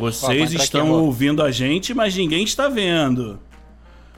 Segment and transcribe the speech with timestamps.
[0.00, 3.38] Vocês estão ouvindo a gente, mas ninguém está vendo.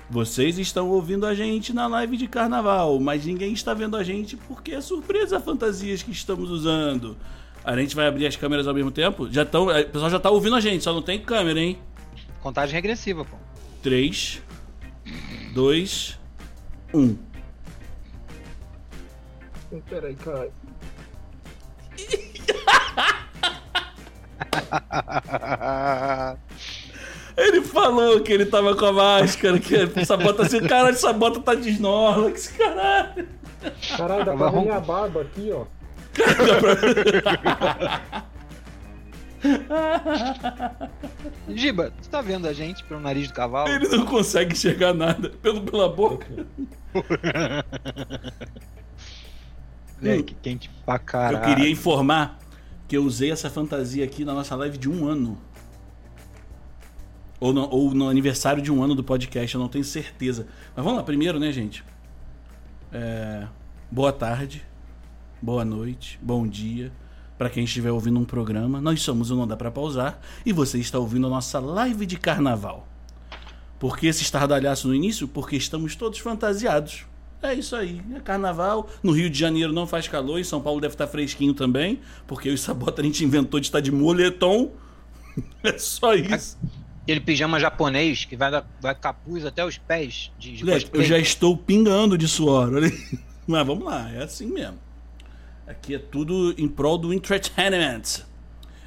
[0.09, 4.37] Vocês estão ouvindo a gente na live de carnaval, mas ninguém está vendo a gente
[4.37, 7.17] porque é surpresa fantasias que estamos usando.
[7.65, 9.29] A gente vai abrir as câmeras ao mesmo tempo?
[9.29, 11.77] Já tão, o pessoal já está ouvindo a gente, só não tem câmera, hein?
[12.41, 13.37] Contagem regressiva, pô.
[13.83, 14.41] 3,
[15.53, 16.19] 2,
[16.95, 17.17] 1.
[19.89, 20.49] Peraí, cara.
[27.37, 31.41] Ele falou que ele tava com a máscara, que essa bota assim, caralho, essa bota
[31.41, 33.29] tá de Snorlax, caralho.
[33.97, 35.65] Caralho, dá pra ver minha barba aqui, ó.
[41.49, 43.69] Giba, tu tá vendo a gente pelo nariz do cavalo?
[43.69, 46.27] Ele não consegue enxergar nada, pelo pela boca.
[50.01, 51.39] Moleque, quente pra caralho.
[51.39, 52.39] Eu queria informar
[52.89, 55.39] que eu usei essa fantasia aqui na nossa live de um ano.
[57.41, 60.47] Ou no, ou no aniversário de um ano do podcast, eu não tenho certeza.
[60.75, 61.85] Mas vamos lá, primeiro, né, gente?
[62.93, 63.47] É,
[63.91, 64.65] boa tarde,
[65.41, 66.93] boa noite, bom dia
[67.43, 68.81] para quem estiver ouvindo um programa.
[68.81, 72.17] Nós somos o Não Dá Pra Pausar e você está ouvindo a nossa live de
[72.17, 72.87] carnaval.
[73.81, 75.27] Por que esse estardalhaço no início?
[75.27, 77.05] Porque estamos todos fantasiados.
[77.43, 78.89] É isso aí, é carnaval.
[79.03, 82.49] No Rio de Janeiro não faz calor, em São Paulo deve estar fresquinho também, porque
[82.49, 84.71] o Sabota a gente inventou de estar de moletom.
[85.65, 86.57] é só isso.
[87.03, 90.31] Aquele pijama japonês que vai, da, vai capuz até os pés.
[90.39, 93.19] De, de eu já estou pingando de suor, olha aí.
[93.45, 94.79] Mas vamos lá, é assim mesmo.
[95.67, 98.23] Aqui é tudo em prol do entertainment.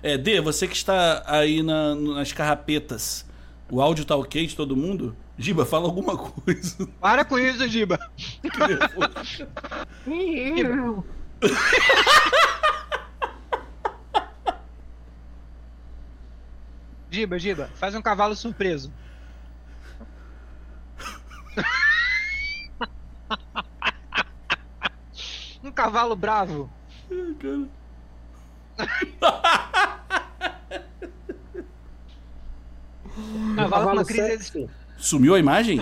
[0.02, 3.26] É, D, você que está aí na, nas carrapetas,
[3.70, 5.16] o áudio tá ok de todo mundo?
[5.38, 6.88] Giba, fala alguma coisa.
[7.00, 8.00] Para com isso, Giba.
[17.12, 18.92] Giba, Giba, faz um cavalo surpreso.
[25.64, 26.70] um cavalo bravo.
[33.56, 34.70] cavalo com uma crise.
[34.98, 35.80] Sumiu a imagem?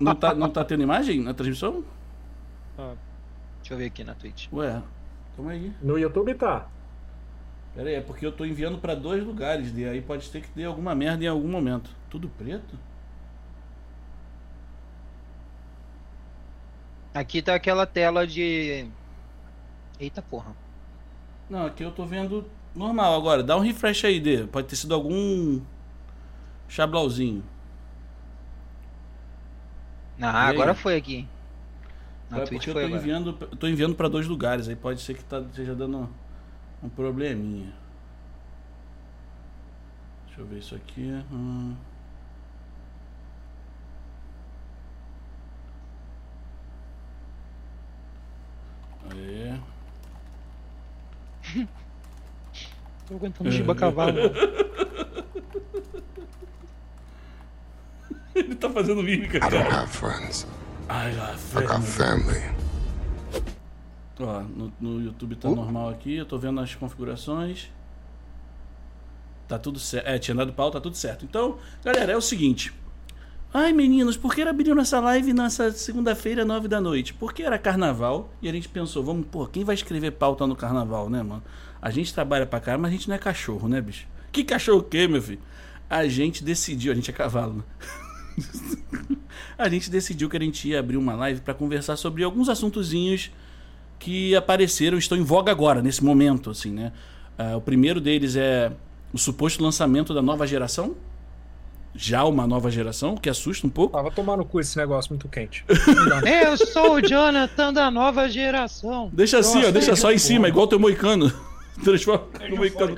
[0.00, 1.84] Não tá, não tá tendo imagem na transmissão?
[2.78, 2.94] Ah,
[3.58, 4.48] deixa eu ver aqui na Twitch.
[4.52, 4.82] Ué,
[5.36, 5.72] calma aí.
[5.80, 6.66] No YouTube tá.
[7.74, 10.48] Pera aí, é porque eu tô enviando pra dois lugares, e aí pode ter que
[10.48, 11.90] ter alguma merda em algum momento.
[12.08, 12.76] Tudo preto?
[17.14, 18.88] Aqui tá aquela tela de.
[19.98, 20.54] Eita porra.
[21.48, 23.42] Não, aqui eu tô vendo normal agora.
[23.42, 24.46] Dá um refresh aí, D.
[24.46, 25.60] Pode ter sido algum.
[26.68, 27.44] Chablauzinho.
[30.20, 31.26] Ah, agora foi aqui.
[32.28, 33.00] Na é Twitch foi eu tô agora.
[33.00, 36.08] enviando, eu tô enviando para dois lugares, aí pode ser que tá, esteja dando
[36.82, 37.72] um probleminha.
[40.26, 41.10] Deixa eu ver isso aqui.
[41.32, 41.74] Hum.
[49.10, 49.58] Aê.
[53.08, 54.18] Tô aguentando Shiba cavalo.
[58.34, 59.56] Ele tá fazendo mímica, cara.
[59.56, 60.46] I don't have friends.
[60.88, 61.64] I got family.
[61.64, 62.60] I got family.
[64.20, 65.54] Ó, no, no YouTube tá uh.
[65.54, 67.70] normal aqui, eu tô vendo as configurações.
[69.48, 70.06] Tá tudo certo.
[70.06, 71.24] É, tinha dado pau, tá tudo certo.
[71.24, 72.72] Então, galera, é o seguinte.
[73.52, 77.12] Ai, meninos, por que abriram nessa live nessa segunda-feira, nove da noite?
[77.12, 81.10] Porque era carnaval e a gente pensou, vamos, pô, quem vai escrever pauta no carnaval,
[81.10, 81.42] né, mano?
[81.82, 84.06] A gente trabalha pra caramba, mas a gente não é cachorro, né, bicho?
[84.30, 85.40] Que cachorro o quê, meu filho?
[85.88, 87.64] A gente decidiu, a gente é cavalo, né?
[89.58, 93.30] a gente decidiu que a gente ia abrir uma live para conversar sobre alguns assuntozinhos
[93.98, 96.92] que apareceram, estão em voga agora, nesse momento, assim, né?
[97.38, 98.72] Uh, o primeiro deles é
[99.12, 100.96] o suposto lançamento da nova geração.
[101.94, 103.98] Já uma nova geração, que assusta um pouco.
[103.98, 105.64] Ah, vai tomar no cu esse negócio muito quente.
[106.44, 109.10] Eu sou o Jonathan da nova geração.
[109.12, 111.32] Deixa assim, Nossa, ó, deixa só em cima, igual o teu moicano.
[111.82, 112.96] Transforma no moicano.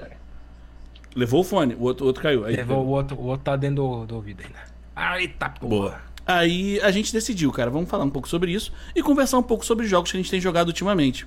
[1.17, 2.45] Levou o fone, o outro, o outro caiu.
[2.45, 4.72] Aí, Levou o outro, o outro tá dentro do, do ouvido ainda.
[4.97, 5.69] Eita porra.
[5.69, 6.13] Boa.
[6.25, 9.65] Aí a gente decidiu, cara, vamos falar um pouco sobre isso e conversar um pouco
[9.65, 11.27] sobre jogos que a gente tem jogado ultimamente.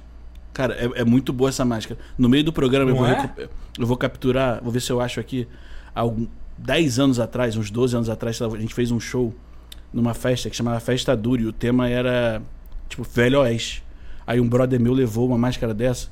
[0.53, 1.99] Cara, é, é muito boa essa máscara.
[2.17, 3.33] No meio do programa eu vou, é?
[3.77, 5.47] eu vou capturar, vou ver se eu acho aqui.
[5.93, 6.03] Há
[6.57, 9.33] 10 anos atrás, uns 12 anos atrás, a gente fez um show
[9.91, 12.41] numa festa que chamava Festa Dura e o tema era,
[12.87, 13.83] tipo, Velho Oeste.
[14.25, 16.09] Aí um brother meu levou uma máscara dessa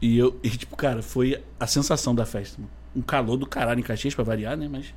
[0.00, 2.60] e eu, e, tipo, cara, foi a sensação da festa.
[2.96, 4.68] Um calor do caralho em Caxias pra variar, né?
[4.70, 4.94] Mas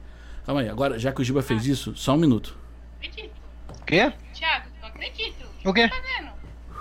[0.48, 1.72] Calma aí, agora, já que o Giba fez ah.
[1.72, 2.58] isso, só um minuto.
[2.96, 3.36] Acredito.
[3.68, 4.14] O quê?
[4.34, 5.46] Thiago, não acredito.
[5.66, 6.32] O, que você tá fazendo?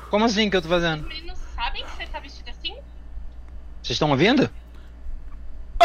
[0.08, 1.02] Como assim que eu tô fazendo?
[1.02, 2.76] Os meninos sabem que você tá vestido assim?
[3.82, 4.48] Vocês estão ouvindo?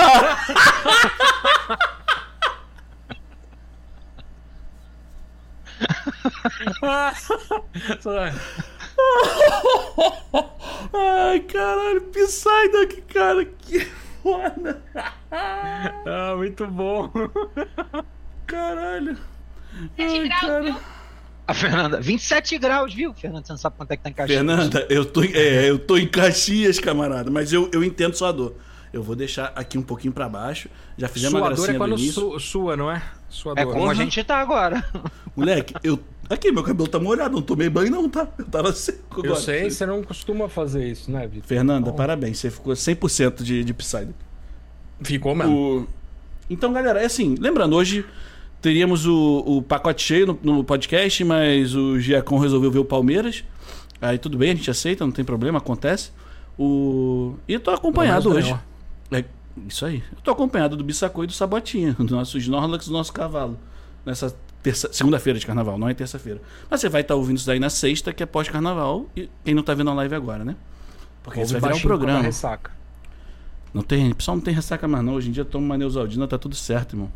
[10.94, 14.82] Ai, caralho, Psyduck, cara, que foda.
[15.32, 17.10] Ah, muito bom.
[18.46, 19.16] Caralho.
[19.96, 20.62] 7 Ai, graus, cara.
[20.64, 20.76] viu?
[21.48, 23.14] A Fernanda, 27 graus, viu?
[23.14, 24.38] Fernanda, você não sabe quanto é que tá em Caxias.
[24.38, 28.32] Fernanda, eu tô, em- é, eu tô em Caxias, camarada, mas eu, eu entendo sua
[28.32, 28.56] dor.
[28.94, 30.70] Eu vou deixar aqui um pouquinho pra baixo.
[30.98, 33.02] Já fizemos uma dor gracinha é do quando su- sua, não é?
[33.30, 33.74] Sua É dor.
[33.74, 34.84] como a gente tá agora.
[35.36, 35.98] Moleque, eu.
[36.32, 38.26] Aqui, meu cabelo tá molhado, não tomei banho, não, tá?
[38.38, 39.40] Eu tava seco Eu agora.
[39.42, 41.46] sei, você não costuma fazer isso, né, Vitor?
[41.46, 44.14] Fernanda, parabéns, você ficou 100% de, de Psyduck.
[45.02, 45.82] Ficou mesmo.
[45.82, 45.88] O...
[46.50, 48.06] Então, galera, é assim, lembrando, hoje
[48.62, 53.44] teríamos o, o pacote cheio no, no podcast, mas o Giacom resolveu ver o Palmeiras.
[54.02, 56.12] Aí tudo bem, a gente aceita, não tem problema, acontece.
[56.58, 57.36] O...
[57.46, 58.56] E eu tô acompanhado hoje.
[59.12, 59.26] É,
[59.68, 60.04] isso aí.
[60.16, 63.60] Eu tô acompanhado do Bissacô e do Sabotinha, do nosso Snorlax do nosso cavalo.
[64.06, 64.34] Nessa.
[64.92, 66.42] Segunda-feira de carnaval, não é terça-feira.
[66.70, 69.64] Mas você vai estar ouvindo isso daí na sexta, que é pós-carnaval, e quem não
[69.64, 70.56] tá vendo a live agora, né?
[71.24, 72.20] Porque isso Ouve vai virar um programa.
[72.20, 72.72] dá Ressaca.
[73.74, 75.14] Não tem, o pessoal não tem ressaca mais não.
[75.14, 77.12] Hoje em dia toma uma Neusaldina, tá tudo certo, irmão.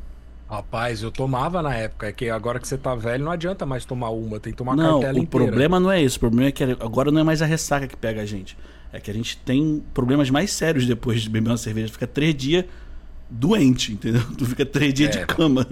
[0.49, 2.07] Rapaz, eu tomava na época.
[2.07, 4.39] É que agora que você tá velho, não adianta mais tomar uma.
[4.39, 5.45] Tem que tomar não, cartela o inteira.
[5.47, 6.17] problema não é isso.
[6.17, 8.55] O problema é que agora não é mais a ressaca que pega a gente.
[8.93, 11.91] É que a gente tem problemas mais sérios depois de beber uma cerveja.
[11.91, 12.63] Fica três dias
[13.29, 14.21] doente, entendeu?
[14.37, 15.19] Tu fica três dias É.
[15.19, 15.67] de cama.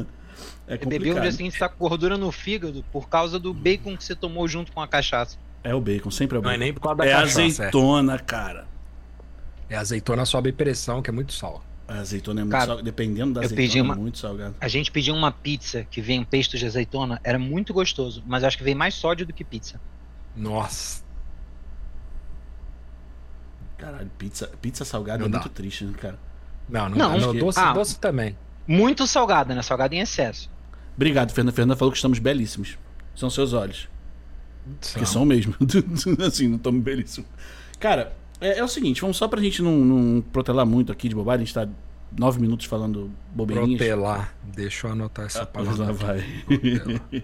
[0.68, 1.32] É Você bebeu no dia complicado.
[1.38, 4.80] seguinte, tá com gordura no fígado por causa do bacon que você tomou junto com
[4.82, 5.38] a cachaça.
[5.64, 6.56] É o bacon, sempre é o Não bacon.
[6.56, 7.42] é nem por causa da É cachaça.
[7.42, 7.46] é.
[7.46, 8.66] azeitona, cara.
[9.70, 11.64] É azeitona sobe pressão, que é muito sal.
[11.86, 12.84] A azeitona é muito Cara, salgada.
[12.84, 14.56] Dependendo da eu azeitona, pedi uma- é muito salgado.
[14.62, 18.44] A gente pediu uma pizza que vem um pesto de azeitona, era muito gostoso, mas
[18.44, 19.82] acho que vem mais sódio do que pizza.
[20.36, 21.04] Nossa.
[23.78, 25.40] Caralho, pizza, pizza salgada Não é dá.
[25.40, 26.18] muito triste, né, cara?
[26.70, 27.74] Não, não, Não, não, acho que- doce, Ah.
[27.74, 28.38] doce também.
[28.68, 29.62] Muito salgada, né?
[29.62, 30.50] Salgada em excesso.
[30.96, 31.56] Obrigado, Fernanda.
[31.56, 32.78] Fernanda falou que estamos belíssimos.
[33.16, 33.90] São seus olhos.
[34.80, 35.06] Que São.
[35.06, 35.54] são mesmo.
[36.26, 37.30] assim, não estamos belíssimos.
[37.80, 41.16] Cara, é, é o seguinte, vamos só pra gente não, não protelar muito aqui de
[41.16, 41.68] bobagem, a gente tá
[42.18, 43.78] nove minutos falando bobeirinhas.
[43.78, 44.34] Protelar.
[44.44, 46.06] Deixa eu anotar essa Ah, mas lá palavra.
[46.06, 46.44] vai.
[46.46, 47.02] Protelar.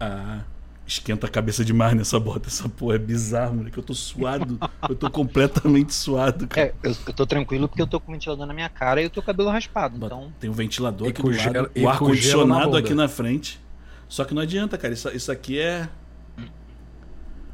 [0.00, 0.40] ah,
[0.90, 2.48] esquenta a cabeça demais nessa bota.
[2.48, 3.78] Essa porra é bizarro, moleque.
[3.78, 4.58] Eu tô suado.
[4.88, 6.66] eu tô completamente suado, cara.
[6.68, 9.04] É, eu, eu tô tranquilo porque eu tô com o ventilador na minha cara e
[9.04, 9.96] eu tô com o cabelo raspado.
[9.96, 13.60] Então, Tem um ventilador E aqui com do gelo- lado, o ar-condicionado aqui na frente.
[14.08, 14.92] Só que não adianta, cara.
[14.92, 15.88] Isso, isso aqui é.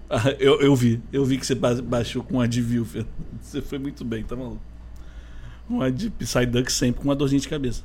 [0.09, 1.03] Ah, eu, eu vi.
[1.13, 3.11] Eu vi que você ba- baixou com um advil, Fernando.
[3.43, 4.61] Você foi muito bem, tá maluco?
[5.71, 7.83] Um ad Psyduck sempre com uma dorzinha de cabeça.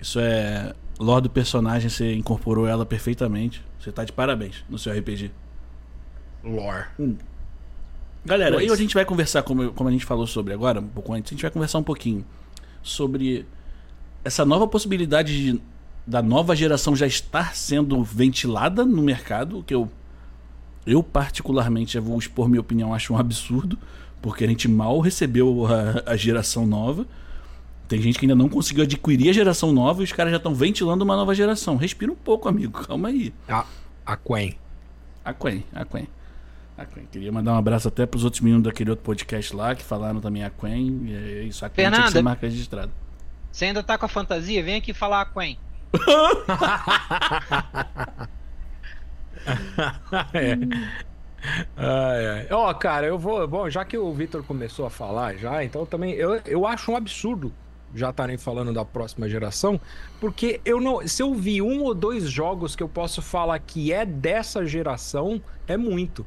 [0.00, 0.72] Isso é.
[0.98, 3.62] Lore do personagem, você incorporou ela perfeitamente.
[3.78, 5.30] Você tá de parabéns no seu RPG.
[6.42, 6.86] Lore.
[8.24, 8.68] Galera, Pois.
[8.68, 11.32] aí a gente vai conversar, como, como a gente falou sobre agora, um pouco antes,
[11.32, 12.24] a gente vai conversar um pouquinho
[12.82, 13.46] sobre
[14.24, 15.60] essa nova possibilidade de,
[16.06, 19.88] da nova geração já estar sendo ventilada no mercado, que eu,
[20.86, 23.78] eu particularmente, já vou expor minha opinião, acho um absurdo,
[24.20, 27.06] porque a gente mal recebeu a, a geração nova.
[27.88, 30.54] Tem gente que ainda não conseguiu adquirir a geração nova e os caras já estão
[30.54, 31.76] ventilando uma nova geração.
[31.76, 33.32] Respira um pouco, amigo, calma aí.
[33.48, 33.64] A,
[34.04, 34.54] a Quen.
[35.24, 36.06] A Quen, a Quen.
[36.76, 37.06] A Quen.
[37.10, 40.44] Queria mandar um abraço até pros outros meninos daquele outro podcast lá que falaram também
[40.44, 41.00] a Quen.
[41.06, 42.12] E é isso, a Quen tinha que Fernanda.
[42.12, 42.92] ser marca registrada.
[43.50, 44.62] você ainda tá com a fantasia?
[44.62, 45.58] Vem aqui falar com Quen.
[50.34, 50.58] é.
[51.74, 52.46] Ai, ai.
[52.50, 53.48] Ó, cara, eu vou.
[53.48, 56.96] Bom, já que o Vitor começou a falar já, então também eu, eu acho um
[56.96, 57.50] absurdo
[57.94, 59.80] já estarem falando da próxima geração,
[60.20, 61.06] porque eu não.
[61.06, 65.40] Se eu vi um ou dois jogos que eu posso falar que é dessa geração,
[65.66, 66.26] é muito.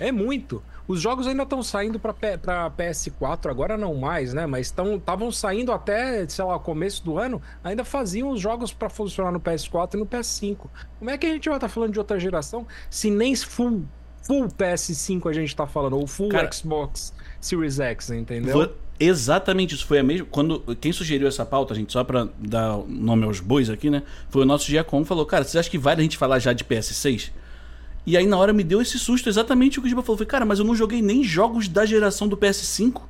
[0.00, 0.62] É muito.
[0.86, 4.46] Os jogos ainda estão saindo para PS4, agora não mais, né?
[4.46, 9.32] Mas estavam saindo até, sei lá, começo do ano, ainda faziam os jogos para funcionar
[9.32, 10.66] no PS4 e no PS5.
[10.98, 13.84] Como é que a gente vai estar falando de outra geração se nem full,
[14.22, 18.52] full PS5 a gente tá falando, ou full Cara, Xbox Series X, entendeu?
[18.52, 19.86] Foi exatamente isso.
[19.86, 20.26] Foi a mesma.
[20.30, 24.02] Quando, quem sugeriu essa pauta, gente, só pra dar nome aos bois aqui, né?
[24.28, 26.64] Foi o nosso Giacom falou: Cara, vocês acham que vale a gente falar já de
[26.64, 27.30] PS6?
[28.06, 30.18] E aí na hora me deu esse susto, exatamente o que o Giba falou.
[30.18, 33.00] Falei, cara, mas eu não joguei nem jogos da geração do PS5.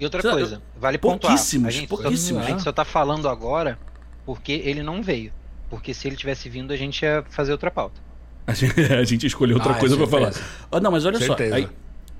[0.00, 1.32] E outra Sabe, coisa, vale pontuar.
[1.32, 2.42] pouquíssimos, a gente, pouquíssimos.
[2.42, 3.78] Só, a gente só tá falando agora
[4.24, 5.32] porque ele não veio.
[5.68, 8.00] Porque se ele tivesse vindo, a gente ia fazer outra pauta.
[8.46, 10.32] A gente, a gente escolheu outra Ah, coisa pra falar.
[10.72, 11.50] Ah, não, mas olha Certeza.
[11.50, 11.56] só.
[11.56, 11.68] Aí,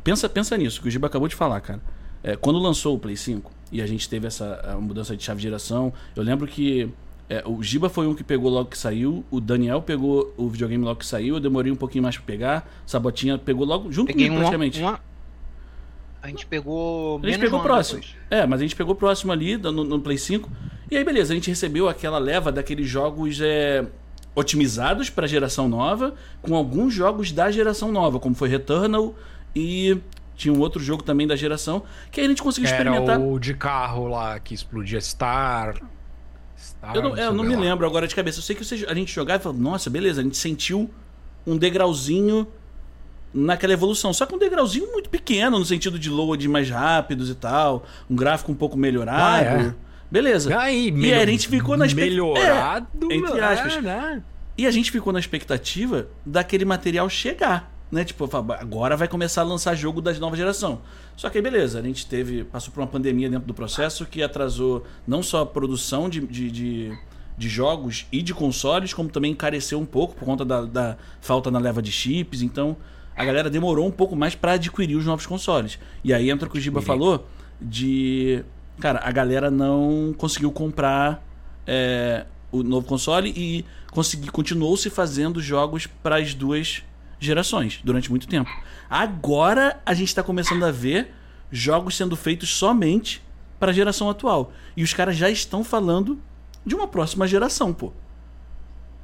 [0.04, 1.80] pensa, pensa nisso, que o Giba acabou de falar, cara.
[2.22, 5.42] É, quando lançou o Play 5 e a gente teve essa mudança de chave de
[5.44, 6.88] geração, eu lembro que
[7.28, 10.82] é, o Giba foi um que pegou logo que saiu, o Daniel pegou o videogame
[10.84, 14.26] logo que saiu, eu demorei um pouquinho mais pra pegar, Sabotinha pegou logo junto Peguei
[14.26, 14.80] comigo praticamente.
[14.80, 14.98] uma-
[16.22, 17.20] A gente pegou.
[17.22, 18.00] A gente pegou próximo.
[18.00, 18.16] depois.
[18.30, 20.50] É, mas a gente pegou próximo ali no, no Play 5.
[20.90, 23.86] E aí, beleza, a gente recebeu aquela leva daqueles jogos é,
[24.34, 29.14] otimizados para a geração nova, com alguns jogos da geração nova, como foi Returnal
[29.54, 29.98] e
[30.38, 33.20] tinha um outro jogo também da geração, que aí a gente conseguiu Era experimentar.
[33.20, 35.74] o de carro lá que explodia Star.
[36.56, 37.60] Star Eu não, é, eu não me lá.
[37.60, 38.38] lembro agora de cabeça.
[38.38, 40.88] Eu sei que a gente jogava e falava, nossa, beleza, a gente sentiu
[41.46, 42.46] um degrauzinho
[43.34, 44.12] naquela evolução.
[44.12, 48.16] Só que um degrauzinho muito pequeno, no sentido de load mais rápidos e tal, um
[48.16, 49.20] gráfico um pouco melhorado.
[49.22, 49.74] Ah, é?
[50.10, 50.56] Beleza.
[50.58, 53.82] Aí, E aí a gente ficou na expect- Melhorado, É, entre é, aspas.
[53.82, 54.22] né?
[54.56, 57.70] E a gente ficou na expectativa daquele material chegar.
[57.90, 58.04] Né?
[58.04, 60.82] Tipo, agora vai começar a lançar jogo das nova geração.
[61.16, 62.44] Só que aí, beleza, a gente teve.
[62.44, 66.50] Passou por uma pandemia dentro do processo que atrasou não só a produção de, de,
[66.50, 66.98] de,
[67.36, 71.50] de jogos e de consoles, como também encareceu um pouco por conta da, da falta
[71.50, 72.42] na leva de chips.
[72.42, 72.76] Então,
[73.16, 75.78] a galera demorou um pouco mais para adquirir os novos consoles.
[76.04, 77.26] E aí entra o que o Giba falou
[77.60, 78.44] de.
[78.78, 81.26] Cara, a galera não conseguiu comprar
[81.66, 86.84] é, o novo console e consegui, continuou se fazendo jogos para as duas
[87.18, 88.50] gerações durante muito tempo.
[88.88, 91.12] Agora a gente está começando a ver
[91.50, 93.22] jogos sendo feitos somente
[93.58, 94.52] para a geração atual.
[94.76, 96.18] E os caras já estão falando
[96.64, 97.92] de uma próxima geração, pô.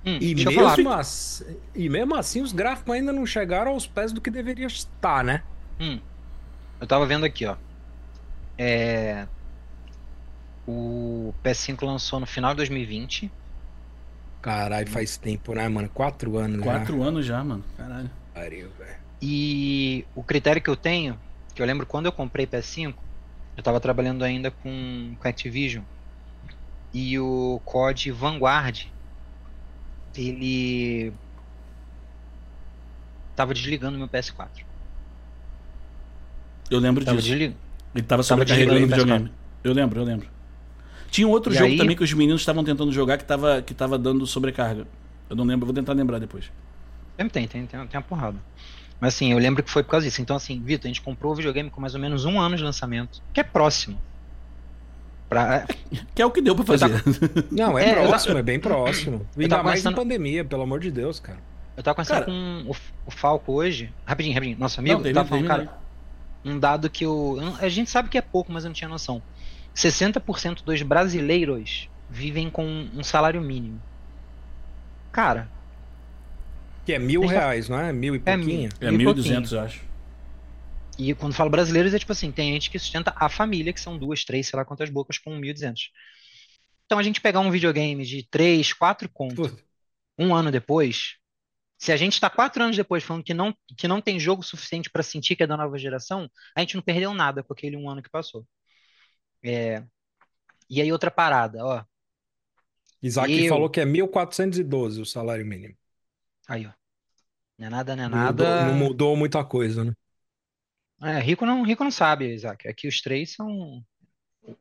[0.05, 1.45] Hum, E mesmo, assim,
[1.75, 5.43] e mesmo assim, os gráficos ainda não chegaram aos pés do que deveria estar, né?
[5.81, 5.99] Hum.
[6.81, 7.57] Eu tava vendo aqui, ó.
[8.59, 9.27] É...
[10.67, 13.31] O PS5 lançou no final de 2020.
[14.45, 15.89] Caralho, faz tempo, né, mano?
[15.89, 17.65] Quatro anos Quatro anos já, mano.
[17.79, 18.05] Caralho.
[18.05, 18.11] já.
[18.35, 18.97] Pariu, velho.
[19.23, 21.19] E o critério que eu tenho,
[21.55, 22.93] que eu lembro quando eu comprei PS5,
[23.57, 25.83] eu tava trabalhando ainda com, com Activision.
[26.93, 28.85] E o COD Vanguard,
[30.15, 31.11] ele
[33.35, 34.63] tava desligando meu PS4.
[36.71, 37.31] Eu lembro Tava disso.
[37.31, 37.57] desligando.
[37.95, 39.33] Ele tava sobrecarregando o videogame.
[39.63, 40.34] Eu lembro, eu lembro.
[41.15, 43.63] Tinha um outro E jogo aí- também que os meninos estavam tentando jogar que tava,
[43.63, 44.85] que tava dando sobrecarga.
[45.31, 46.51] Eu não lembro, vou tentar lembrar depois.
[47.17, 48.37] Tem, tem, tem, tem uma porrada.
[49.01, 50.21] Mas assim, eu lembro que foi por causa disso.
[50.21, 52.65] Então, assim, Vitor, a gente comprou o videogame com mais ou menos um ano de
[52.65, 53.97] lançamento, que é próximo.
[55.29, 55.67] Pra,
[56.17, 57.03] Que é o que deu pra fazer.
[57.51, 59.25] Não, é, É, eu próximo, é bem próximo.
[59.37, 61.39] Ainda tava mais pensando- na pandemia, pelo amor de Deus, cara.
[61.77, 63.93] eu tava conversando Cara- com o, o Falco hoje.
[64.05, 64.59] Rapidinho, rapidinho.
[64.59, 65.79] Nosso amigo, Não, tava falando, cara,
[66.45, 68.89] um dado que eu, eu A gente sabe que é pouco, mas eu não tinha
[68.89, 69.23] noção.
[69.75, 73.83] 60% dos brasileiros vivem com um salário mínimo.
[75.11, 75.49] Cara,
[76.85, 77.93] Que é mil reais, não é?
[77.93, 78.71] Mil e É pouquinho.
[78.81, 79.85] É E 1.200, eu acho.
[80.99, 83.99] E quando falo brasileiros, é tipo assim, tem gente que sustenta a família, que são
[83.99, 85.91] duas, três, sei lá quantas bocas, com 1.200.
[86.87, 89.63] Então a gente pegar um videogame de 3, 4 conto, Puta.
[90.19, 91.17] um ano depois,
[91.79, 94.91] se a gente tá quatro anos depois falando que não, que não tem jogo suficiente
[94.91, 97.89] para sentir que é da nova geração, a gente não perdeu nada com aquele um
[97.91, 98.47] ano que passou.
[99.45, 99.83] É,
[100.71, 101.85] E aí outra parada, ó.
[103.03, 105.75] Isaac Eu- falou que é 1.412 o salário mínimo.
[106.49, 106.71] Aí, ó.
[107.59, 108.65] Não é nada, não é Não mudou, nada.
[108.67, 109.93] não mudou muita coisa, né?
[111.03, 112.67] É, rico não, rico não sabe, Isaac.
[112.67, 113.85] Aqui os três são.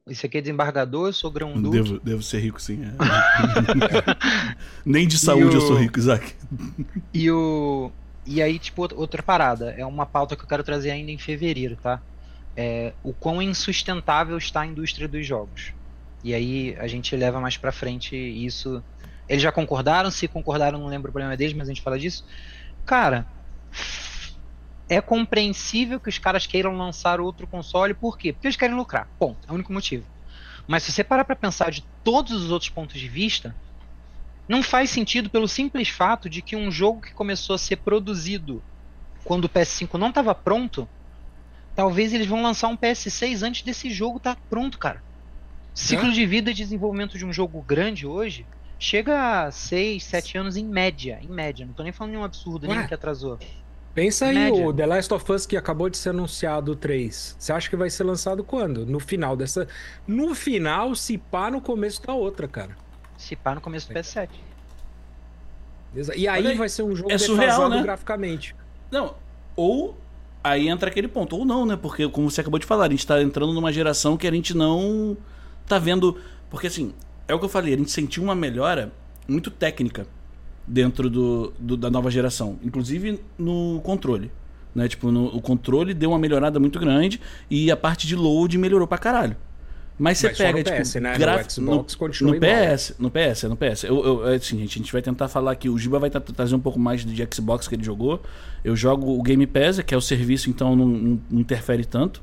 [0.08, 1.72] Esse aqui é desembargador, eu sou grão duro.
[1.84, 2.82] Devo, devo ser rico, sim.
[2.84, 2.92] é.
[4.86, 6.36] Nem de saúde eu sou o- rico, Isaac.
[7.14, 7.92] E o.
[8.26, 9.72] E aí, tipo, outra- outra parada.
[9.72, 12.02] É uma pauta que eu quero trazer ainda em fevereiro, tá?
[12.56, 15.74] É o quão insustentável está a indústria dos jogos.
[16.24, 18.84] E aí a gente leva mais pra frente isso.
[19.28, 20.12] Eles já concordaram?
[20.12, 22.26] Se concordaram, não lembro o problema deles, mas a gente fala disso.
[22.86, 23.26] Cara,
[24.88, 28.32] é compreensível que os caras queiram lançar outro console, por quê?
[28.32, 29.08] Porque eles querem lucrar.
[29.20, 30.06] Bom, é o único motivo.
[30.68, 33.56] Mas se você parar pra pensar de todos os outros pontos de vista,
[34.48, 38.62] não faz sentido pelo simples fato de que um jogo que começou a ser produzido
[39.24, 40.88] quando o PS5 não estava pronto,
[41.76, 45.02] talvez eles vão lançar um PS6 antes desse jogo estar pronto, cara.
[45.74, 48.46] Ciclo de vida e desenvolvimento de um jogo grande hoje
[48.78, 51.66] chega a 6, 7 anos em média, em média.
[51.66, 52.78] Não tô nem falando nenhum absurdo, Ué.
[52.78, 53.40] nem que atrasou.
[53.96, 54.66] Pensa aí, Média.
[54.68, 57.36] o The Last of Us que acabou de ser anunciado o 3.
[57.38, 58.86] Você acha que vai ser lançado quando?
[58.88, 59.68] No final dessa.
[60.08, 62.76] No final, se pá no começo da outra, cara.
[63.18, 64.30] Se pá no começo do PS7.
[65.96, 67.82] Exa- E aí, aí, vai ser um jogo é surreal, né?
[67.84, 68.56] graficamente.
[68.92, 69.16] Não,
[69.56, 69.96] ou
[70.44, 71.76] aí entra aquele ponto, ou não, né?
[71.76, 74.56] Porque, como você acabou de falar, a gente tá entrando numa geração que a gente
[74.56, 75.16] não
[75.68, 76.18] tá vendo.
[76.50, 76.94] Porque, assim,
[77.28, 78.92] é o que eu falei, a gente sentiu uma melhora
[79.28, 80.06] muito técnica
[80.68, 84.32] dentro do, do- da nova geração, inclusive no controle.
[84.76, 84.88] Né?
[84.88, 87.20] Tipo, no- o controle deu uma melhorada muito grande
[87.50, 89.36] e a parte de load melhorou pra caralho.
[89.98, 91.14] Mas você Mas pega, no tipo, PS, né?
[91.14, 92.52] No graf- no, continua no igual.
[92.76, 93.84] PS, no PS, no PS.
[93.84, 95.70] Eu, eu, assim, gente, a gente vai tentar falar aqui.
[95.70, 98.22] O Giba vai tra- trazer um pouco mais de Xbox que ele jogou.
[98.64, 102.22] Eu jogo o Game Pass, que é o serviço, então não, não- não interfere tanto.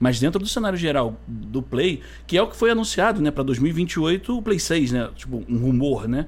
[0.00, 3.44] Mas dentro do cenário geral do Play, que é o que foi anunciado, né, para
[3.44, 5.08] 2028, o Play 6, né?
[5.14, 6.26] Tipo, um rumor, né?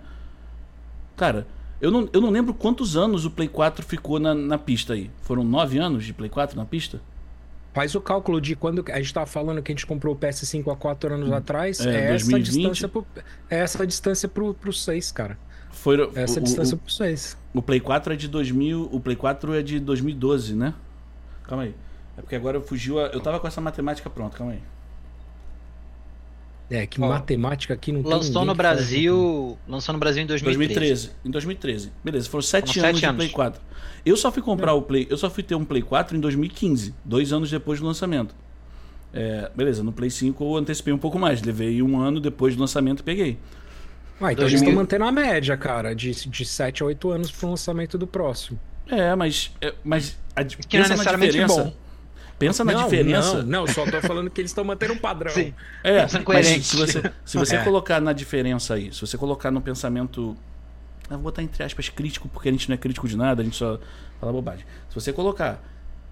[1.17, 1.47] Cara,
[1.81, 5.11] eu não, eu não lembro quantos anos o Play 4 ficou na, na pista aí.
[5.23, 7.01] Foram nove anos de Play 4 na pista?
[7.75, 10.73] Faz o cálculo de quando a gente estava falando que a gente comprou o PS5
[10.73, 11.35] há quatro anos hum.
[11.35, 11.85] atrás.
[11.85, 13.05] É, é essa distância pro,
[13.51, 15.37] é essa distância pro, pro 6, cara.
[15.73, 17.37] Foi, essa o, distância o, pro 6.
[17.53, 18.89] O Play 4 é de 2000.
[18.93, 20.73] O Play 4 é de 2012, né?
[21.43, 21.75] Calma aí.
[22.17, 23.01] É porque agora fugiu.
[23.01, 24.63] A, eu tava com essa matemática pronta, calma aí.
[26.71, 31.09] É, que Ó, matemática aqui não lançou tem no Brasil Lançou no Brasil em 2013.
[31.09, 31.11] 2013.
[31.25, 31.93] Em 2013.
[32.03, 33.61] Beleza, foram sete anos, de Play 4.
[34.05, 34.75] Eu só fui comprar é.
[34.75, 35.07] o Play.
[35.11, 38.35] Eu só fui ter um Play 4 em 2015, dois anos depois do lançamento.
[39.13, 41.43] É, beleza, no Play 5 eu antecipei um pouco mais.
[41.43, 43.39] Levei um ano depois do lançamento e peguei.
[44.21, 44.47] Ah, então 2000...
[44.47, 48.07] eles estão mantendo a média, cara, de, de 7 a 8 anos pro lançamento do
[48.07, 48.59] próximo.
[48.89, 49.53] É, mas.
[49.61, 51.73] É, mas a, que não é necessariamente bom.
[52.47, 53.43] Pensa na não, diferença.
[53.43, 55.33] Não, não, só tô falando que eles estão mantendo um padrão.
[55.33, 55.55] Sim.
[55.83, 57.65] É, mas se você, se você é.
[57.65, 60.37] colocar na diferença aí, se você colocar no pensamento.
[61.11, 63.45] Eu vou botar entre aspas crítico, porque a gente não é crítico de nada, a
[63.45, 63.79] gente só
[64.19, 64.65] fala bobagem.
[64.89, 65.63] Se você colocar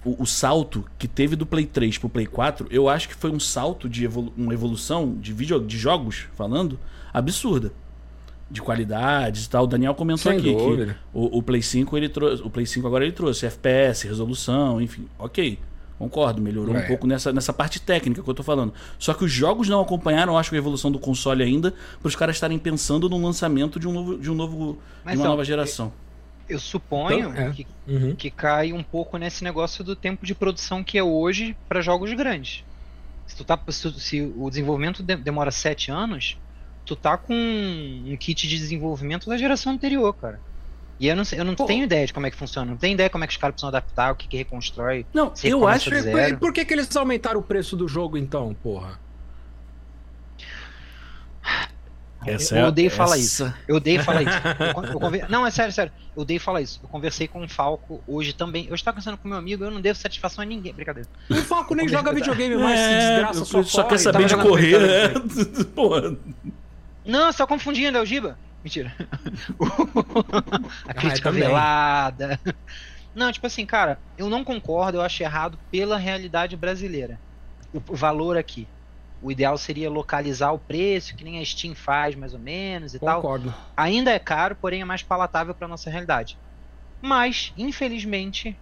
[0.04, 3.30] o, o salto que teve do Play 3 pro Play 4, eu acho que foi
[3.30, 6.78] um salto de evolu uma evolução de, vídeo, de jogos, falando,
[7.12, 7.72] absurda
[8.50, 9.64] de qualidade e tal.
[9.64, 10.92] O Daniel comentou Sem aqui dúvida.
[10.92, 14.80] que o, o, Play 5 ele trouxe, o Play 5 agora ele trouxe FPS, resolução,
[14.80, 15.58] enfim, ok.
[15.98, 16.80] Concordo, melhorou é.
[16.80, 18.72] um pouco nessa, nessa parte técnica que eu tô falando.
[18.98, 22.36] Só que os jogos não acompanharam, acho, a evolução do console ainda, para os caras
[22.36, 25.92] estarem pensando no lançamento de um novo, de um novo, de uma nova geração.
[26.48, 27.52] Eu, eu suponho então, é.
[27.52, 28.16] que, uhum.
[28.16, 32.12] que cai um pouco nesse negócio do tempo de produção que é hoje para jogos
[32.14, 32.64] grandes.
[33.26, 36.36] Se, tu tá, se, se o desenvolvimento de, demora sete anos,
[36.84, 40.40] tu tá com um kit de desenvolvimento da geração anterior, cara.
[41.02, 42.70] E eu não, eu não tenho ideia de como é que funciona.
[42.70, 45.04] Não tenho ideia como é que os caras precisam adaptar, o que, que reconstrói.
[45.12, 45.90] Não, eu acho.
[45.90, 49.00] Por, por que, que eles aumentaram o preço do jogo então, porra?
[52.24, 52.96] Essa eu, é, odeio essa...
[52.96, 53.52] falar isso.
[53.66, 54.30] Eu odeio falar isso.
[54.76, 55.28] Eu, eu conver...
[55.28, 55.90] Não, é sério, sério.
[56.14, 56.78] Eu odeio falar isso.
[56.80, 58.68] Eu conversei com o Falco hoje também.
[58.68, 60.72] Eu estava conversando com meu amigo, eu não devo satisfação a ninguém.
[60.72, 61.08] Brincadeira.
[61.28, 64.78] O Falco nem joga videogame mais, é, se desgraça só, só quer saber de correr,
[64.78, 65.08] né?
[65.74, 66.16] Porra.
[67.04, 68.38] Não, só confundindo, é o Giba.
[68.62, 68.94] Mentira.
[70.88, 72.40] a crítica ah, velada.
[73.14, 77.20] Não, tipo assim, cara, eu não concordo, eu acho errado pela realidade brasileira.
[77.72, 78.68] O valor aqui.
[79.20, 82.98] O ideal seria localizar o preço, que nem a Steam faz, mais ou menos e
[82.98, 83.50] concordo.
[83.50, 83.72] tal.
[83.76, 86.38] Ainda é caro, porém é mais palatável para nossa realidade.
[87.00, 88.60] Mas, infelizmente,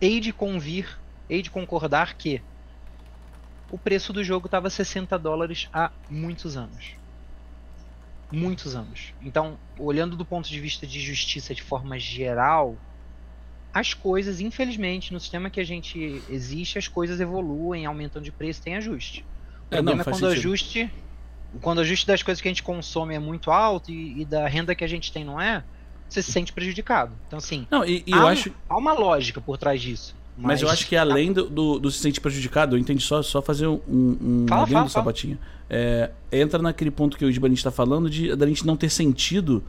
[0.00, 0.96] hei de convir,
[1.28, 2.44] hei de concordar que
[3.70, 7.03] o preço do jogo estava 60 dólares há muitos anos
[8.30, 9.14] muitos anos.
[9.22, 12.76] Então, olhando do ponto de vista de justiça de forma geral,
[13.72, 18.62] as coisas, infelizmente, no sistema que a gente existe, as coisas evoluem, aumentam de preço,
[18.62, 19.24] tem ajuste.
[19.70, 20.90] O é, problema não, é quando o ajuste,
[21.60, 24.46] quando o ajuste das coisas que a gente consome é muito alto e, e, da
[24.46, 25.64] renda que a gente tem não é,
[26.08, 27.12] você se sente prejudicado.
[27.26, 28.54] Então, assim, não, e, e há, eu acho...
[28.68, 30.14] há uma lógica por trás disso.
[30.36, 33.22] Mas, mas eu acho que além do, do, do, se sentir prejudicado, eu entendi só,
[33.22, 35.38] só fazer um, um fala, fala, do Sabatinha.
[35.70, 39.62] É, entra naquele ponto que o Isbani está falando de da gente não ter sentido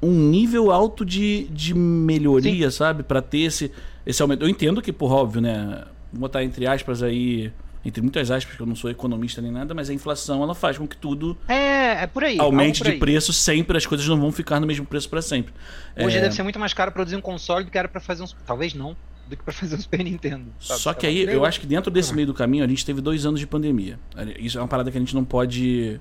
[0.00, 2.76] um nível alto de, de melhoria, Sim.
[2.76, 3.02] sabe?
[3.02, 3.72] para ter esse,
[4.06, 4.44] esse aumento.
[4.44, 5.84] Eu entendo que, por óbvio, né?
[6.12, 7.50] Vou botar entre aspas aí,
[7.84, 10.78] entre muitas aspas, que eu não sou economista nem nada, mas a inflação ela faz
[10.78, 12.92] com que tudo é, é por aí, aumente por aí.
[12.94, 15.52] de preço sempre, as coisas não vão ficar no mesmo preço para sempre.
[15.96, 16.20] Hoje é...
[16.20, 18.36] deve ser muito mais caro produzir um console do que era para fazer uns.
[18.46, 18.96] Talvez não
[19.28, 20.46] do que para fazer um Super Nintendo.
[20.60, 20.80] Sabe?
[20.80, 22.14] Só que aí, eu acho que dentro desse ah.
[22.14, 23.98] meio do caminho, a gente teve dois anos de pandemia.
[24.38, 26.00] Isso é uma parada que a gente não pode.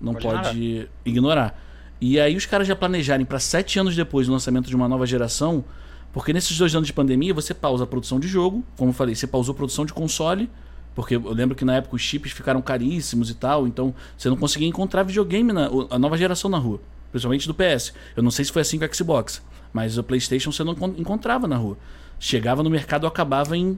[0.00, 1.56] Não pode, pode ignorar.
[2.00, 5.06] E aí os caras já planejarem para sete anos depois do lançamento de uma nova
[5.06, 5.64] geração,
[6.12, 9.14] porque nesses dois anos de pandemia você pausa a produção de jogo, como eu falei,
[9.14, 10.50] você pausou a produção de console,
[10.96, 14.36] porque eu lembro que na época os chips ficaram caríssimos e tal, então você não
[14.36, 16.80] conseguia encontrar videogame, na, a nova geração na rua,
[17.12, 17.94] principalmente do PS.
[18.16, 19.40] Eu não sei se foi assim com o Xbox,
[19.72, 21.78] mas o PlayStation você não encontrava na rua
[22.22, 23.76] chegava no mercado acabava em,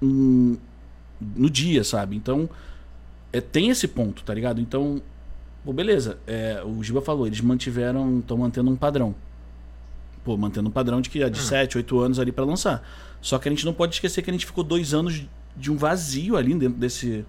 [0.00, 0.56] em,
[1.20, 2.14] no dia, sabe?
[2.14, 2.48] Então
[3.32, 4.60] é, tem esse ponto, tá ligado?
[4.60, 5.02] Então,
[5.64, 6.16] pô, beleza.
[6.24, 9.12] É, o Giba falou, eles mantiveram, estão mantendo um padrão.
[10.22, 11.80] Pô, mantendo um padrão de que é de 7, hum.
[11.80, 12.88] 8 anos ali para lançar.
[13.20, 15.26] Só que a gente não pode esquecer que a gente ficou dois anos
[15.56, 17.24] de um vazio ali dentro desse,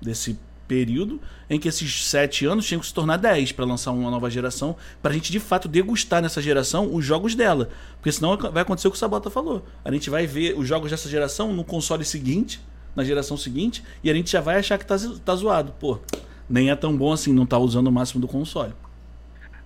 [0.00, 0.38] desse
[0.70, 4.30] período em que esses sete anos tinham que se tornar dez para lançar uma nova
[4.30, 7.68] geração, para a gente de fato degustar nessa geração os jogos dela.
[7.96, 9.64] Porque senão vai acontecer o que o Sabota falou.
[9.84, 12.60] A gente vai ver os jogos dessa geração no console seguinte,
[12.94, 15.74] na geração seguinte, e a gente já vai achar que tá, tá zoado.
[15.80, 15.98] Pô,
[16.48, 18.72] nem é tão bom assim, não tá usando o máximo do console.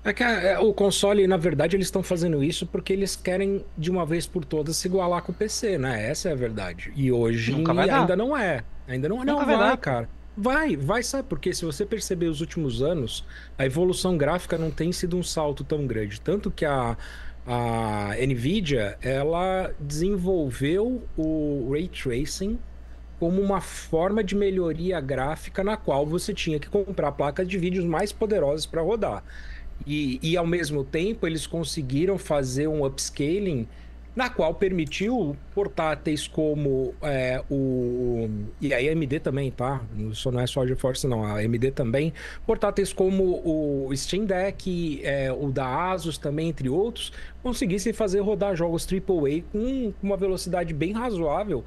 [0.02, 3.90] É que é, o console, na verdade, eles estão fazendo isso porque eles querem, de
[3.90, 6.10] uma vez por todas, se igualar com o PC, né?
[6.10, 6.92] Essa é a verdade.
[6.96, 8.64] E hoje ainda não é.
[8.88, 9.24] Ainda não, é.
[9.24, 10.08] não vai, vai cara.
[10.36, 11.28] Vai, vai, sabe?
[11.28, 13.24] Porque se você perceber os últimos anos,
[13.56, 16.20] a evolução gráfica não tem sido um salto tão grande.
[16.20, 16.96] Tanto que a,
[17.46, 22.58] a Nvidia, ela desenvolveu o Ray Tracing
[23.18, 27.84] como uma forma de melhoria gráfica na qual você tinha que comprar placas de vídeos
[27.84, 29.22] mais poderosas para rodar.
[29.86, 33.68] E, e ao mesmo tempo eles conseguiram fazer um upscaling
[34.14, 38.28] na qual permitiu portáteis como é, o.
[38.60, 39.82] E a AMD também, tá?
[40.10, 41.24] Isso não é só a GeForce, não.
[41.24, 42.12] A AMD também.
[42.46, 48.54] Portáteis como o Steam Deck, é, o da Asus também, entre outros, conseguissem fazer rodar
[48.54, 51.64] jogos AAA com uma velocidade bem razoável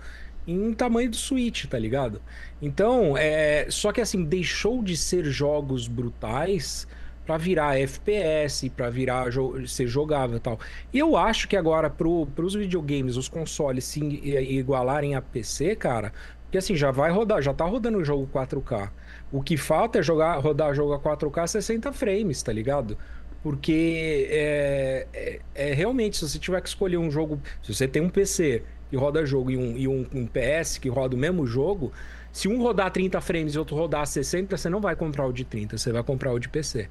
[0.48, 2.22] em tamanho do Switch, tá ligado?
[2.62, 3.68] Então, é...
[3.70, 6.88] só que assim, deixou de ser jogos brutais
[7.28, 10.58] para virar FPS, para virar jo ser jogável e tal.
[10.94, 16.14] E eu acho que agora pro, pros videogames, os consoles se igualarem a PC, cara,
[16.46, 18.90] porque assim, já vai rodar, já tá rodando o jogo 4K.
[19.30, 22.98] O que falta é jogar, rodar jogo a 4K 60 frames, tá ligado?
[23.44, 28.02] Porque é, é, é, realmente, se você tiver que escolher um jogo, se você tem
[28.02, 31.46] um PC que roda jogo e um, e um, um PS que roda o mesmo
[31.46, 31.92] jogo,
[32.32, 35.44] se um rodar 30 frames e outro rodar 60, você não vai comprar o de
[35.44, 36.90] 30, você vai comprar o de PC.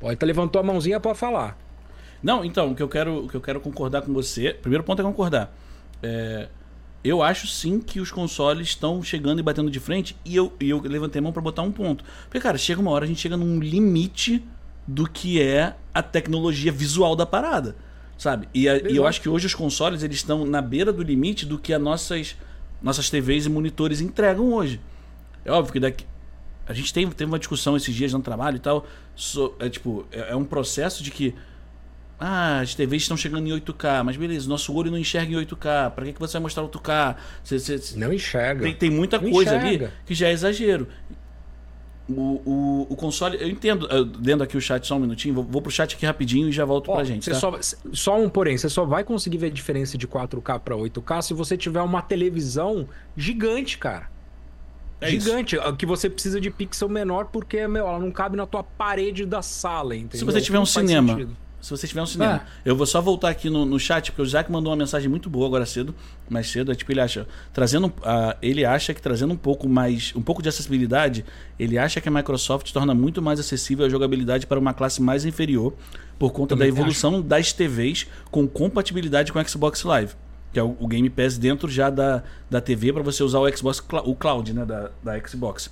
[0.00, 1.58] Pode estar levantou a mãozinha para falar.
[2.22, 4.52] Não, então, o que eu quero, o que eu quero concordar com você.
[4.52, 5.54] Primeiro ponto é concordar.
[6.02, 6.48] É,
[7.02, 10.16] eu acho sim que os consoles estão chegando e batendo de frente.
[10.24, 12.04] E eu, e eu levantei a mão para botar um ponto.
[12.24, 14.44] Porque, cara, chega uma hora a gente chega num limite
[14.86, 17.76] do que é a tecnologia visual da parada.
[18.16, 18.48] Sabe?
[18.52, 21.46] E, a, e eu acho que hoje os consoles eles estão na beira do limite
[21.46, 22.36] do que as nossas,
[22.82, 24.80] nossas TVs e monitores entregam hoje.
[25.44, 26.04] É óbvio que daqui,
[26.68, 28.86] a gente teve, teve uma discussão esses dias no trabalho e tal.
[29.16, 31.34] So, é tipo, é, é, um processo de que.
[32.20, 35.92] Ah, as TVs estão chegando em 8K, mas beleza, nosso olho não enxerga em 8K.
[35.92, 37.16] Pra que, que você vai mostrar 8K?
[37.42, 38.62] Você, você, não enxerga.
[38.62, 39.86] Tem, tem muita não coisa enxerga.
[39.86, 40.88] ali que já é exagero.
[42.08, 45.62] O, o, o, console, eu entendo, dentro aqui o chat só um minutinho, vou, vou
[45.62, 47.30] pro chat aqui rapidinho e já volto oh, pra gente.
[47.30, 47.36] Tá?
[47.36, 47.58] Só,
[47.92, 51.34] só um porém, você só vai conseguir ver a diferença de 4K para 8K se
[51.34, 54.17] você tiver uma televisão gigante, cara.
[55.00, 55.76] É gigante, isso.
[55.76, 59.42] que você precisa de pixel menor porque meu, ela não cabe na tua parede da
[59.42, 60.18] sala, entendeu?
[60.18, 61.14] Se você tiver um cinema.
[61.14, 61.36] Sentido.
[61.60, 62.46] Se você tiver um cinema.
[62.64, 62.70] É.
[62.70, 65.28] Eu vou só voltar aqui no, no chat, porque o Isaac mandou uma mensagem muito
[65.28, 65.92] boa agora cedo,
[66.30, 66.70] mais cedo.
[66.70, 67.26] É tipo, ele acha.
[67.52, 67.88] Trazendo.
[67.88, 70.12] Uh, ele acha que trazendo um pouco mais.
[70.14, 71.24] um pouco de acessibilidade,
[71.58, 75.24] ele acha que a Microsoft torna muito mais acessível a jogabilidade para uma classe mais
[75.24, 75.74] inferior,
[76.16, 77.22] por conta Também da evolução acho.
[77.24, 80.14] das TVs com compatibilidade com o Xbox Live
[80.52, 83.56] que é o, o Game Pass dentro já da, da TV para você usar o
[83.56, 85.70] Xbox o cloud, né, da, da Xbox.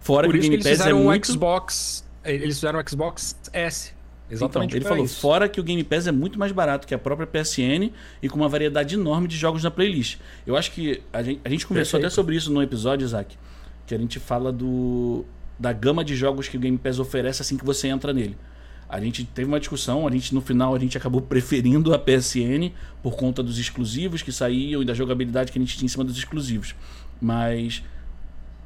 [0.00, 3.92] Fora Por que o Game Pass é muito Xbox, eles fizeram o Xbox S.
[4.30, 4.76] Exatamente.
[4.76, 5.20] Então, ele falou, isso.
[5.20, 7.90] fora que o Game Pass é muito mais barato que a própria PSN
[8.22, 10.18] e com uma variedade enorme de jogos na playlist.
[10.46, 12.12] Eu acho que a gente, a gente conversou Perfeito.
[12.12, 13.36] até sobre isso no episódio, Isaac,
[13.86, 15.24] que a gente fala do
[15.58, 18.36] da gama de jogos que o Game Pass oferece assim que você entra nele.
[18.88, 22.72] A gente teve uma discussão, a gente no final a gente acabou preferindo a PSN
[23.02, 26.04] por conta dos exclusivos que saíam e da jogabilidade que a gente tinha em cima
[26.04, 26.74] dos exclusivos.
[27.20, 27.82] Mas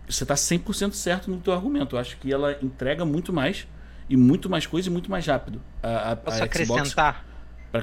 [0.09, 1.97] você está 100% certo no teu argumento.
[1.97, 3.67] Eu acho que ela entrega muito mais
[4.09, 5.61] e muito mais coisa e muito mais rápido.
[5.83, 7.25] A, a, Posso a acrescentar?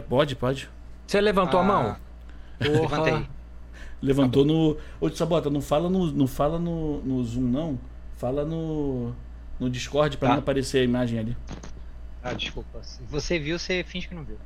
[0.08, 0.70] Pode, pode.
[1.06, 1.98] Você levantou ah, a mão?
[2.60, 3.28] Levantei.
[4.02, 4.78] Levantou no.
[5.02, 7.80] Ô, Sabota, não fala no, não fala no, no Zoom, não.
[8.16, 9.14] Fala no,
[9.60, 10.34] no Discord para tá.
[10.36, 11.38] não aparecer a imagem ali.
[12.22, 12.84] Ah, desculpa.
[12.84, 14.40] Se você viu, você finge que não viu.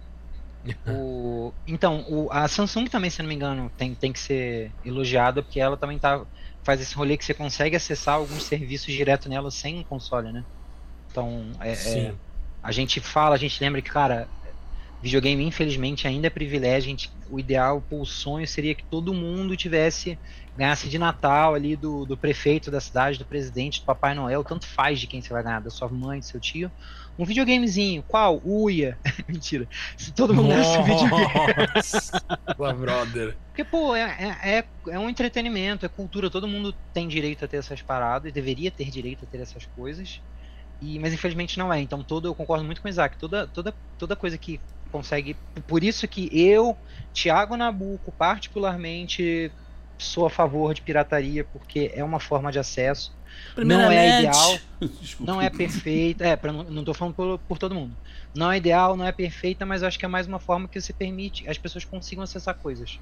[0.88, 5.44] o, então, o, a Samsung também, se não me engano, tem, tem que ser elogiada,
[5.44, 6.26] porque ela também tá,
[6.64, 10.44] faz esse rolê que você consegue acessar alguns serviços direto nela sem um console, né?
[11.12, 12.16] Então, é, é,
[12.62, 14.28] a gente fala, a gente lembra que, cara,
[15.04, 16.90] videogame, infelizmente, ainda é privilégio.
[16.90, 20.18] Gente, o ideal, o sonho seria que todo mundo tivesse
[20.56, 24.66] ganhasse de Natal ali do, do prefeito da cidade, do presidente, do Papai Noel, tanto
[24.66, 26.72] faz de quem você vai ganhar, da sua mãe, do seu tio.
[27.18, 28.42] Um videogamezinho, qual?
[28.44, 28.98] Uia.
[29.28, 29.68] Mentira.
[29.98, 32.78] Se todo mundo ganhasse um videogame.
[32.80, 33.38] brother.
[33.48, 37.48] Porque, pô, é, é, é, é um entretenimento, é cultura, todo mundo tem direito a
[37.48, 40.22] ter essas paradas, deveria ter direito a ter essas coisas.
[40.82, 41.80] E, mas infelizmente não é.
[41.80, 43.18] Então todo eu concordo muito com o Isaac.
[43.18, 44.60] Toda, toda, toda coisa que
[44.92, 45.36] consegue.
[45.68, 46.76] Por isso que eu,
[47.14, 49.52] Thiago Nabuco, particularmente
[49.98, 53.14] sou a favor de pirataria porque é uma forma de acesso.
[53.58, 54.60] Não é ideal,
[55.20, 56.26] não é perfeita.
[56.26, 57.96] É, pra, não estou falando por, por, todo mundo.
[58.34, 60.92] Não é ideal, não é perfeita, mas acho que é mais uma forma que você
[60.92, 63.00] permite as pessoas consigam acessar coisas.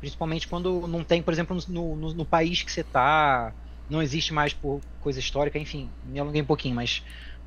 [0.00, 3.52] Principalmente quando não tem, por exemplo, no, no, no país que você está,
[3.88, 7.02] não existe mais por coisa histórica, enfim, me alonguei um pouquinho, mas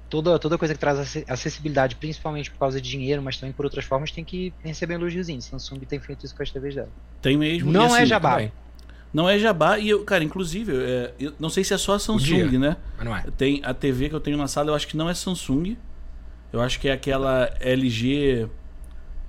[0.10, 3.86] toda, toda coisa que traz acessibilidade, principalmente por causa de dinheiro, mas também por outras
[3.86, 5.42] formas, tem que receber elogiozinho.
[5.42, 6.90] Samsung tem feito isso com as TVs dela.
[7.22, 7.72] Tem mesmo.
[7.72, 8.32] Não assim, é jabá.
[8.34, 8.52] Também.
[9.16, 12.00] Não é jabá e eu, cara, inclusive, é, eu não sei se é só a
[12.00, 12.76] Samsung, né?
[12.98, 13.24] Mas não é.
[13.38, 15.78] Tem a TV que eu tenho na sala, eu acho que não é Samsung.
[16.52, 18.50] Eu acho que é aquela LG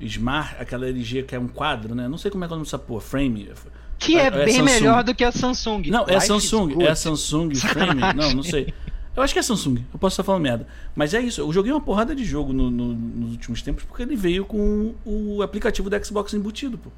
[0.00, 2.08] Smart, aquela LG que é um quadro, né?
[2.08, 3.48] Não sei como é que é o nome dessa porra, frame.
[3.96, 4.64] Que é, é bem Samsung.
[4.64, 5.82] melhor do que a Samsung.
[5.88, 8.00] Não, é Samsung, é a Samsung frame.
[8.16, 8.74] Não, não sei.
[9.14, 10.66] Eu acho que é Samsung, eu posso estar falando merda.
[10.96, 14.02] Mas é isso, eu joguei uma porrada de jogo no, no, nos últimos tempos porque
[14.02, 16.90] ele veio com o aplicativo do Xbox embutido, pô.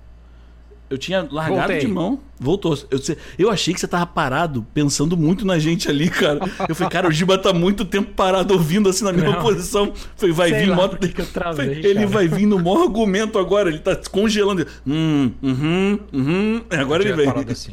[0.90, 1.80] Eu tinha largado Voltei.
[1.80, 2.78] de mão, voltou.
[2.90, 2.98] Eu,
[3.38, 6.40] eu achei que você tava parado, pensando muito na gente ali, cara.
[6.66, 9.42] Eu falei, cara, o Giba tá muito tempo parado ouvindo assim na mesma Não.
[9.42, 9.92] posição.
[10.16, 13.80] Falei, vai Sei vir eu travei, falei, ele vai vir no maior argumento agora, ele
[13.80, 14.66] tá congelando.
[14.86, 16.62] Hum, uhum, uhum.
[16.70, 17.28] Agora ele vem.
[17.50, 17.72] Assim.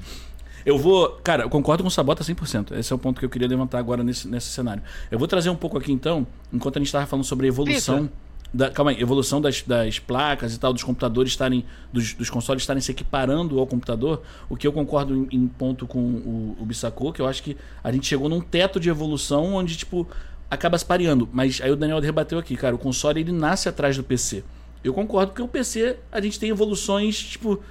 [0.66, 1.20] Eu vou.
[1.24, 2.78] Cara, eu concordo com o Sabota 100%.
[2.78, 4.82] Esse é o ponto que eu queria levantar agora nesse, nesse cenário.
[5.12, 8.10] Eu vou trazer um pouco aqui então, enquanto a gente estava falando sobre a evolução.
[8.56, 11.66] Da, calma aí, evolução das, das placas e tal, dos computadores estarem.
[11.92, 14.22] Dos, dos consoles estarem se equiparando ao computador.
[14.48, 17.58] O que eu concordo em, em ponto com o, o Bissacô, que eu acho que
[17.84, 20.08] a gente chegou num teto de evolução onde, tipo,
[20.50, 21.28] acaba se pareando.
[21.34, 24.42] Mas aí o Daniel rebateu aqui, cara, o console ele nasce atrás do PC.
[24.82, 27.62] Eu concordo porque o PC a gente tem evoluções, tipo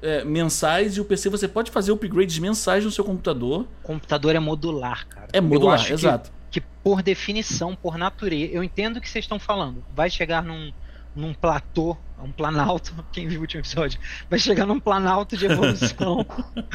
[0.00, 3.66] é, mensais e o PC você pode fazer upgrades mensais no seu computador.
[3.82, 5.28] O computador é modular, cara.
[5.32, 6.30] É modular, exato.
[6.50, 9.84] Que, por definição, por natureza, eu entendo o que vocês estão falando.
[9.94, 10.72] Vai chegar num,
[11.14, 16.26] num platô, um planalto, quem viu o último episódio, vai chegar num planalto de evolução.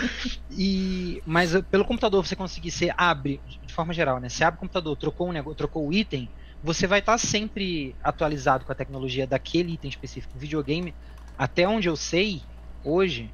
[0.49, 4.29] e mas pelo computador você conseguir você abre de forma geral, né?
[4.29, 6.29] Você abre o computador, trocou um negócio, trocou o item,
[6.63, 10.38] você vai estar tá sempre atualizado com a tecnologia daquele item específico.
[10.38, 10.95] Videogame,
[11.38, 12.41] até onde eu sei,
[12.85, 13.33] Hoje,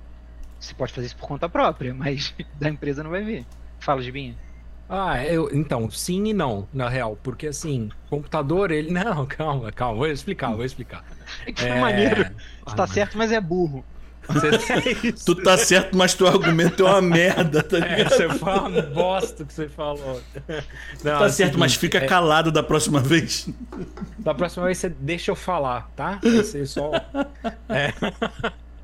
[0.58, 3.46] você pode fazer isso por conta própria, mas da empresa não vai ver.
[3.80, 4.34] Fala, Gibinha.
[4.94, 7.18] Ah, eu, então, sim e não, na real.
[7.24, 8.92] Porque assim, computador, ele.
[8.92, 11.06] Não, calma, calma, vou explicar, vou explicar.
[11.48, 12.30] É que é maneiro.
[12.66, 13.86] Você tá certo, mas é burro.
[14.30, 18.14] É tu tá certo, mas teu argumento é uma merda, tá é, ligado?
[18.14, 20.22] É, você fala uma bosta que você falou.
[21.04, 22.06] Não, tá certo, mas fica é...
[22.06, 23.50] calado da próxima vez.
[24.20, 26.20] Da próxima vez você deixa eu falar, tá?
[26.22, 26.92] Você só.
[27.70, 27.94] É.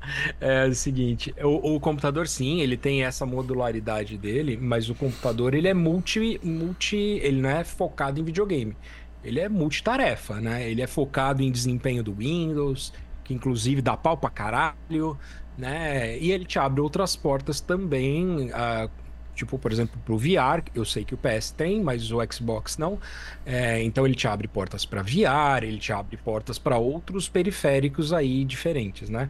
[0.40, 5.54] É o seguinte, o, o, computador sim, ele tem essa modularidade dele, mas o computador
[5.54, 8.76] ele é multi, multi, ele não é focado em videogame.
[9.22, 10.68] Ele é multitarefa, né?
[10.70, 12.92] Ele é focado em desempenho do Windows,
[13.24, 15.18] que inclusive dá pau pra caralho,
[15.56, 16.16] né?
[16.18, 18.88] E ele te abre outras portas também, uh,
[19.34, 22.98] tipo, por exemplo, pro VR, eu sei que o PS tem, mas o Xbox não.
[23.44, 28.12] É, então ele te abre portas para VR, ele te abre portas para outros periféricos
[28.12, 29.28] aí diferentes, né?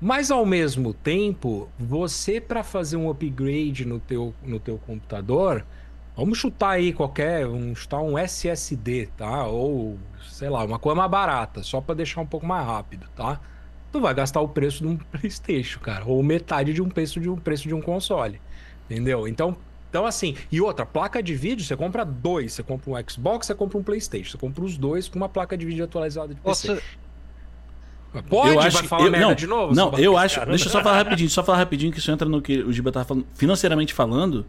[0.00, 5.64] Mas ao mesmo tempo, você para fazer um upgrade no teu, no teu computador,
[6.16, 9.46] vamos chutar aí qualquer, vamos chutar um SSD, tá?
[9.46, 13.40] Ou sei lá, uma coisa mais barata, só para deixar um pouco mais rápido, tá?
[13.90, 17.28] Tu vai gastar o preço de um PlayStation, cara, ou metade de um preço de
[17.28, 18.40] um preço de um console.
[18.88, 19.26] Entendeu?
[19.26, 19.56] Então,
[19.90, 22.52] então, assim, e outra, placa de vídeo, você compra dois.
[22.52, 24.32] Você compra um Xbox, você compra um PlayStation.
[24.32, 26.68] Você compra os dois com uma placa de vídeo atualizada de PC.
[26.68, 26.82] Posso,
[28.28, 29.74] Pode, eu acho vai falar eu, merda não, de novo?
[29.74, 30.36] Não, eu acho.
[30.36, 30.50] Cara.
[30.50, 32.90] Deixa eu só falar rapidinho, só falar rapidinho que isso entra no que o Giba
[32.90, 33.26] tava falando.
[33.34, 34.46] Financeiramente falando,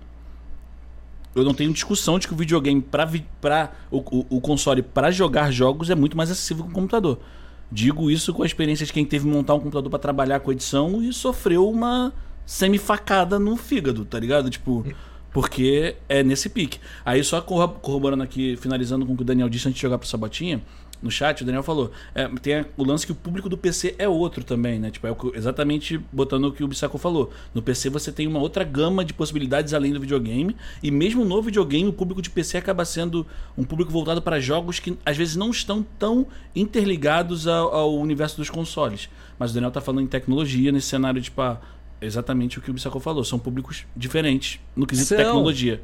[1.36, 3.10] eu não tenho discussão de que o videogame para
[3.42, 7.20] para o, o, o, console para jogar jogos é muito mais acessível que o computador.
[7.72, 10.52] Digo isso com a experiência de quem teve que montar um computador para trabalhar com
[10.52, 12.14] edição e sofreu uma
[12.46, 14.50] semi-facada no fígado, tá ligado?
[14.50, 14.84] Tipo,
[15.32, 16.80] porque é nesse pique.
[17.06, 20.08] Aí só corroborando aqui, finalizando com o que o Daniel disse antes de jogar pro
[20.08, 20.62] Sabotinha,
[21.02, 21.92] no chat, o Daniel falou.
[22.14, 24.92] É, tem o lance que o público do PC é outro também, né?
[24.92, 27.32] Tipo, é exatamente botando o que o Bissaco falou.
[27.54, 30.56] No PC você tem uma outra gama de possibilidades além do videogame.
[30.84, 33.26] E mesmo no videogame, o público de PC acaba sendo
[33.58, 38.38] um público voltado para jogos que às vezes não estão tão interligados ao, ao universo
[38.38, 39.10] dos consoles.
[39.38, 41.60] Mas o Daniel tá falando em tecnologia nesse cenário, tipo, ah,
[42.02, 43.24] exatamente o que o Bissaco falou.
[43.24, 45.18] São públicos diferentes no quesito São.
[45.18, 45.82] tecnologia.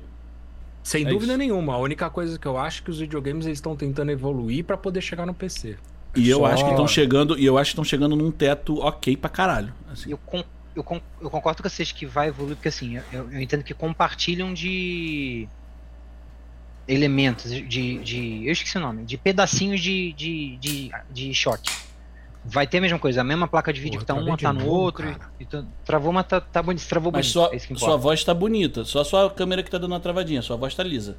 [0.85, 1.39] Sem é dúvida isso.
[1.39, 1.73] nenhuma.
[1.73, 4.77] A única coisa que eu acho é que os videogames eles estão tentando evoluir para
[4.77, 5.77] poder chegar no PC.
[6.15, 9.17] E eu acho que estão chegando, e eu acho que estão chegando num teto ok
[9.17, 9.73] pra caralho.
[9.91, 10.11] Assim.
[10.11, 10.43] Eu, con
[10.75, 13.73] eu, con eu, concordo com vocês que vai evoluir, porque assim, eu, eu entendo que
[13.73, 15.49] compartilham de
[16.87, 18.45] elementos, de, de.
[18.45, 21.84] Eu esqueci o nome, de pedacinhos de, de, de, de shot
[22.45, 24.53] vai ter a mesma coisa, a mesma placa de vídeo Porra, que tá um, tá
[24.53, 25.07] no novo, outro.
[25.39, 25.47] E, e,
[25.83, 27.49] travou, mas tá, tá bonito, travou mas bonito.
[27.49, 30.41] Sua, é sua voz tá bonita, só a sua câmera que tá dando uma travadinha,
[30.41, 31.17] sua voz tá lisa.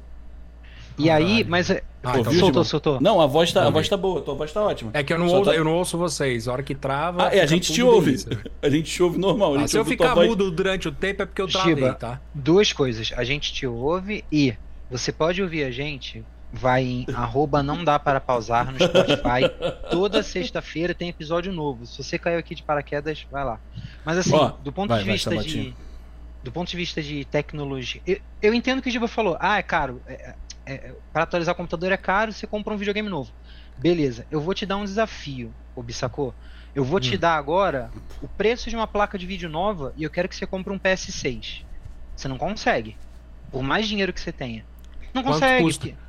[0.97, 1.69] E aí, mas.
[1.69, 3.01] É- ah, então, soltou, soltou.
[3.01, 4.91] Não, a voz tá, a voz tá boa, a tua voz tá ótima.
[4.93, 5.55] É que eu não, ouço, tá...
[5.55, 6.47] eu não ouço vocês.
[6.47, 7.27] A hora que trava.
[7.27, 8.15] Ah, é, a gente te ouve.
[8.61, 9.55] A gente te ouve normal.
[9.55, 10.55] Ah, se eu ficar mudo voz...
[10.55, 12.19] durante o tempo é porque eu travei, Giba, tá?
[12.33, 13.11] Duas coisas.
[13.15, 14.55] A gente te ouve e
[14.89, 19.49] você pode ouvir a gente vai em arroba não dá para pausar no Spotify.
[19.91, 21.85] Toda sexta-feira tem episódio novo.
[21.85, 23.59] Se você caiu aqui de paraquedas, vai lá.
[24.05, 25.73] Mas assim, Ó, do ponto vai, de vai, vista de.
[26.43, 28.01] Do ponto de vista de tecnologia.
[28.07, 30.01] Eu, eu entendo que o Giba falou, ah, é caro.
[30.07, 33.31] É, é, para atualizar o computador é caro, você compra um videogame novo.
[33.77, 36.33] Beleza, eu vou te dar um desafio, Obissacô.
[36.73, 37.19] Eu vou te Hum.
[37.19, 40.45] dar agora o preço de uma placa de vídeo nova e eu quero que você
[40.45, 41.63] compre um PS6.
[42.15, 42.95] Você não consegue.
[43.51, 44.65] Por mais dinheiro que você tenha.
[45.13, 45.63] Não Quanto consegue.
[45.63, 46.06] custa?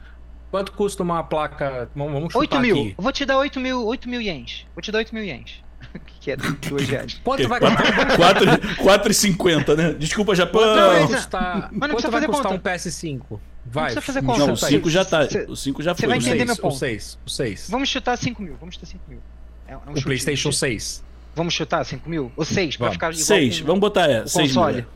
[0.51, 1.89] Quanto custa uma placa?
[1.95, 2.75] Vamos, chutar 8 mil.
[2.77, 2.95] aqui.
[2.97, 4.67] Eu vou te dar 8 mil, 8 mil ienes.
[4.75, 5.63] Vou te dar 8 mil ienes.
[6.21, 7.21] que é 2 reais.
[7.23, 9.93] Quanto vai, 4,50, né?
[9.95, 10.61] Desculpa, Japão.
[10.61, 12.71] Não, quanto vai custar, mas não quanto vai fazer custar conta.
[12.71, 13.41] um PS5?
[13.67, 13.85] Vai.
[13.85, 14.39] precisa fazer conta.
[14.39, 14.57] Não, o aí.
[14.57, 15.29] 5 já tá.
[15.29, 16.09] Cê- O 5 já foi.
[16.09, 16.77] vai O entender meu 6, o ponto.
[16.77, 17.69] 6, o 6.
[17.71, 18.57] Vamos chutar 5 mil.
[18.59, 19.19] Vamos chutar 5 mil.
[19.67, 20.05] É, é um O chute.
[20.05, 21.05] PlayStation 6.
[21.37, 22.33] Vamos chutar 5 mil?
[22.37, 22.95] Ou 6, pra Vamos.
[22.97, 24.23] ficar igual 6, com- vamos botar é.
[24.23, 24.65] o 6 mil.
[24.65, 24.81] console.
[24.81, 24.87] é.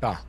[0.00, 0.20] Tá.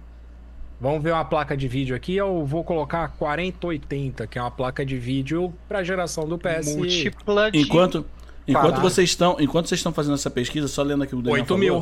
[0.80, 2.16] Vamos ver uma placa de vídeo aqui.
[2.16, 6.76] Eu vou colocar 4080, que é uma placa de vídeo para geração do PS.
[6.76, 7.60] Múltipla de...
[7.60, 8.06] Enquanto,
[8.48, 8.82] enquanto Parado.
[8.82, 11.60] vocês estão, enquanto vocês estão fazendo essa pesquisa, só lendo aqui o Daniel 8 falou.
[11.60, 11.76] mil.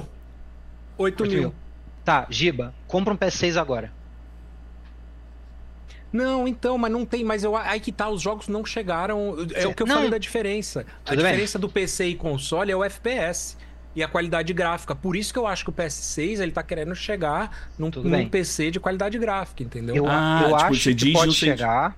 [0.97, 1.39] 8 8 mil.
[1.41, 1.53] mil.
[2.06, 3.91] Tá, Giba, compra um PS6 agora.
[6.12, 7.23] Não, então, mas não tem.
[7.23, 9.36] Mas eu, aí que tá, os jogos não chegaram.
[9.56, 9.95] É o que eu Não.
[9.95, 10.82] falei da diferença.
[11.03, 11.32] A Tudo bem.
[11.32, 13.58] diferença do PC e console é o FPS.
[13.95, 14.95] E a qualidade gráfica.
[14.95, 18.27] Por isso que eu acho que o PS6 ele tá querendo chegar num, num.
[18.27, 19.95] PC de qualidade gráfica, entendeu?
[19.95, 21.95] Eu, Ah, eu tipo, acho você que diz pode chegar...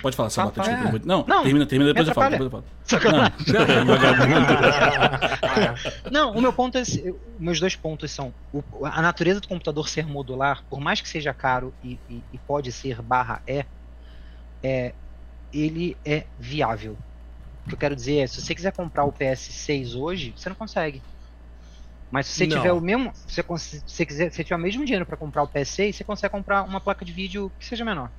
[0.00, 0.84] Pode falar, Sabata, Ah, desculpa.
[0.84, 0.88] é.
[0.88, 2.30] eu vou- Não, Não, termina, termina, depois eu falo.
[2.30, 2.64] Depois eu falo.
[2.84, 3.32] Sacanagem.
[6.10, 6.10] Não.
[6.10, 6.80] Não, o meu ponto é.
[6.80, 11.08] esse- Meus dois pontos são o- a natureza do computador ser modular, por mais que
[11.08, 13.64] seja caro e, e- e pode ser barra é,
[14.62, 14.94] é,
[15.52, 16.96] ele é viável.
[17.66, 20.56] O que eu quero dizer é, se você quiser comprar o PS6 hoje, você não
[20.56, 21.02] consegue.
[22.10, 22.56] Mas se você Não.
[22.56, 25.42] tiver o mesmo, se você, se quiser, se você tiver o mesmo dinheiro para comprar
[25.44, 28.10] o PS6, você consegue comprar uma placa de vídeo que seja menor.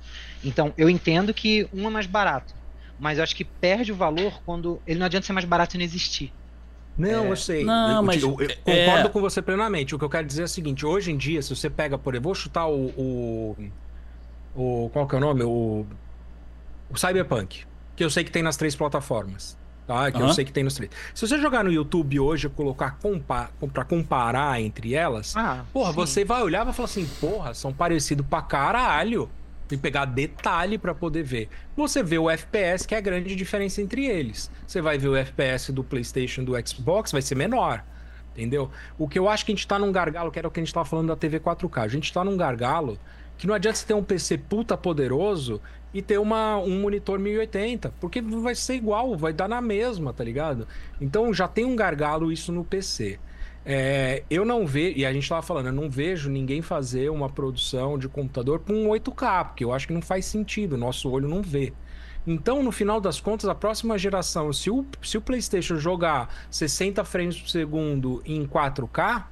[0.42, 2.54] Então, eu entendo que um é mais barato,
[2.98, 5.78] mas eu acho que perde o valor quando ele não adianta ser mais barato e
[5.78, 6.32] não existir.
[6.96, 7.30] Não, É.
[7.30, 7.64] eu sei.
[7.64, 9.94] Não, eu, mas eu- eu é- concordo com você plenamente.
[9.94, 12.14] O que eu quero dizer é o seguinte: hoje em dia, se você pega, por
[12.14, 12.86] exemplo, vou chutar o.
[12.96, 13.56] o,
[14.54, 15.42] o- qual que é o nome?
[15.42, 15.86] O,
[16.90, 17.64] o Cyberpunk.
[17.96, 19.56] Que eu sei que tem nas três plataformas.
[19.92, 20.10] Tá?
[20.10, 20.32] Que eu Aham.
[20.32, 20.90] sei que tem nos três.
[21.14, 25.90] Se você jogar no YouTube hoje e colocar compa pra comparar entre elas, Ah, porra,
[25.90, 25.96] sim.
[25.96, 29.28] você vai olhar e vai falar assim: porra, são parecidos pra caralho.
[29.68, 31.48] Tem que pegar detalhe pra poder ver.
[31.76, 34.50] Você vê o FPS, que é a grande diferença entre eles.
[34.66, 37.82] Você vai ver o FPS do PlayStation, do Xbox, vai ser menor.
[38.34, 38.70] Entendeu?
[38.98, 40.62] O que eu acho que a gente tá num gargalo, que era o que a
[40.62, 41.82] gente tava falando da TV 4K.
[41.82, 42.98] A gente tá num gargalo
[43.38, 45.60] que não adianta você ter um PC puta poderoso
[45.92, 50.24] e ter uma, um monitor 1080, porque vai ser igual, vai dar na mesma, tá
[50.24, 50.66] ligado?
[51.00, 53.18] Então já tem um gargalo isso no PC.
[53.64, 57.28] É, eu não vejo, e a gente tava falando, eu não vejo ninguém fazer uma
[57.28, 61.28] produção de computador com um 8K, porque eu acho que não faz sentido, nosso olho
[61.28, 61.72] não vê.
[62.26, 67.04] Então, no final das contas, a próxima geração, se o, se o PlayStation jogar 60
[67.04, 69.24] frames por segundo em 4K,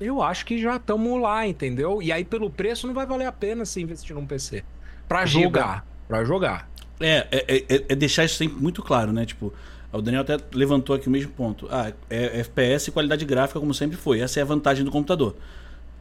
[0.00, 2.02] eu acho que já estamos lá, entendeu?
[2.02, 4.64] E aí, pelo preço, não vai valer a pena se investir num PC.
[5.08, 5.44] Pra Giga.
[5.44, 5.86] jogar.
[6.08, 6.68] Pra jogar.
[7.00, 9.24] É, é, é- é deixar isso sempre muito claro, né?
[9.26, 9.52] Tipo,
[9.92, 11.66] o Daniel até levantou aqui o mesmo ponto.
[11.70, 14.20] Ah, é FPS e qualidade gráfica, como sempre foi.
[14.20, 15.36] Essa é a vantagem do computador.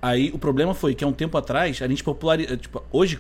[0.02, 2.58] Aí o problema foi que há um tempo atrás a gente popularizou.
[2.58, 3.20] Tipo, hoje,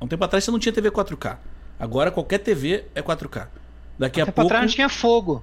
[0.00, 1.38] há um tempo atrás você não tinha TV 4K.
[1.78, 3.48] Agora qualquer TV é 4K.
[3.98, 4.48] Daqui a Até pra pouco.
[4.48, 5.42] trás não tinha fogo.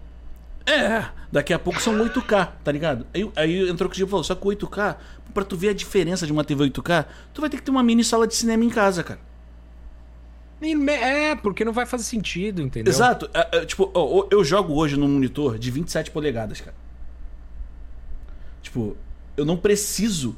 [0.65, 3.05] É, daqui a pouco são 8K, tá ligado?
[3.13, 4.95] Aí, aí entrou o que o falou, só que o 8K,
[5.33, 7.81] pra tu ver a diferença de uma TV 8K, tu vai ter que ter uma
[7.81, 9.19] mini sala de cinema em casa, cara.
[10.62, 12.91] É, porque não vai fazer sentido, entendeu?
[12.91, 13.30] Exato.
[13.34, 16.76] É, é, tipo, ó, eu jogo hoje num monitor de 27 polegadas, cara.
[18.62, 18.95] Tipo,
[19.36, 20.36] eu não preciso.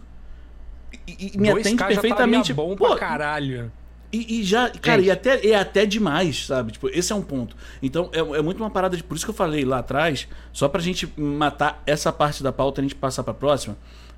[1.08, 2.52] E, e me 2K atende já perfeitamente.
[2.52, 3.72] estaria bom Pô, pra caralho.
[4.12, 5.08] e, e já, cara, Gente.
[5.08, 6.72] e até, é até demais, sabe?
[6.72, 7.56] Tipo, esse é um ponto.
[7.82, 9.04] Então, é, é muito uma parada de.
[9.04, 12.80] Por isso que eu falei lá atrás, só pra gente matar essa parte da pauta
[12.80, 13.76] e a gente passar pra próxima.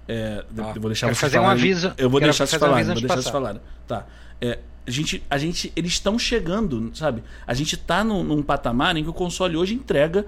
[0.08, 0.72] É, Tá.
[0.76, 1.62] Eu vou deixar Quero vocês fazer um falarem.
[1.64, 2.92] aviso- Eu vou quero deixar vocês fazer um falarem.
[2.92, 3.62] aviso Vou deixar vocês falarem.
[3.88, 4.06] Tá.
[4.40, 7.24] É, a gente, a gente, eles estão chegando, sabe?
[7.48, 10.26] A gente tá num, num patamar em que o console hoje entrega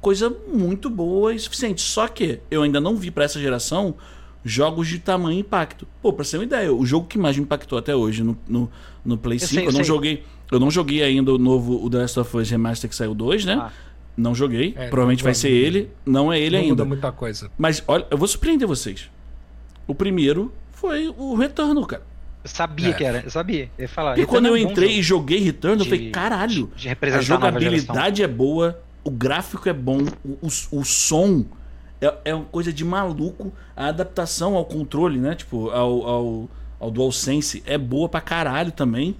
[0.00, 1.80] coisa muito boa e suficiente.
[1.82, 3.96] Só que eu ainda não vi pra essa geração
[4.44, 5.86] jogos de tamanho impacto.
[6.00, 8.38] Pô, pra você ter uma ideia, o jogo que mais me impactou até hoje no,
[8.46, 8.70] no,
[9.04, 9.84] no Play Eu 5, sei, eu, eu não sei.
[9.84, 10.24] joguei.
[10.50, 13.44] Eu não joguei ainda o novo o The Last of Us Remaster que saiu 2,
[13.44, 13.58] né?
[13.60, 13.72] Ah.
[14.16, 14.74] Não joguei.
[14.76, 15.90] É, Provavelmente não vai ser ele.
[16.06, 16.74] Não é ele não ainda.
[16.74, 17.50] muda muita coisa.
[17.58, 19.10] Mas olha, eu vou surpreender vocês.
[19.86, 22.02] O primeiro foi o Returnal, cara.
[22.50, 22.92] Eu sabia É.
[22.92, 23.70] que era, eu sabia.
[23.78, 24.18] Eu ia falar.
[24.18, 26.70] E quando eu é um entrei e joguei Returnal, eu de- falei, caralho.
[26.76, 31.44] de A jogabilidade é boa, o gráfico é bom, o, o, o som
[32.00, 33.52] é, é uma coisa de maluco.
[33.76, 35.34] A adaptação ao controle, né?
[35.34, 39.16] Tipo, ao, ao, ao DualSense é boa pra caralho também.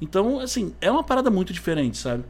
[0.00, 2.24] Então, assim, é uma parada muito diferente, sabe?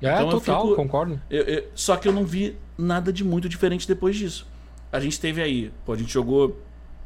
[0.00, 1.20] É, Então eu total, fico- concordo.
[1.30, 4.46] Eu- eu- só que eu não vi nada de muito diferente depois disso.
[4.92, 6.60] A gente teve aí, pô, a gente jogou.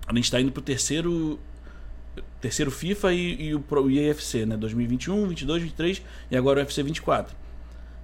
[0.07, 1.39] A gente tá indo pro terceiro.
[2.41, 4.57] Terceiro FIFA e, e o Pro EAFC, né?
[4.57, 7.37] 2021, 22, 23 e agora o UFC 24.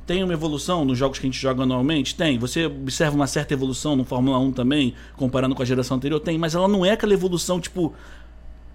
[0.07, 2.15] Tem uma evolução nos jogos que a gente joga anualmente?
[2.15, 2.39] Tem.
[2.39, 6.21] Você observa uma certa evolução no Fórmula 1 também, comparando com a geração anterior?
[6.21, 7.93] Tem, mas ela não é aquela evolução tipo.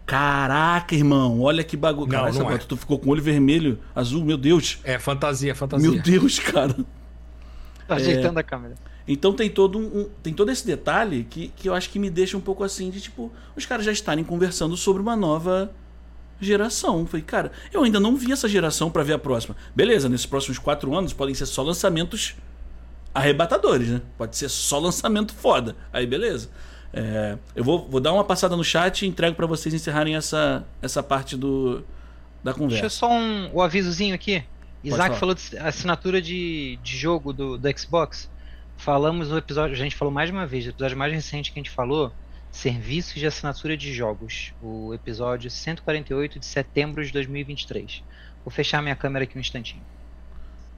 [0.05, 2.11] Caraca, irmão, olha que bagulho.
[2.11, 2.57] Não é.
[2.57, 4.79] Tu ficou com o olho vermelho, azul, meu Deus.
[4.83, 5.89] É fantasia, fantasia.
[5.89, 6.75] Meu Deus, cara.
[7.87, 8.75] Tá ajeitando a câmera.
[9.07, 12.37] Então tem todo um, tem todo esse detalhe que, que eu acho que me deixa
[12.37, 15.71] um pouco assim de tipo, os caras já estarem conversando sobre uma nova
[16.39, 17.05] geração.
[17.05, 19.55] Falei, cara, eu ainda não vi essa geração pra ver a próxima.
[19.75, 22.35] Beleza, nesses próximos quatro anos podem ser só lançamentos
[23.13, 24.01] arrebatadores, né?
[24.17, 25.75] Pode ser só lançamento foda.
[25.91, 26.49] Aí beleza.
[26.93, 30.65] É, eu vou, vou dar uma passada no chat e entrego pra vocês encerrarem essa,
[30.81, 31.83] essa parte do,
[32.43, 32.89] da Deixa eu conversa.
[32.89, 34.43] só um, o avisozinho aqui.
[34.83, 35.19] Isaac falar.
[35.19, 38.29] falou de assinatura de, de jogo do, do Xbox.
[38.81, 41.59] Falamos no episódio, a gente falou mais de uma vez, no episódio mais recente que
[41.59, 42.11] a gente falou,
[42.51, 44.53] serviços de assinatura de jogos.
[44.59, 48.03] O episódio 148 de setembro de 2023.
[48.43, 49.83] Vou fechar minha câmera aqui um instantinho.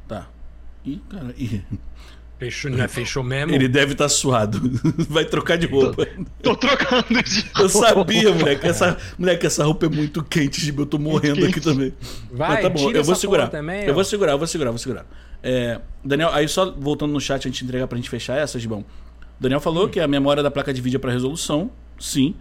[0.06, 0.28] Tá.
[0.84, 1.64] Ih, cara, ih.
[2.38, 2.90] Fechou, né?
[2.90, 3.56] Fechou mesmo.
[3.56, 4.60] Ele deve estar suado.
[5.08, 6.06] Vai trocar de roupa.
[6.42, 7.50] Tô trocando de.
[7.58, 8.68] Eu sabia, moleque.
[8.68, 10.80] Essa, moleque, essa roupa é muito quente, Gibi.
[10.80, 11.94] Eu tô morrendo aqui também.
[12.30, 13.48] Vai, Mas tá bom, tira eu vou segurar.
[13.48, 13.94] Também, eu ó.
[13.94, 15.06] vou segurar, eu vou segurar, eu vou segurar.
[15.44, 18.86] É, Daniel, aí só voltando no chat antes de entregar pra gente fechar essa, Gibão.
[19.40, 21.70] O Daniel falou que a memória da placa de vídeo é para resolução,
[22.00, 22.34] sim.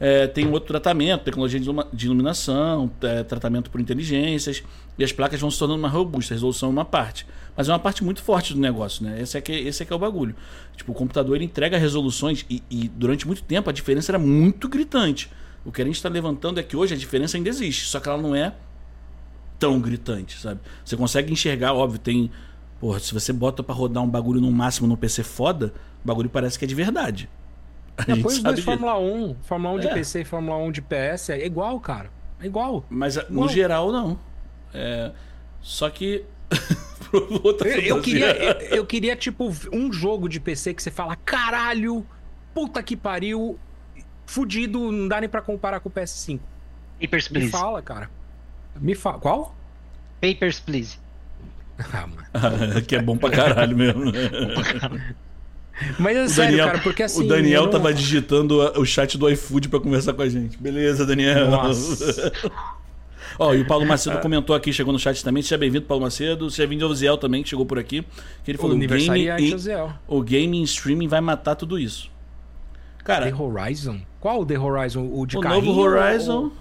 [0.00, 1.60] É, tem outro tratamento, tecnologia
[1.92, 4.62] de iluminação, é, tratamento por inteligências,
[4.96, 7.26] e as placas vão se tornando mais robustas, a resolução é uma parte.
[7.56, 9.20] Mas é uma parte muito forte do negócio, né?
[9.20, 10.34] Esse é que, esse é, que é o bagulho.
[10.76, 14.68] Tipo, o computador ele entrega resoluções e, e durante muito tempo a diferença era muito
[14.68, 15.28] gritante.
[15.64, 18.08] O que a gente está levantando é que hoje a diferença ainda existe, só que
[18.08, 18.54] ela não é
[19.58, 20.60] tão gritante, sabe?
[20.84, 22.30] Você consegue enxergar, óbvio, tem.
[22.80, 25.72] Porra, se você bota pra rodar um bagulho no máximo no PC foda,
[26.04, 27.28] o bagulho parece que é de verdade.
[27.96, 28.60] A gente põe os dois.
[28.60, 29.36] Fórmula 1.
[29.42, 29.94] Fórmula 1 de É.
[29.94, 32.10] PC e Fórmula 1 de PS é igual, cara.
[32.40, 32.84] É igual.
[32.88, 33.48] Mas no Igual.
[33.48, 34.18] geral, não.
[34.72, 35.10] É,
[35.60, 36.24] Só que.
[37.42, 41.16] Outra Eu, eu queria, eu, eu queria, tipo, um jogo de PC que você fala,
[41.16, 42.06] caralho,
[42.54, 43.58] puta que pariu,
[44.26, 46.38] fudido, não dá nem pra comparar com o PS5.
[47.00, 47.50] Papers, Me please.
[47.50, 48.10] fala, cara.
[48.78, 49.18] Me fala.
[49.18, 49.56] Qual?
[50.20, 50.98] Papers, please.
[51.92, 52.82] Ah, mano.
[52.86, 54.04] que é bom pra caralho mesmo.
[54.10, 55.14] né?
[55.98, 57.24] Mas é O sério, Daniel, cara, porque assim.
[57.24, 60.58] o Daniel não- tava digitando o chat do iFood pra conversar com a gente.
[60.58, 61.48] Beleza, Daniel.
[61.50, 62.32] Nossa.
[63.38, 65.40] Ó, e o Paulo Macedo comentou aqui, chegou no chat também.
[65.42, 66.50] Seja bem-vindo, Paulo Macedo.
[66.50, 68.02] Seja bem-vindo ao Ziel também, que chegou por aqui.
[68.42, 69.88] Que ele O falou: o game, em, é o Zé.
[70.08, 72.10] o game em streaming vai matar tudo isso.
[73.04, 74.00] Cara, The Horizon?
[74.18, 75.08] Qual o The Horizon?
[75.12, 76.36] O de o carrinho novo Horizon.
[76.44, 76.52] ou-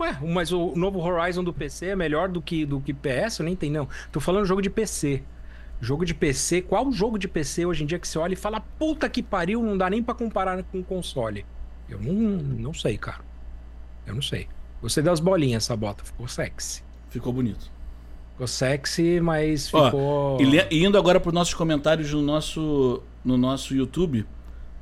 [0.00, 3.38] Ué, mas o novo Horizon do PC é melhor do que do que PS?
[3.38, 3.88] Eu nem entendi, não.
[4.10, 5.22] Tô falando jogo de PC.
[5.80, 8.60] Jogo de PC, qual jogo de PC hoje em dia que você olha e fala,
[8.60, 11.44] puta que pariu, não dá nem pra comparar com console?
[11.88, 13.20] Eu não, não sei, cara.
[14.06, 14.48] Eu não sei.
[14.80, 16.82] Gostei das bolinhas essa bota, ficou sexy.
[17.10, 17.70] Ficou bonito.
[18.32, 20.40] Ficou sexy, mas Ó, ficou.
[20.40, 24.26] E, le- e indo agora para os nossos comentários no nosso, no nosso YouTube,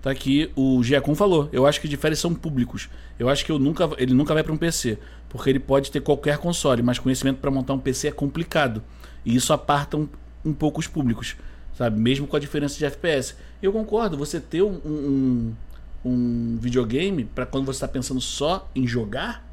[0.03, 1.49] tá aqui o Giacom falou.
[1.53, 2.91] Eu acho que difere são públicos.
[3.19, 4.99] Eu acho que eu nunca, ele nunca vai para um PC,
[5.29, 8.83] porque ele pode ter qualquer console, mas conhecimento para montar um PC é complicado.
[9.25, 10.09] E isso aparta um,
[10.45, 11.37] um pouco os públicos,
[11.79, 11.99] sabe?
[11.99, 13.37] Mesmo com a diferença de FPS.
[13.63, 15.55] Eu concordo, você ter um, um,
[16.05, 19.49] um videogame para quando você está pensando só em jogar,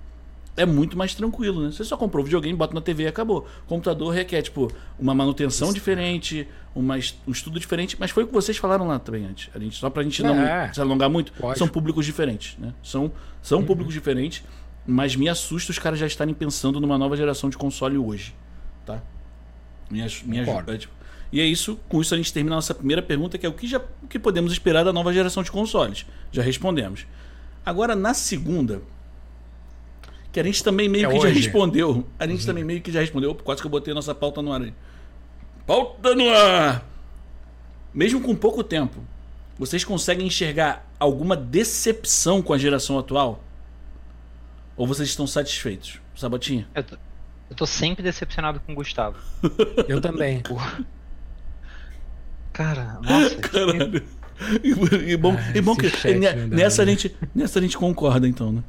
[0.57, 1.71] é muito mais tranquilo, né?
[1.71, 3.47] Você só comprou o videogame, bota na TV e acabou.
[3.65, 6.95] O computador requer, tipo, uma manutenção diferente, uma,
[7.27, 9.49] um estudo diferente, mas foi o que vocês falaram lá também antes.
[9.55, 10.71] A gente, só pra gente não É.
[10.73, 11.57] se alongar muito, Lógico.
[11.59, 12.73] são públicos diferentes, né?
[12.83, 14.43] São, são públicos diferentes,
[14.85, 18.35] mas me assusta os caras já estarem pensando numa nova geração de console hoje,
[18.85, 19.01] tá?
[19.89, 20.77] Me, me ajuda.
[20.77, 20.93] tipo.
[21.31, 23.53] E é isso, com isso a gente termina a nossa primeira pergunta, que é o
[23.53, 26.05] que, já, o que podemos esperar da nova geração de consoles.
[26.31, 27.05] Já respondemos.
[27.63, 28.81] Agora, na segunda,
[30.31, 31.39] que a gente também meio É que já hoje.
[31.41, 32.05] respondeu.
[32.19, 33.31] A gente também meio que já respondeu.
[33.31, 34.73] Opa, Quase que eu botei a nossa pauta no ar aí.
[35.65, 36.85] Pauta no ar!
[37.93, 38.99] Mesmo com pouco tempo,
[39.57, 43.43] vocês conseguem enxergar alguma decepção com a geração atual?
[44.77, 45.99] Ou vocês estão satisfeitos?
[46.15, 46.67] Sabotinha?
[46.75, 46.97] Eu tô,
[47.49, 49.17] eu tô sempre decepcionado com o Gustavo.
[49.87, 50.41] Eu também.
[52.53, 53.35] Cara, nossa.
[53.41, 54.03] Caralho.
[54.63, 55.87] E, e bom, Ah, e bom que
[56.51, 56.91] nessa, a né?
[56.91, 58.63] gente, nessa a gente concorda, então, né?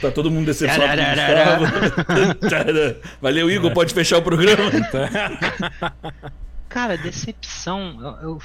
[0.00, 1.00] Tá todo mundo decepcionado.
[3.20, 3.72] Valeu, Igor.
[3.72, 4.70] Pode fechar o programa?
[6.68, 8.38] Cara, decepção, eu,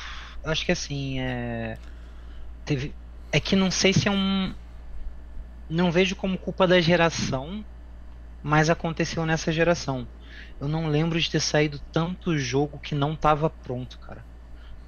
[0.43, 1.77] eu acho que assim, é.
[2.65, 2.93] Teve.
[3.31, 4.53] É que não sei se é um.
[5.69, 7.63] Não vejo como culpa da geração,
[8.41, 10.07] mas aconteceu nessa geração.
[10.59, 14.25] Eu não lembro de ter saído tanto jogo que não tava pronto, cara.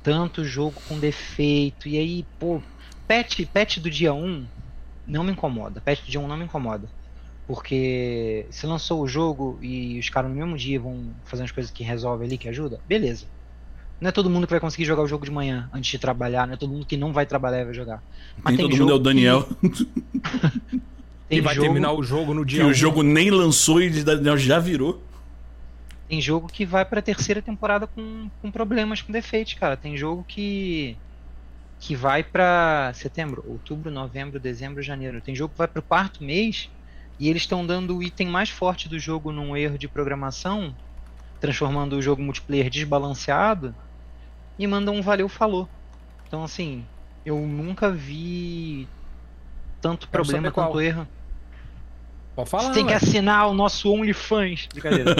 [0.01, 1.87] Tanto jogo com defeito.
[1.87, 2.61] E aí, pô,
[3.07, 4.45] patch, patch do dia 1
[5.09, 5.81] não me incomoda.
[5.81, 6.87] Patch 1 não me incomoda.
[7.47, 11.71] Porque se lançou o jogo e os caras no mesmo dia vão fazer umas coisas
[11.71, 13.25] que resolve ali, que ajuda, beleza.
[13.99, 16.45] Não é todo mundo que vai conseguir jogar o jogo de manhã antes de trabalhar,
[16.45, 18.03] não é todo mundo que não vai trabalhar e vai jogar.
[18.41, 19.49] Mas tem todo mundo é o Daniel.
[21.29, 21.35] Que...
[21.35, 21.67] e vai jogo...
[21.67, 22.63] terminar o jogo no dia.
[22.63, 24.99] Que o jogo nem lançou e o Daniel já virou.
[26.07, 29.77] Tem jogo que vai pra terceira temporada com, com problemas, com defeitos, cara.
[29.77, 30.97] Tem jogo que.
[31.79, 35.21] Que vai pra setembro, outubro, novembro, dezembro, janeiro.
[35.21, 36.69] Tem jogo que vai pro quarto mês
[37.17, 40.75] e eles estão dando o item mais forte do jogo num erro de programação,
[41.39, 43.73] transformando o jogo multiplayer desbalanceado,
[44.57, 45.69] e mandam um valeu falou.
[46.27, 46.85] Então assim,
[47.25, 48.87] eu nunca vi
[49.81, 51.07] tanto problema quanto erro.
[52.35, 52.63] Pode falar.
[52.63, 54.67] Você tem que assinar o nosso OnlyFans.
[54.71, 55.15] Brincadeira.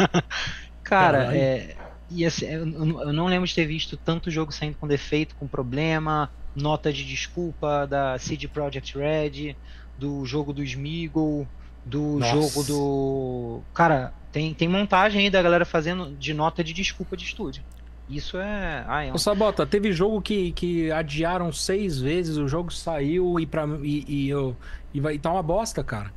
[0.82, 1.76] Cara, é.
[2.10, 2.66] E assim, eu,
[3.00, 7.04] eu não lembro de ter visto tanto jogo saindo com defeito, com problema, nota de
[7.04, 9.56] desculpa da CD Projekt Red
[9.98, 11.46] do jogo do Smeagol,
[11.84, 12.32] do Nossa.
[12.32, 13.60] jogo do.
[13.72, 17.62] Cara, tem, tem montagem aí da galera fazendo de nota de desculpa de estúdio.
[18.08, 18.84] Isso é.
[18.86, 19.14] Ah, é um...
[19.14, 24.04] Ô, Sabota, teve jogo que, que adiaram seis vezes, o jogo saiu e, pra, e,
[24.06, 24.56] e, eu,
[24.92, 26.12] e vai tá uma bosta, cara.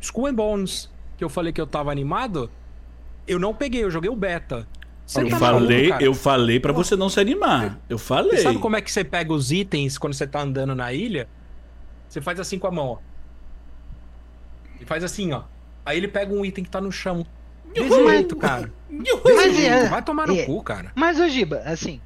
[0.00, 2.50] Skull and Bones, que eu falei que eu tava animado,
[3.32, 4.66] eu não peguei, eu joguei o beta.
[5.14, 7.78] eu, tá falei, maluco, eu falei para você não se animar.
[7.88, 8.38] Eu falei.
[8.38, 11.28] Sabe como é que você pega os itens quando você tá andando na ilha?
[12.08, 12.98] Você faz assim com a mão, ó.
[14.80, 15.42] E faz assim, ó.
[15.84, 17.26] Aí ele pega um item que tá no chão.
[17.74, 18.70] Desse jeito, cara.
[18.90, 20.92] Mas é, Vai tomar no é, cu, cara.
[20.94, 22.00] Mas, ô Giba, assim,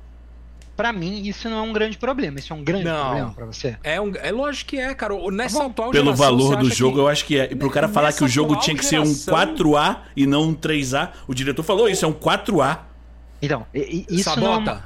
[0.77, 2.39] Pra mim, isso não é um grande problema.
[2.39, 3.79] Isso é um grande não, problema pra você.
[3.83, 5.15] É, um, é lógico que é, cara.
[5.31, 7.01] Nessa tá atual Pelo geração, valor do jogo, que...
[7.01, 7.51] eu acho que é.
[7.51, 9.15] E pro cara falar que o jogo tinha que geração...
[9.15, 12.81] ser um 4A e não um 3A, o diretor falou isso, é um 4A.
[13.41, 14.61] Então, isso Sabota.
[14.61, 14.83] não, é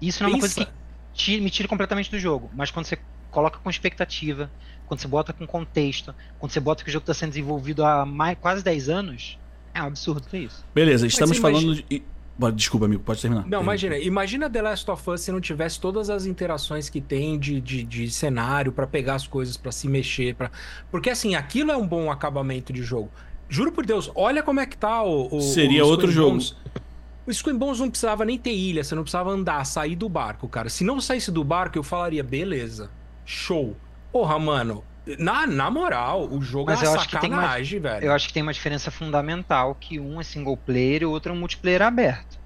[0.00, 0.68] isso não é uma coisa que
[1.12, 2.48] tira, me tira completamente do jogo.
[2.54, 2.98] Mas quando você
[3.30, 4.48] coloca com expectativa,
[4.86, 8.06] quando você bota com contexto, quando você bota que o jogo está sendo desenvolvido há
[8.06, 9.38] mais, quase 10 anos,
[9.74, 10.64] é um absurdo isso.
[10.72, 11.86] Beleza, estamos falando imagina...
[11.88, 12.02] de.
[12.54, 13.46] Desculpa, amigo, pode terminar.
[13.46, 17.38] Não, imagina, imagina The Last of Us se não tivesse todas as interações que tem
[17.38, 20.50] de, de, de cenário para pegar as coisas, para se mexer, para
[20.90, 23.10] porque assim, aquilo é um bom acabamento de jogo.
[23.48, 25.28] Juro por Deus, olha como é que tá o.
[25.36, 26.38] o Seria outro jogo.
[27.26, 30.46] O Squim Bones não precisava nem ter ilha, você não precisava andar, sair do barco,
[30.46, 30.68] cara.
[30.68, 32.90] Se não saísse do barco, eu falaria, beleza
[33.24, 33.76] show.
[34.12, 34.84] Porra, mano,
[35.18, 38.06] na, na moral, o jogo Mas é uma sacanagem, uma, velho.
[38.06, 41.32] Eu acho que tem uma diferença fundamental, que um é single player e o outro
[41.32, 42.38] é um multiplayer aberto.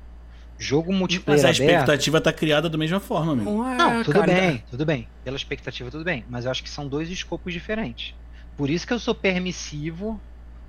[0.59, 3.51] Jogo multiplayer Mas a aberto, expectativa tá criada da mesma forma, amigo.
[3.51, 5.09] Não, é, não tudo cara, bem, tudo bem.
[5.23, 6.25] Pela expectativa, tudo bem.
[6.29, 8.15] Mas eu acho que são dois escopos diferentes.
[8.57, 10.21] Por isso que eu sou permissivo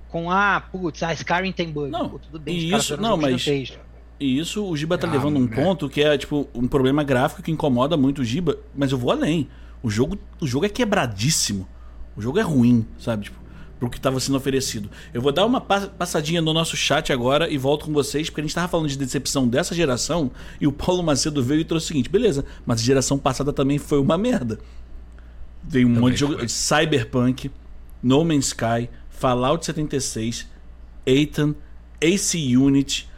[0.08, 1.90] com, ah, putz, a Skyrim tem bug.
[1.90, 3.44] Não, Pô, tudo bem, isso, não, mas...
[4.20, 5.56] E isso o Giba tá ah, levando um né?
[5.56, 9.10] ponto que é, tipo, um problema gráfico que incomoda muito o Giba, mas eu vou
[9.10, 9.48] além.
[9.82, 11.66] O jogo, o jogo é quebradíssimo.
[12.16, 13.24] O jogo é ruim, sabe?
[13.24, 13.40] Tipo,
[13.80, 14.90] pro que estava sendo oferecido.
[15.12, 18.44] Eu vou dar uma passadinha no nosso chat agora e volto com vocês, porque a
[18.44, 20.30] gente estava falando de decepção dessa geração
[20.60, 23.78] e o Paulo Macedo veio e trouxe o seguinte: beleza, mas a geração passada também
[23.78, 24.58] foi uma merda.
[25.62, 26.48] Veio um também monte de jogo.
[26.48, 27.50] Cyberpunk,
[28.02, 30.46] No Man's Sky, Fallout 76,
[31.06, 31.54] Ethan,
[32.02, 33.08] AC Unit.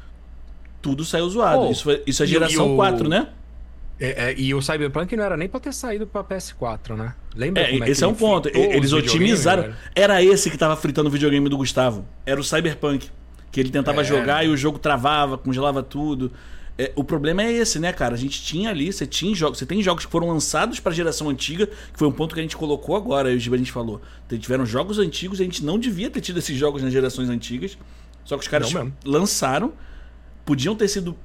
[0.81, 1.63] Tudo saiu zoado.
[1.63, 3.29] Oh, isso, foi, isso é geração 4, né?
[4.03, 7.15] É, é, e o Cyberpunk não era nem pra ter saído pra PS4, né?
[7.37, 7.63] Lembra?
[7.63, 8.49] É, é esse é um ponto.
[8.49, 9.73] Eles otimizaram.
[9.95, 12.05] Era esse que tava fritando o videogame do Gustavo.
[12.27, 13.09] Era o Cyberpunk.
[13.53, 14.05] Que ele tentava é.
[14.05, 16.33] jogar e o jogo travava, congelava tudo.
[16.77, 18.15] É, o problema é esse, né, cara?
[18.15, 21.29] A gente tinha ali, você tinha jogos, você tem jogos que foram lançados para geração
[21.29, 24.01] antiga, que foi um ponto que a gente colocou agora, e o a gente falou.
[24.29, 27.79] Tiveram jogos antigos, a gente não devia ter tido esses jogos nas gerações antigas.
[28.25, 28.73] Só que os caras
[29.05, 29.75] lançaram,
[30.45, 31.17] podiam ter sido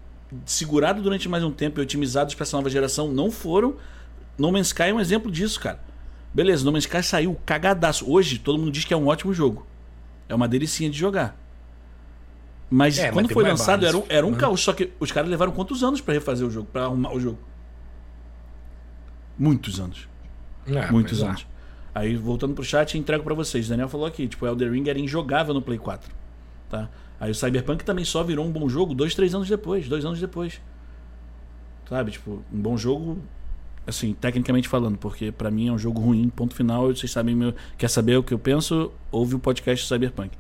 [0.46, 3.76] segurado durante mais um tempo e otimizados para essa nova geração não foram.
[4.38, 5.80] No Man's Sky é um exemplo disso, cara.
[6.34, 8.10] Beleza, No Man's Sky saiu cagadaço.
[8.10, 9.66] Hoje todo mundo diz que é um ótimo jogo.
[10.30, 11.36] É uma delicinha de jogar.
[12.70, 14.38] Mas é, quando mas foi lançado era um, era um né?
[14.38, 14.62] caos.
[14.62, 17.40] Só que os caras levaram quantos anos para refazer o jogo, para arrumar o jogo?
[19.38, 20.08] Muitos anos.
[20.68, 21.26] É, Muitos é.
[21.26, 21.48] anos.
[21.96, 23.66] Aí voltando pro chat, entrego para vocês.
[23.66, 26.12] O Daniel falou aqui, tipo, o Elder Ring era injogável no Play 4,
[26.70, 26.90] tá?
[27.20, 29.88] Aí o Cyberpunk também só virou um bom jogo dois, três anos depois.
[29.88, 30.62] Dois anos depois.
[31.90, 32.12] Sabe?
[32.12, 33.20] Tipo, um bom jogo,
[33.86, 36.88] assim, tecnicamente falando, porque para mim é um jogo ruim, ponto final.
[36.88, 38.92] Vocês sabem, meu, quer saber o que eu penso?
[39.12, 40.32] Ouve o podcast Cyberpunk.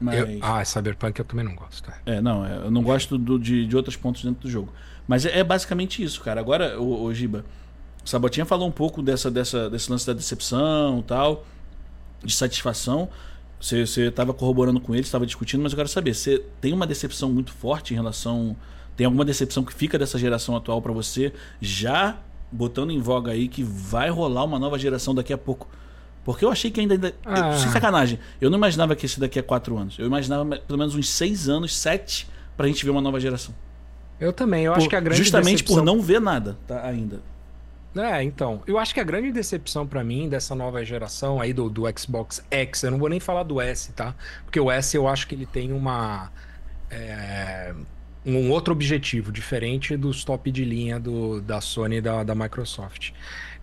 [0.00, 0.18] Mas...
[0.18, 1.90] Eu, ah, Cyberpunk eu também não gosto.
[2.06, 4.72] É, é não, é, eu não gosto do, de, de outros pontos dentro do jogo.
[5.06, 6.40] Mas é, é basicamente isso, cara.
[6.40, 7.44] Agora, o, o Giba,
[8.04, 11.44] o Sabotinha falou um pouco dessa, dessa, desse lance da decepção tal,
[12.22, 13.08] de satisfação.
[13.64, 17.32] Você estava corroborando com eles, estava discutindo, mas eu quero saber, você tem uma decepção
[17.32, 18.54] muito forte em relação.
[18.94, 22.18] Tem alguma decepção que fica dessa geração atual para você, já
[22.52, 25.66] botando em voga aí que vai rolar uma nova geração daqui a pouco?
[26.26, 26.92] Porque eu achei que ainda.
[26.92, 27.52] ainda ah.
[27.52, 28.18] eu, sem sacanagem.
[28.38, 29.98] Eu não imaginava que esse daqui a quatro anos.
[29.98, 33.54] Eu imaginava pelo menos uns seis anos, sete, pra gente ver uma nova geração.
[34.20, 34.66] Eu também.
[34.66, 35.76] Eu por, acho que a grande Justamente decepção...
[35.76, 37.22] por não ver nada tá, ainda.
[37.96, 38.62] É, então.
[38.66, 42.44] Eu acho que a grande decepção para mim dessa nova geração aí do, do Xbox
[42.50, 44.14] X, eu não vou nem falar do S, tá?
[44.44, 46.30] Porque o S eu acho que ele tem uma.
[46.90, 47.72] É,
[48.26, 53.12] um outro objetivo, diferente dos top de linha do, da Sony e da, da Microsoft.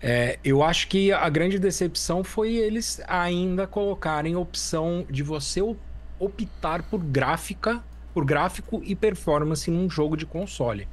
[0.00, 5.60] É, eu acho que a grande decepção foi eles ainda colocarem opção de você
[6.18, 7.82] optar por gráfica,
[8.14, 10.88] por gráfico e performance num jogo de console.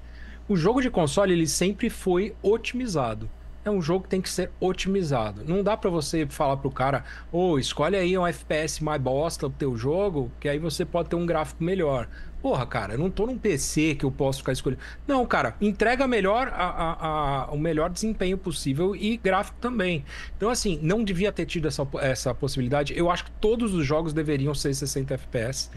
[0.49, 3.29] O jogo de console ele sempre foi otimizado.
[3.63, 5.43] É um jogo que tem que ser otimizado.
[5.45, 9.47] Não dá para você falar pro cara, ô, oh, escolhe aí um FPS mais bosta
[9.47, 12.07] pro teu jogo, que aí você pode ter um gráfico melhor.
[12.41, 14.81] Porra, cara, eu não tô num PC que eu posso ficar escolhendo.
[15.05, 20.03] Não, cara, entrega melhor a, a, a, o melhor desempenho possível e gráfico também.
[20.35, 22.97] Então, assim, não devia ter tido essa, essa possibilidade.
[22.97, 25.69] Eu acho que todos os jogos deveriam ser 60 FPS.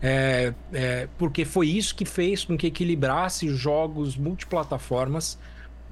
[0.00, 5.38] É, é, porque foi isso que fez com que equilibrasse jogos multiplataformas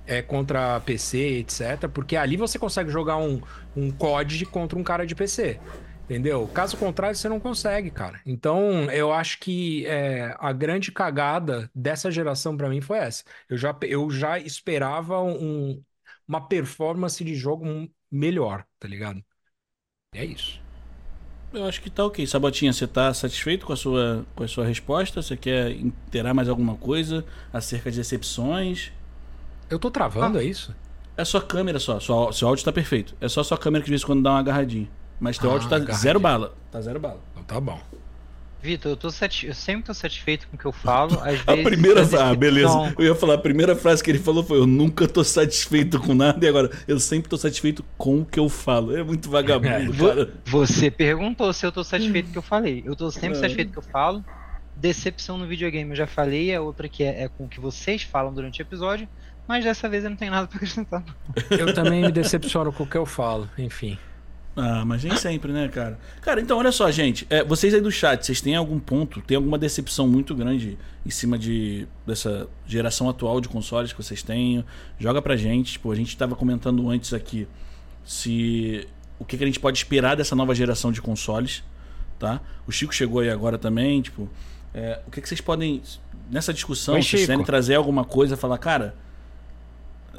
[0.06, 1.88] é, contra PC, etc.
[1.92, 3.40] Porque ali você consegue jogar um,
[3.74, 5.60] um COD contra um cara de PC.
[6.04, 6.46] Entendeu?
[6.48, 8.20] Caso contrário, você não consegue, cara.
[8.26, 13.24] Então, eu acho que é, a grande cagada dessa geração para mim foi essa.
[13.48, 15.82] Eu já, eu já esperava um,
[16.28, 17.64] uma performance de jogo
[18.10, 19.24] melhor, tá ligado?
[20.12, 20.63] É isso.
[21.54, 22.26] Eu acho que tá ok.
[22.26, 25.22] Sabotinha, você tá satisfeito com a sua, com a sua resposta?
[25.22, 28.90] Você quer interar mais alguma coisa acerca de decepções?
[29.70, 30.42] Eu tô travando, ah.
[30.42, 30.74] é isso?
[31.16, 32.00] É sua câmera só.
[32.00, 33.14] Sua, seu áudio tá perfeito.
[33.20, 34.88] É só sua câmera que de vez em quando dá uma agarradinha.
[35.20, 36.54] Mas teu ah, áudio tá zero bala.
[36.72, 37.20] Tá zero bala.
[37.32, 37.80] Então tá bom.
[38.64, 39.46] Vitor, eu, tô sati...
[39.46, 41.20] eu sempre tô satisfeito com o que eu falo.
[41.20, 42.24] Às a vezes, primeira frase.
[42.24, 42.94] Ah, beleza.
[42.98, 46.14] Eu ia falar, a primeira frase que ele falou foi: Eu nunca tô satisfeito com
[46.14, 46.42] nada.
[46.42, 48.96] E agora, eu sempre tô satisfeito com o que eu falo.
[48.96, 50.08] É muito vagabundo, é.
[50.08, 50.34] cara.
[50.46, 52.82] Você perguntou se eu tô satisfeito com o que eu falei.
[52.86, 53.40] Eu tô sempre é.
[53.42, 54.24] satisfeito com o que eu falo.
[54.74, 56.54] Decepção no videogame, eu já falei.
[56.54, 59.06] A outra que é, é com o que vocês falam durante o episódio.
[59.46, 61.04] Mas dessa vez eu não tenho nada pra acrescentar.
[61.50, 63.98] Eu também me decepciono com o que eu falo, enfim.
[64.56, 65.98] Ah, mas nem sempre, né, cara?
[66.20, 67.26] Cara, então olha só, gente.
[67.28, 71.10] É, vocês aí do chat, vocês têm algum ponto, tem alguma decepção muito grande em
[71.10, 74.64] cima de dessa geração atual de consoles que vocês têm?
[74.98, 75.72] Joga pra gente.
[75.72, 77.48] Tipo, a gente tava comentando antes aqui
[78.04, 78.86] se
[79.18, 81.64] o que, que a gente pode esperar dessa nova geração de consoles,
[82.18, 82.40] tá?
[82.66, 84.28] O Chico chegou aí agora também, tipo,
[84.72, 85.82] é, o que, que vocês podem
[86.30, 88.94] nessa discussão, Oi, vocês querem trazer alguma coisa, falar, cara,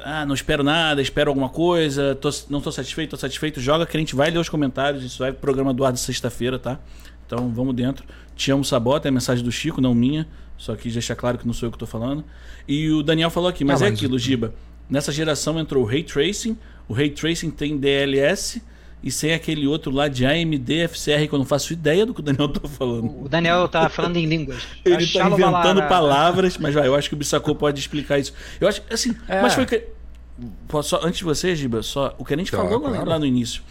[0.02, 3.96] ah, não espero nada, espero alguma coisa, tô, não tô satisfeito, tô satisfeito, joga que
[3.96, 6.78] a gente vai ler os comentários, isso vai pro programa do ar de sexta-feira, tá?
[7.26, 8.04] Então vamos dentro.
[8.34, 10.26] Te amo, Sabota, é a mensagem do Chico, não minha,
[10.56, 12.24] só que deixar claro que não sou eu que tô falando.
[12.68, 13.98] E o Daniel falou aqui, mas ah, é mas...
[13.98, 14.54] aquilo, Giba.
[14.88, 16.56] Nessa geração entrou o Ray Tracing,
[16.88, 18.62] o Ray Tracing tem DLS
[19.02, 22.20] e sem aquele outro lá de AMD FCR que eu não faço ideia do que
[22.20, 23.24] o Daniel tá falando.
[23.24, 24.62] O Daniel tá falando em línguas.
[24.84, 28.32] Ele tá inventando palavras, mas vai, eu acho que o Bissacô pode explicar isso.
[28.60, 29.40] Eu acho, assim, é.
[29.40, 29.84] mas foi que
[30.82, 33.08] só antes de você, Giba, só o que a gente tá, falou claro.
[33.08, 33.62] lá no início.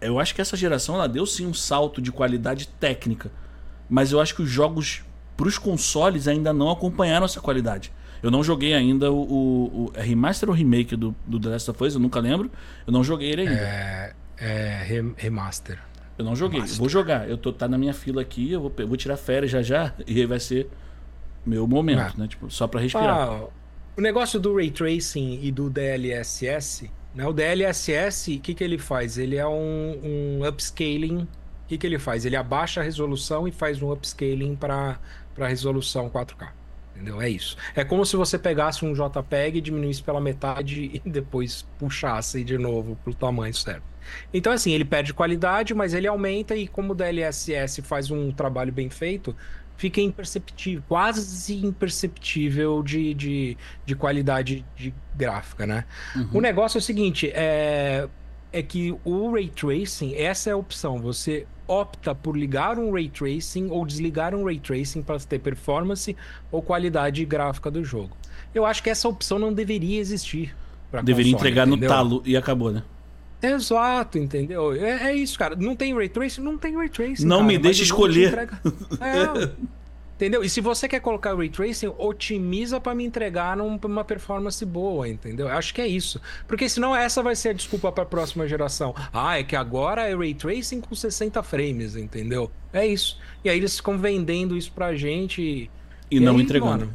[0.00, 3.30] Eu acho que essa geração ela deu sim um salto de qualidade técnica,
[3.88, 5.02] mas eu acho que os jogos
[5.36, 7.92] para os consoles ainda não acompanharam essa qualidade.
[8.22, 11.70] Eu não joguei ainda o, o, o é remaster ou remake do, do The Last
[11.70, 12.50] of Us, eu nunca lembro.
[12.86, 13.54] Eu não joguei ele ainda.
[13.54, 15.78] É, é remaster.
[16.18, 16.60] Eu não joguei.
[16.60, 16.78] Remaster.
[16.78, 17.28] vou jogar.
[17.28, 19.92] Eu tô tá na minha fila aqui, eu vou, eu vou tirar férias já já
[20.06, 20.68] e aí vai ser
[21.44, 22.20] meu momento, é.
[22.20, 22.28] né?
[22.28, 23.16] Tipo, só para respirar.
[23.16, 23.48] Ah,
[23.96, 27.26] o negócio do Ray Tracing e do DLSS, né?
[27.26, 29.16] O DLSS, o que, que ele faz?
[29.16, 31.22] Ele é um, um upscaling.
[31.22, 32.24] O que, que ele faz?
[32.24, 34.98] Ele abaixa a resolução e faz um upscaling para
[35.36, 36.48] resolução 4K.
[36.94, 37.20] Entendeu?
[37.20, 37.56] É isso.
[37.74, 42.96] É como se você pegasse um JPEG, diminuísse pela metade e depois puxasse de novo
[43.02, 43.95] para o tamanho certo.
[44.32, 48.72] Então, assim, ele perde qualidade, mas ele aumenta e como o DLSS faz um trabalho
[48.72, 49.34] bem feito,
[49.76, 55.84] fica imperceptível, quase imperceptível de, de, de qualidade de gráfica, né?
[56.14, 56.28] Uhum.
[56.34, 58.08] O negócio é o seguinte, é,
[58.52, 63.08] é que o Ray Tracing, essa é a opção, você opta por ligar um Ray
[63.08, 66.16] Tracing ou desligar um Ray Tracing para ter performance
[66.50, 68.16] ou qualidade gráfica do jogo.
[68.54, 70.54] Eu acho que essa opção não deveria existir.
[71.02, 71.90] Deveria console, entregar entendeu?
[71.90, 72.82] no talo e acabou, né?
[73.42, 74.72] Exato, entendeu?
[74.72, 75.54] É, é, isso, cara.
[75.56, 76.40] Não tem ray tracing?
[76.40, 77.26] Não tem ray tracing.
[77.26, 78.48] Não cara, me deixe escolher.
[79.00, 79.50] É,
[80.16, 80.42] Entendeu?
[80.42, 85.46] E se você quer colocar Ray Tracing, otimiza para me entregar numa performance boa, entendeu?
[85.46, 86.18] Acho que é isso.
[86.48, 88.94] Porque senão essa vai ser a desculpa para a próxima geração.
[89.12, 92.50] Ah, é que agora é Ray Tracing com 60 frames, entendeu?
[92.72, 93.18] É isso.
[93.44, 95.42] E aí eles ficam vendendo isso pra gente.
[95.42, 95.70] E,
[96.10, 96.86] e não aí, entregando.
[96.86, 96.94] Mano,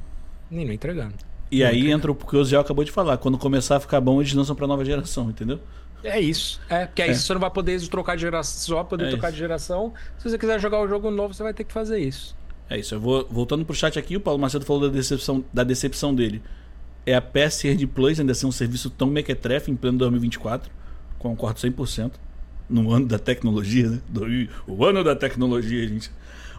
[0.50, 1.14] e não entregando.
[1.52, 1.98] E não aí entregando.
[2.00, 3.20] entra o que o Zé acabou de falar.
[3.20, 5.60] Quando começar a ficar bom, eles lançam pra nova geração, entendeu?
[6.04, 6.60] É isso.
[6.70, 7.14] É, porque aí é.
[7.14, 9.36] você não vai poder trocar de geração, só poder é trocar isso.
[9.36, 9.94] de geração.
[10.18, 12.36] Se você quiser jogar o jogo novo, você vai ter que fazer isso.
[12.70, 12.96] É isso.
[12.96, 16.42] Eu vou voltando pro chat aqui, o Paulo Macedo falou da decepção, da decepção dele.
[17.06, 20.72] É a PSR Plus ainda ser um serviço tão mequetrefe em pleno 2024.
[21.20, 22.12] Concordo 100%.
[22.70, 24.00] No ano da tecnologia, né?
[24.66, 26.10] O ano da tecnologia, gente.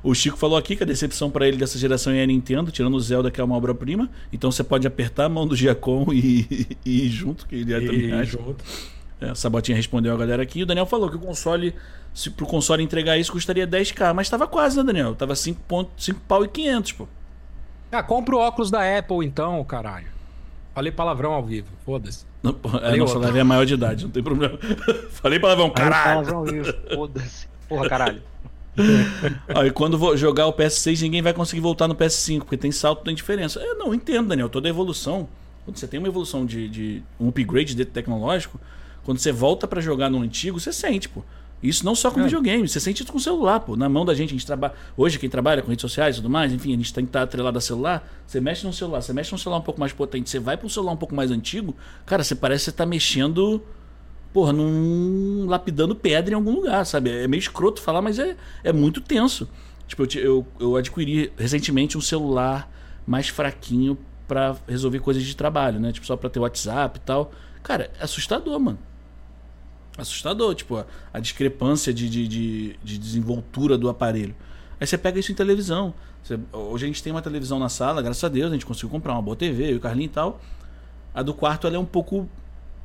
[0.02, 2.94] O Chico falou aqui que a decepção para ele dessa geração é a Nintendo, tirando
[2.94, 4.10] o Zelda, que é uma obra-prima.
[4.32, 7.80] Então você pode apertar a mão do Giacom e, e ir junto, que ele é
[7.80, 8.64] também junto.
[9.22, 10.62] É, Sabotinha respondeu a galera aqui.
[10.62, 11.74] O Daniel falou que o console,
[12.12, 14.12] se pro console entregar isso, custaria 10k.
[14.12, 15.14] Mas tava quase, né, Daniel?
[15.14, 17.08] Tava 5, 5 pau e 500, pô.
[17.92, 20.08] Ah, compra o óculos da Apple então, caralho.
[20.74, 22.24] Falei palavrão ao vivo, foda-se.
[22.42, 24.58] Não, é, nossa live é maior de idade, não tem problema.
[25.12, 26.26] Falei palavrão, caralho.
[26.26, 27.46] Palavrão ao vivo, foda-se.
[27.68, 28.22] Porra, caralho.
[29.54, 33.04] Aí quando vou jogar o PS6, ninguém vai conseguir voltar no PS5, porque tem salto,
[33.04, 33.60] tem diferença.
[33.60, 34.48] Eu não entendo, Daniel.
[34.48, 35.28] Toda evolução,
[35.66, 38.58] quando você tem uma evolução de, de um upgrade de tecnológico,
[39.04, 41.22] quando você volta para jogar no antigo, você sente, pô.
[41.62, 42.24] Isso não só com é.
[42.24, 43.76] videogame, você sente isso com o celular, pô.
[43.76, 44.74] Na mão da gente, a gente trabalha.
[44.96, 47.22] Hoje, quem trabalha com redes sociais e tudo mais, enfim, a gente tem que estar
[47.22, 48.08] atrelado a celular.
[48.26, 50.66] Você mexe no celular, você mexe num celular um pouco mais potente, você vai para
[50.66, 53.62] um celular um pouco mais antigo, cara, você parece que você tá mexendo.
[54.32, 55.46] Porra, num.
[55.46, 57.10] lapidando pedra em algum lugar, sabe?
[57.10, 58.34] É meio escroto falar, mas é,
[58.64, 59.48] é muito tenso.
[59.86, 62.68] Tipo, eu, eu, eu adquiri recentemente um celular
[63.06, 65.92] mais fraquinho para resolver coisas de trabalho, né?
[65.92, 67.30] Tipo, só pra ter WhatsApp e tal.
[67.62, 68.78] Cara, é assustador, mano
[69.96, 74.34] assustador, tipo, a, a discrepância de, de, de, de, desenvoltura do aparelho.
[74.80, 75.94] Aí você pega isso em televisão.
[76.22, 78.90] Você, hoje a gente tem uma televisão na sala, graças a Deus, a gente conseguiu
[78.90, 80.40] comprar uma boa TV, o Carlinho e tal.
[81.14, 82.28] A do quarto ela é um pouco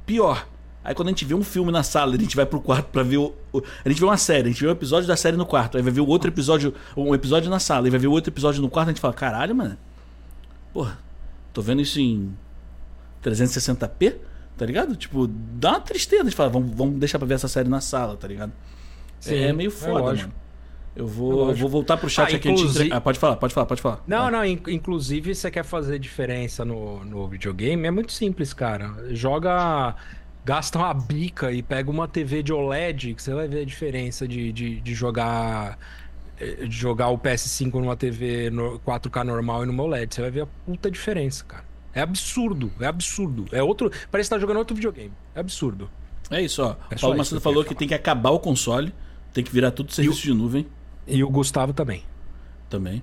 [0.06, 0.48] pior.
[0.84, 3.04] Aí quando a gente vê um filme na sala, a gente vai pro quarto para
[3.04, 5.36] ver o, o, A gente vê uma série, a gente vê um episódio da série
[5.36, 8.08] no quarto, aí vai ver o outro episódio, um episódio na sala, aí vai ver
[8.08, 9.78] o outro episódio no quarto, a gente fala, caralho, mano.
[10.74, 10.98] Porra,
[11.52, 12.34] tô vendo isso em
[13.24, 14.16] 360p?
[14.58, 14.96] Tá ligado?
[14.96, 18.18] Tipo, dá uma tristeza de falar, vamos, vamos deixar pra ver essa série na sala,
[18.18, 18.52] tá ligado?
[19.20, 20.34] Sim, é, meio é foda, é mano.
[20.96, 22.50] Eu vou, é vou voltar pro chat ah, aqui.
[22.50, 22.92] Inclusive...
[22.92, 24.04] Ah, pode falar, pode falar, pode falar.
[24.08, 28.96] Não, não, inclusive você quer fazer diferença no, no videogame, é muito simples, cara.
[29.12, 29.96] Joga.
[30.44, 34.26] Gasta uma bica e pega uma TV de OLED, que você vai ver a diferença
[34.26, 35.78] de, de, de jogar
[36.40, 40.16] eh, de jogar o PS5 numa TV 4K normal e numa OLED.
[40.16, 41.67] Você vai ver a puta diferença, cara.
[41.94, 43.46] É absurdo, é absurdo.
[43.52, 43.92] É outro.
[44.12, 45.12] Parece que tá jogando outro videogame.
[45.34, 45.90] É absurdo.
[46.30, 46.76] É isso, ó.
[46.92, 48.94] É Paulo Macedo falou que, que tem que acabar o console,
[49.34, 50.24] tem que virar tudo serviço o...
[50.24, 50.68] de nuvem.
[51.08, 52.04] E o Gustavo também.
[52.70, 53.02] Também.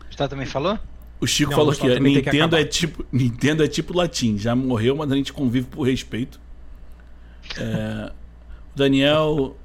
[0.00, 0.78] O Gustavo também falou?
[1.20, 4.54] O Chico Não, falou o que Nintendo que é tipo Nintendo é tipo latim, já
[4.54, 6.40] morreu, mas a gente convive por respeito.
[7.56, 8.12] É,
[8.74, 9.56] Daniel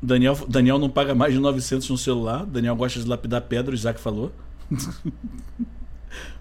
[0.00, 2.46] Daniel Daniel não paga mais de 900 no celular.
[2.46, 4.32] Daniel gosta de lapidar pedra, o Isaac falou.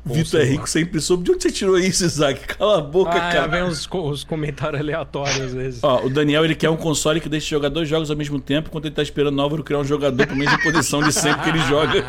[0.06, 1.24] Vitor é rico sempre soube.
[1.24, 2.46] De onde você tirou isso, Isaac?
[2.46, 3.48] Cala a boca, ah, cara.
[3.48, 5.84] vem os, os comentários aleatórios às vezes.
[5.84, 8.70] Ó, o Daniel ele quer um console que deixe jogar dois jogos ao mesmo tempo,
[8.70, 11.50] enquanto ele tá esperando o Álvaro criar um jogador pra mesma posição de sempre que
[11.50, 12.06] ele joga.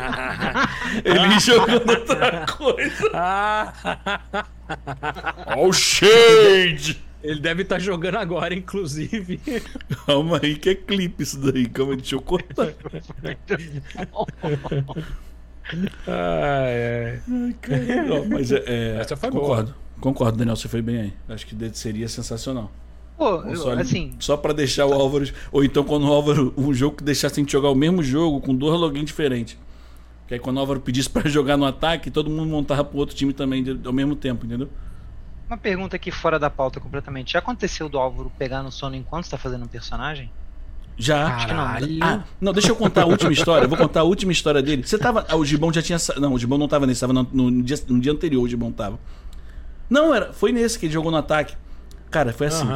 [1.03, 3.11] ele jogando outra coisa.
[5.57, 7.01] Ó, o shade!
[7.23, 9.41] Ele deve estar tá jogando agora, inclusive.
[10.05, 11.67] Calma aí, que é clipe isso daí.
[11.67, 12.73] Calma, deixa eu cortar.
[16.07, 18.05] ai, ai.
[18.07, 19.71] Não, mas é, é, Essa foi concordo.
[19.71, 19.87] Boa.
[19.99, 21.13] Concordo, Daniel, você foi bem aí.
[21.29, 22.71] Acho que seria sensacional.
[23.17, 24.13] Pô, eu, assim.
[24.19, 25.25] Só para deixar o Álvaro.
[25.51, 26.53] Ou então quando o Álvaro.
[26.55, 29.57] Um jogo que deixasse a gente jogar o mesmo jogo com dois logins diferentes.
[30.27, 33.15] Que aí quando o Álvaro pedisse para jogar no ataque, todo mundo montava pro outro
[33.15, 34.69] time também ao mesmo tempo, entendeu?
[35.47, 37.33] Uma pergunta aqui fora da pauta completamente.
[37.33, 40.29] Já aconteceu do Álvaro pegar no sono enquanto está fazendo um personagem?
[40.97, 41.37] Já.
[41.37, 42.07] Que não.
[42.07, 43.65] Ah, não, deixa eu contar a última história.
[43.65, 44.83] Eu vou contar a última história dele.
[44.83, 45.25] Você tava.
[45.29, 45.97] Ah, o Gibão já tinha.
[46.17, 48.71] Não, o Gibão não tava nesse, tava no, no, dia, no dia anterior o Gibão
[48.71, 48.99] tava.
[49.89, 50.33] Não, era.
[50.33, 51.55] Foi nesse que ele jogou no ataque.
[52.09, 52.67] Cara, foi assim.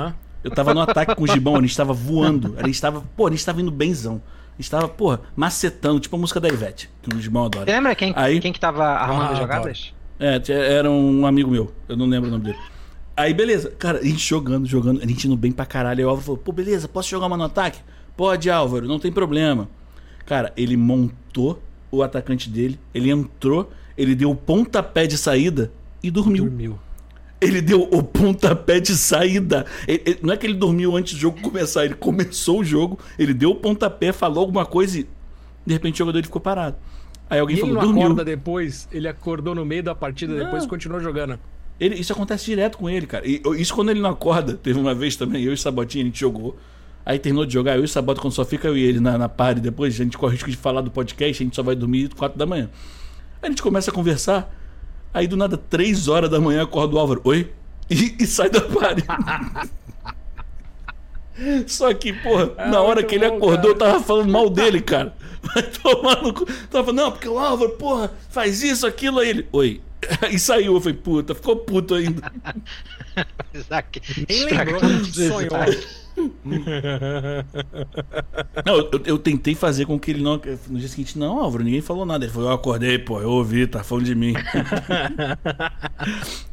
[0.44, 2.56] Eu tava no ataque com o Gibão, a gente tava voando.
[2.58, 3.04] A gente tava.
[3.16, 4.22] Pô, a gente tava indo benzão.
[4.58, 7.66] A gente tava, pô, macetando, tipo a música da Ivete, que o Gibão adora.
[7.66, 9.94] Você lembra quem, Aí, quem que tava arrumando ah, as jogadas?
[10.20, 11.72] É, era um amigo meu.
[11.90, 12.58] Eu não lembro o nome dele.
[13.16, 13.72] Aí, beleza.
[13.72, 15.02] Cara, a gente jogando, jogando.
[15.02, 16.00] A gente indo bem pra caralho.
[16.00, 17.80] Aí o Álvaro falou, pô, beleza, posso jogar uma no ataque?
[18.16, 19.70] Pode, Álvaro, não tem problema.
[20.26, 26.10] Cara, ele montou o atacante dele, ele entrou, ele deu o pontapé de saída e
[26.10, 26.46] dormiu.
[26.46, 26.80] Dormiu.
[27.40, 29.66] Ele deu o pontapé de saída.
[29.88, 33.00] Ele, ele, não é que ele dormiu antes do jogo começar, ele começou o jogo,
[33.18, 35.08] ele deu o pontapé, falou alguma coisa e
[35.66, 36.78] de repente o jogador ficou parado.
[37.30, 38.04] Aí alguém e falou, ele não dormiu.
[38.08, 40.44] acorda depois, ele acordou no meio da partida, não.
[40.46, 41.40] depois continuou jogando.
[41.80, 43.28] Ele, isso acontece direto com ele, cara.
[43.28, 44.54] E, isso quando ele não acorda.
[44.54, 46.56] Teve uma vez também, eu e o Sabotinho, a gente jogou.
[47.06, 49.18] Aí terminou de jogar, eu e o Sabota, quando só fica eu e ele na,
[49.18, 51.64] na party, depois a gente corre o risco de falar do podcast, a gente só
[51.64, 52.70] vai dormir 4 da manhã.
[53.42, 54.54] Aí a gente começa a conversar,
[55.14, 57.52] aí do nada, 3 horas da manhã, acorda o Álvaro, oi?
[57.92, 59.04] E, e sai da party.
[61.68, 63.68] Só que, porra, é, na hora que ele bom, acordou, cara.
[63.68, 65.14] eu tava falando mal dele, cara.
[65.42, 66.46] Vai tomar no cu.
[66.70, 69.20] Tava falando, não, porque o Álvaro, porra, faz isso, aquilo.
[69.20, 69.82] Aí ele, oi.
[70.32, 72.32] E saiu, eu falei, puta, ficou puto ainda.
[74.30, 75.50] Nem lembrou sonhou.
[78.66, 80.40] não, eu, eu, tentei fazer com que ele não.
[80.70, 82.26] No dia seguinte, não, Álvaro, ninguém falou nada.
[82.26, 84.34] Ele falou, eu acordei, pô, eu ouvi, tá falando de mim.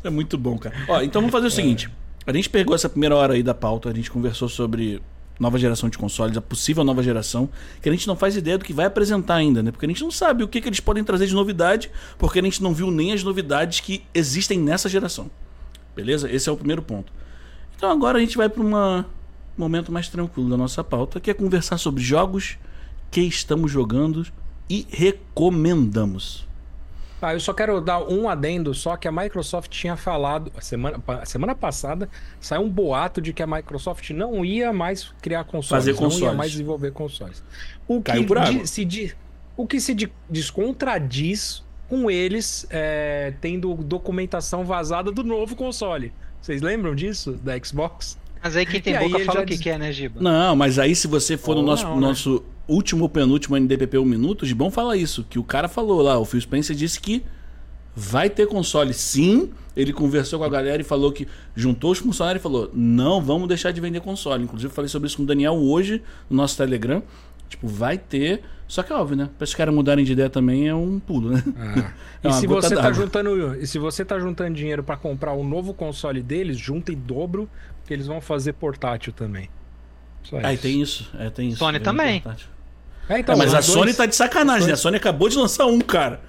[0.04, 0.76] é muito bom, cara.
[0.88, 1.90] Ó, então vamos fazer o seguinte.
[2.26, 5.00] A gente pegou essa primeira hora aí da pauta, a gente conversou sobre
[5.38, 7.48] nova geração de consoles, a possível nova geração,
[7.80, 9.70] que a gente não faz ideia do que vai apresentar ainda, né?
[9.70, 12.42] Porque a gente não sabe o que, que eles podem trazer de novidade, porque a
[12.42, 15.30] gente não viu nem as novidades que existem nessa geração.
[15.94, 16.30] Beleza?
[16.30, 17.12] Esse é o primeiro ponto.
[17.76, 19.04] Então agora a gente vai para um
[19.60, 22.58] momento mais tranquilo da nossa pauta, que é conversar sobre jogos
[23.10, 24.26] que estamos jogando
[24.68, 26.46] e recomendamos.
[27.20, 31.02] Ah, eu só quero dar um adendo, só que a Microsoft tinha falado, a semana,
[31.08, 32.08] a semana passada,
[32.40, 36.20] saiu um boato de que a Microsoft não ia mais criar consoles, Fazer consoles.
[36.20, 37.42] não ia mais desenvolver consoles.
[37.88, 39.16] O Caiu que, por se,
[39.56, 39.96] o que se
[40.30, 46.12] descontradis com eles é, tendo documentação vazada do novo console.
[46.40, 48.17] Vocês lembram disso, da Xbox?
[48.42, 49.62] Mas aí quem tem e boca fala o que diz...
[49.62, 50.20] quer, né, Giba?
[50.20, 52.00] Não, mas aí se você for oh, no nosso, não, né?
[52.00, 55.24] nosso último ou penúltimo NDPP 1 minuto, de bom fala isso.
[55.28, 57.24] Que o cara falou lá, o Phil Spencer disse que
[57.96, 59.50] vai ter console sim.
[59.76, 63.48] Ele conversou com a galera e falou que juntou os funcionários e falou: não vamos
[63.48, 64.44] deixar de vender console.
[64.44, 67.02] Inclusive, eu falei sobre isso com o Daniel hoje no nosso Telegram.
[67.48, 68.42] Tipo, vai ter.
[68.66, 69.30] Só que é óbvio, né?
[69.38, 71.42] Para os caras mudarem de ideia também é um pulo, né?
[72.22, 72.28] É.
[72.28, 75.40] é e, se você tá juntando, e se você tá juntando dinheiro para comprar o
[75.40, 77.48] um novo console deles, junta em dobro,
[77.88, 79.48] que eles vão fazer portátil também.
[80.22, 81.10] Só Aí tem isso.
[81.18, 81.58] É, tem isso.
[81.58, 82.22] Sony também.
[83.08, 83.64] É, então, é, mas a dois...
[83.64, 84.74] Sony tá de sacanagem, né?
[84.74, 86.20] A Sony acabou de lançar um, cara.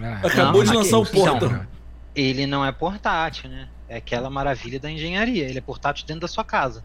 [0.00, 1.46] Ah, acabou não, de lançar o Porta.
[1.46, 1.66] Então,
[2.14, 3.68] ele não é portátil, né?
[3.88, 5.48] É aquela maravilha da engenharia.
[5.48, 6.84] Ele é portátil dentro da sua casa.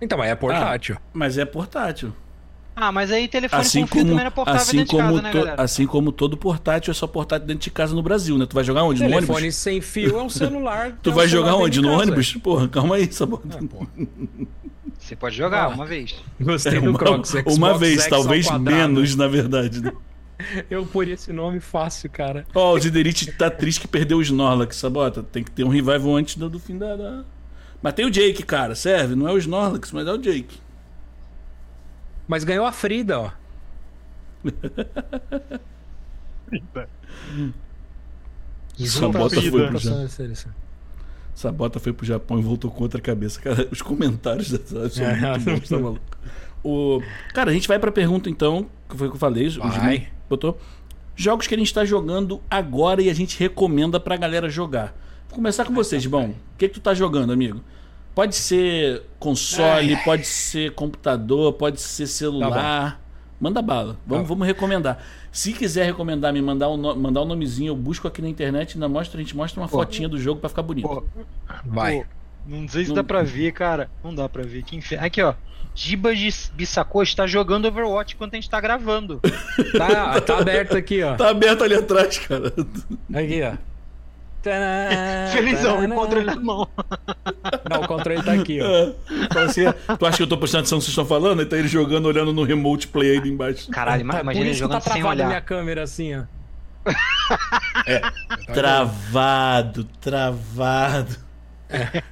[0.00, 0.96] Então, mas é portátil.
[0.98, 2.16] Ah, mas é portátil.
[2.76, 5.22] Ah, mas aí telefone assim com como, também era portátil assim dentro como de casa,
[5.22, 5.62] né, galera?
[5.62, 8.46] Assim como todo portátil é só portátil dentro de casa no Brasil, né?
[8.46, 8.98] Tu vai jogar onde?
[8.98, 9.36] Telefone no ônibus?
[9.36, 10.98] Telefone sem fio é um celular.
[11.02, 11.80] tu é um vai jogar onde?
[11.80, 12.32] No ônibus?
[12.34, 13.60] Porra, calma aí, Sabota.
[13.60, 13.86] Ah,
[14.98, 16.14] Você pode jogar ah, uma vez.
[16.40, 17.30] Gostei é, do Crocs.
[17.30, 19.82] Xbox uma vez, X talvez menos, na verdade.
[19.82, 19.92] Né?
[20.70, 22.46] Eu por esse nome fácil, cara.
[22.54, 25.22] Ó, oh, o Ziderite tá triste que perdeu o Snorlax, Sabota.
[25.22, 27.24] Tem que ter um revival antes do, do fim da, da...
[27.82, 29.14] Mas tem o Jake, cara, serve.
[29.14, 30.58] Não é o Snorlax, mas é o Jake.
[32.26, 33.30] Mas ganhou a Frida, ó.
[38.86, 40.08] Sabota foi pro Japão.
[41.34, 43.40] Sabota foi pro Japão e voltou com outra cabeça.
[43.40, 46.18] Cara, os comentários dessa são é, muito bons, tá maluco?
[46.62, 47.02] O...
[47.34, 49.48] Cara, a gente vai pra pergunta então, que foi o que eu falei.
[49.50, 50.08] Vai.
[50.28, 50.58] botou.
[51.16, 54.96] Jogos que a gente tá jogando agora e a gente recomenda pra galera jogar.
[55.28, 56.30] Vou começar com vocês, bom.
[56.30, 57.62] O que, que tu tá jogando, amigo?
[58.14, 62.92] Pode ser console, ai, pode ser computador, pode ser celular.
[62.92, 62.98] Tá
[63.40, 63.98] Manda bala.
[64.06, 64.28] Vamos, tá.
[64.28, 65.04] vamos recomendar.
[65.30, 68.74] Se quiser recomendar, me mandar um, mandar um nomezinho, eu busco aqui na internet e
[68.76, 69.78] ainda mostra, a gente mostra uma Pô.
[69.78, 70.88] fotinha do jogo para ficar bonito.
[70.88, 71.04] Pô.
[71.64, 71.98] Vai.
[71.98, 72.06] Pô,
[72.46, 72.96] não sei se não...
[72.96, 73.90] dá pra ver, cara.
[74.02, 74.62] Não dá pra ver.
[74.62, 75.04] Que inferno.
[75.04, 75.34] Aqui, ó.
[75.74, 79.20] Giba de Bissacô está jogando Overwatch enquanto a gente tá gravando.
[79.76, 81.16] Tá, tá aberto aqui, ó.
[81.16, 82.52] Tá aberto ali atrás, cara.
[83.12, 83.56] Aqui, ó.
[85.32, 86.68] Felizão, o controle na mão.
[87.70, 88.66] Não, o controle tá aqui, ó.
[88.66, 88.92] É.
[89.24, 89.62] Então, assim,
[89.98, 91.42] tu acha que eu tô prestando atenção no que vocês estão falando?
[91.42, 93.70] Então ele jogando, olhando no remote play aí embaixo.
[93.70, 95.26] Caralho, tá, imagina ele jogando tá sem olhar.
[95.26, 96.22] minha câmera assim, ó.
[97.86, 98.00] É.
[98.52, 101.16] Travado, travado.
[101.68, 102.02] É.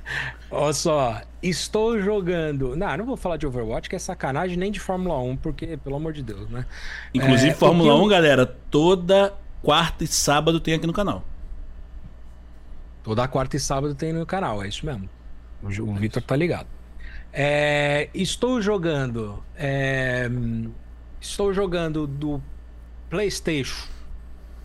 [0.51, 2.77] Olha só, estou jogando.
[2.77, 5.97] Não, não vou falar de Overwatch, que é sacanagem, nem de Fórmula 1, porque, pelo
[5.97, 6.67] amor de Deus, né?
[7.15, 8.03] Inclusive, é, Fórmula eu...
[8.03, 11.25] 1, galera, toda quarta e sábado tem aqui no canal.
[13.03, 15.09] Toda quarta e sábado tem no canal, é isso mesmo.
[15.63, 16.69] O, o Victor tá ligado.
[17.33, 19.43] É, estou jogando.
[19.57, 20.29] É,
[21.21, 22.43] estou jogando do
[23.09, 23.89] PlayStation.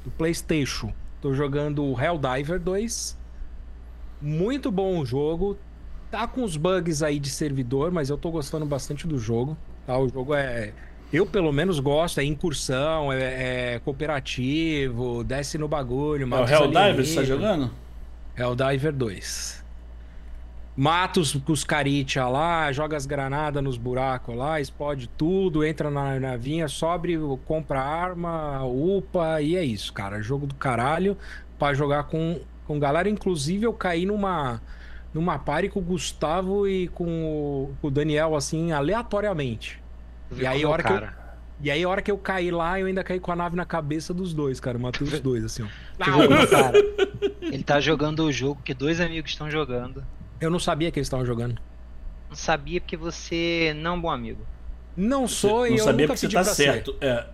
[0.04, 0.94] Do PlayStation.
[1.16, 3.18] Estou jogando Helldiver 2.
[4.22, 5.58] Muito bom o jogo.
[6.12, 9.58] Tá com os bugs aí de servidor, mas eu tô gostando bastante do jogo.
[9.86, 9.98] Tá?
[9.98, 10.74] O jogo é.
[11.12, 12.20] Eu, pelo menos, gosto.
[12.20, 16.28] É incursão, é, é cooperativo, desce no bagulho.
[16.34, 17.72] É o Helldiver, você tá jogando?
[18.38, 19.66] É o Diver 2.
[20.76, 26.68] mata os, caritia lá, joga as granadas nos buracos lá, explode tudo, entra na navinha,
[26.68, 30.22] sobe, compra arma, upa, e é isso, cara.
[30.22, 31.18] Jogo do caralho
[31.58, 33.10] pra jogar com, com galera.
[33.10, 34.62] Inclusive, eu caí numa,
[35.12, 39.82] numa party com o Gustavo e com o, com o Daniel, assim, aleatoriamente.
[40.38, 41.27] E aí, a hora que eu,
[41.62, 43.66] e aí, a hora que eu caí lá, eu ainda caí com a nave na
[43.66, 44.78] cabeça dos dois, cara.
[44.78, 45.68] Eu matei os dois, assim, ó.
[45.99, 46.78] Ah, cara,
[47.41, 50.03] ele tá jogando o jogo que dois amigos estão jogando.
[50.39, 51.60] Eu não sabia que eles estavam jogando.
[52.30, 54.45] Não sabia porque você não é um bom amigo.
[54.95, 56.95] Não sou você e não eu sabia nunca que você pedi tá pra certo.
[56.99, 57.05] ser.
[57.05, 57.26] É.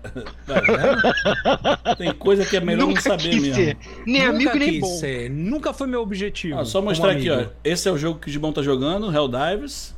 [1.91, 1.95] É.
[1.95, 3.55] Tem coisa que é melhor Nunca não saber mesmo.
[3.55, 3.77] ser.
[4.05, 4.87] Nem nunca amigo, nem bom.
[4.97, 5.29] ser.
[5.29, 6.59] Nunca foi meu objetivo.
[6.59, 7.45] Ah, só mostrar aqui, ó.
[7.63, 9.95] Esse é o jogo que o Gibão tá jogando, Helldivers.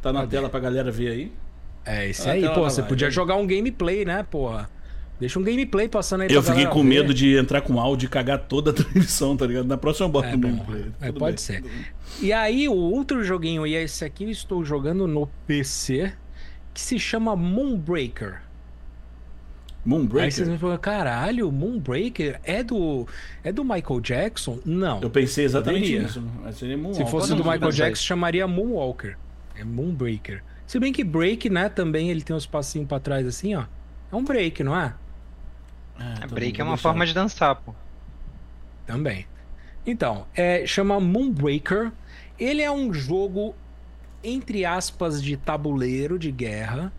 [0.00, 0.36] Tá na Cadê?
[0.36, 1.32] tela pra galera ver aí.
[1.84, 2.62] É, esse Ah, aí, tela pô.
[2.62, 3.12] Você podia aí.
[3.12, 4.70] jogar um gameplay, né, porra?
[5.20, 6.88] Deixa um gameplay passando aí Eu pra fiquei com ver.
[6.88, 9.66] medo de entrar com áudio e cagar toda a transmissão, tá ligado?
[9.66, 10.86] Na próxima eu boto É um gameplay.
[11.00, 11.36] É, pode bem.
[11.36, 11.64] ser.
[12.20, 16.12] E aí, o outro joguinho, e esse aqui eu estou jogando no PC,
[16.74, 18.34] que se chama Moonbreaker.
[19.84, 20.32] Aí Moonbreaker?
[20.32, 23.06] vocês me falam, caralho, Moonbreaker é do,
[23.42, 24.58] é do Michael Jackson?
[24.64, 25.00] Não.
[25.02, 26.22] Eu pensei exatamente nisso.
[26.94, 28.04] Se fosse do não Michael Jackson, isso.
[28.04, 29.16] chamaria Moonwalker.
[29.56, 30.42] É Moonbreaker.
[30.72, 33.64] Se bem que break, né, também ele tem uns passinhos pra trás assim, ó.
[34.10, 34.94] É um break, não é?
[36.00, 36.88] É, A tá break é uma deixar.
[36.88, 37.74] forma de dançar, pô.
[38.86, 39.26] Também.
[39.86, 41.92] Então, é, chama Moonbreaker.
[42.38, 43.54] Ele é um jogo,
[44.24, 46.90] entre aspas, de tabuleiro de guerra.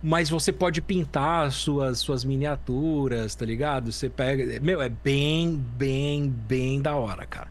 [0.00, 3.90] Mas você pode pintar as suas, suas miniaturas, tá ligado?
[3.90, 4.60] Você pega.
[4.60, 7.48] Meu, é bem, bem, bem da hora, cara.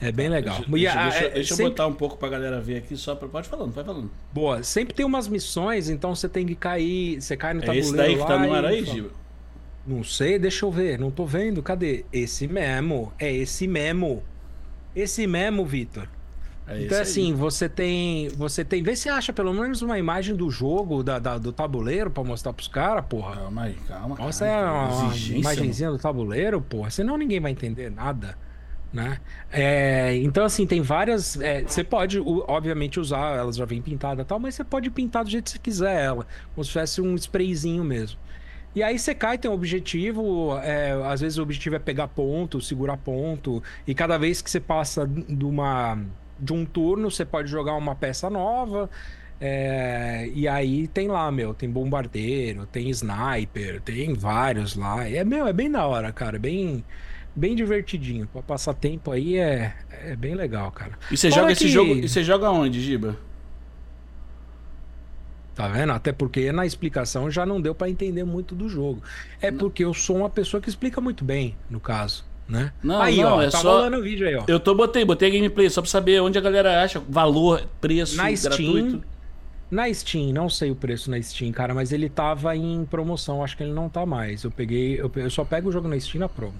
[0.00, 0.56] É bem legal.
[0.56, 2.76] Deixa, E deixa, a- deixa- é, deixa eu sempre- botar um pouco pra galera ver
[2.76, 3.26] aqui, só pra...
[3.28, 4.10] Pode falando, vai falando.
[4.32, 7.20] Boa, sempre tem umas missões, então você tem que cair.
[7.20, 7.88] Você cai no É tabuleiro.
[7.88, 9.10] esse daí que tá no ar aí, Giba?
[9.86, 10.98] Não sei, deixa eu ver.
[10.98, 11.62] Não tô vendo.
[11.62, 12.04] Cadê?
[12.12, 13.12] Esse mesmo.
[13.18, 14.22] É esse mesmo.
[14.94, 16.06] Esse mesmo, Vitor.
[16.66, 17.02] É Então, aí.
[17.02, 18.28] assim, você tem.
[18.28, 18.82] Você tem.
[18.82, 22.52] Vê se acha pelo menos uma imagem do jogo, da, da- do tabuleiro, pra mostra
[22.52, 23.36] pros caras, porra.
[23.36, 24.14] Calma aí, calma.
[24.16, 26.90] Mostra aí uma, uma imagenzinha do tabuleiro, porra.
[26.90, 28.36] Senão ninguém vai entender nada.
[28.90, 29.20] Né?
[29.50, 31.38] É, então, assim, tem várias.
[31.40, 35.30] é, você pode, obviamente, usar, elas já vem pintada tal, mas você pode pintar do
[35.30, 36.26] jeito que você quiser ela.
[36.54, 38.18] Como se fosse um sprayzinho mesmo.
[38.74, 40.56] E aí você cai, tem um objetivo.
[40.58, 43.62] é, às vezes o objetivo é pegar ponto, segurar ponto.
[43.86, 45.98] E cada vez que você passa de, uma,
[46.38, 48.88] de um turno, você pode jogar uma peça nova.
[49.40, 55.08] é, e aí tem lá, meu, tem bombardeiro, tem sniper, tem vários lá.
[55.08, 56.38] É, meu, é bem da hora, cara.
[56.38, 56.84] Bem,
[57.38, 58.26] bem divertidinho.
[58.32, 60.92] Pra passar tempo aí é, é bem legal, cara.
[61.10, 61.94] E você Fora joga esse que- jogo.
[61.94, 63.16] E você joga onde, Giba?
[65.54, 65.92] Tá vendo?
[65.92, 69.02] Até porque na explicação já não deu pra entender muito do jogo.
[69.40, 72.72] É porque eu sou uma pessoa que explica muito bem, no caso, né?
[72.80, 74.44] Não, aí, não, ó, é tá só- rolando o vídeo aí, ó.
[74.46, 78.16] Eu tô botei, botei a gameplay só pra saber onde a galera acha valor, preço,
[78.16, 79.04] Na Steam, gratuito.
[79.68, 83.56] Na Steam, não sei o preço na Steam, cara, mas ele tava em promoção, acho
[83.56, 84.44] que ele não tá mais.
[84.44, 86.54] Eu peguei, eu, eu só pego o jogo na Steam na promo.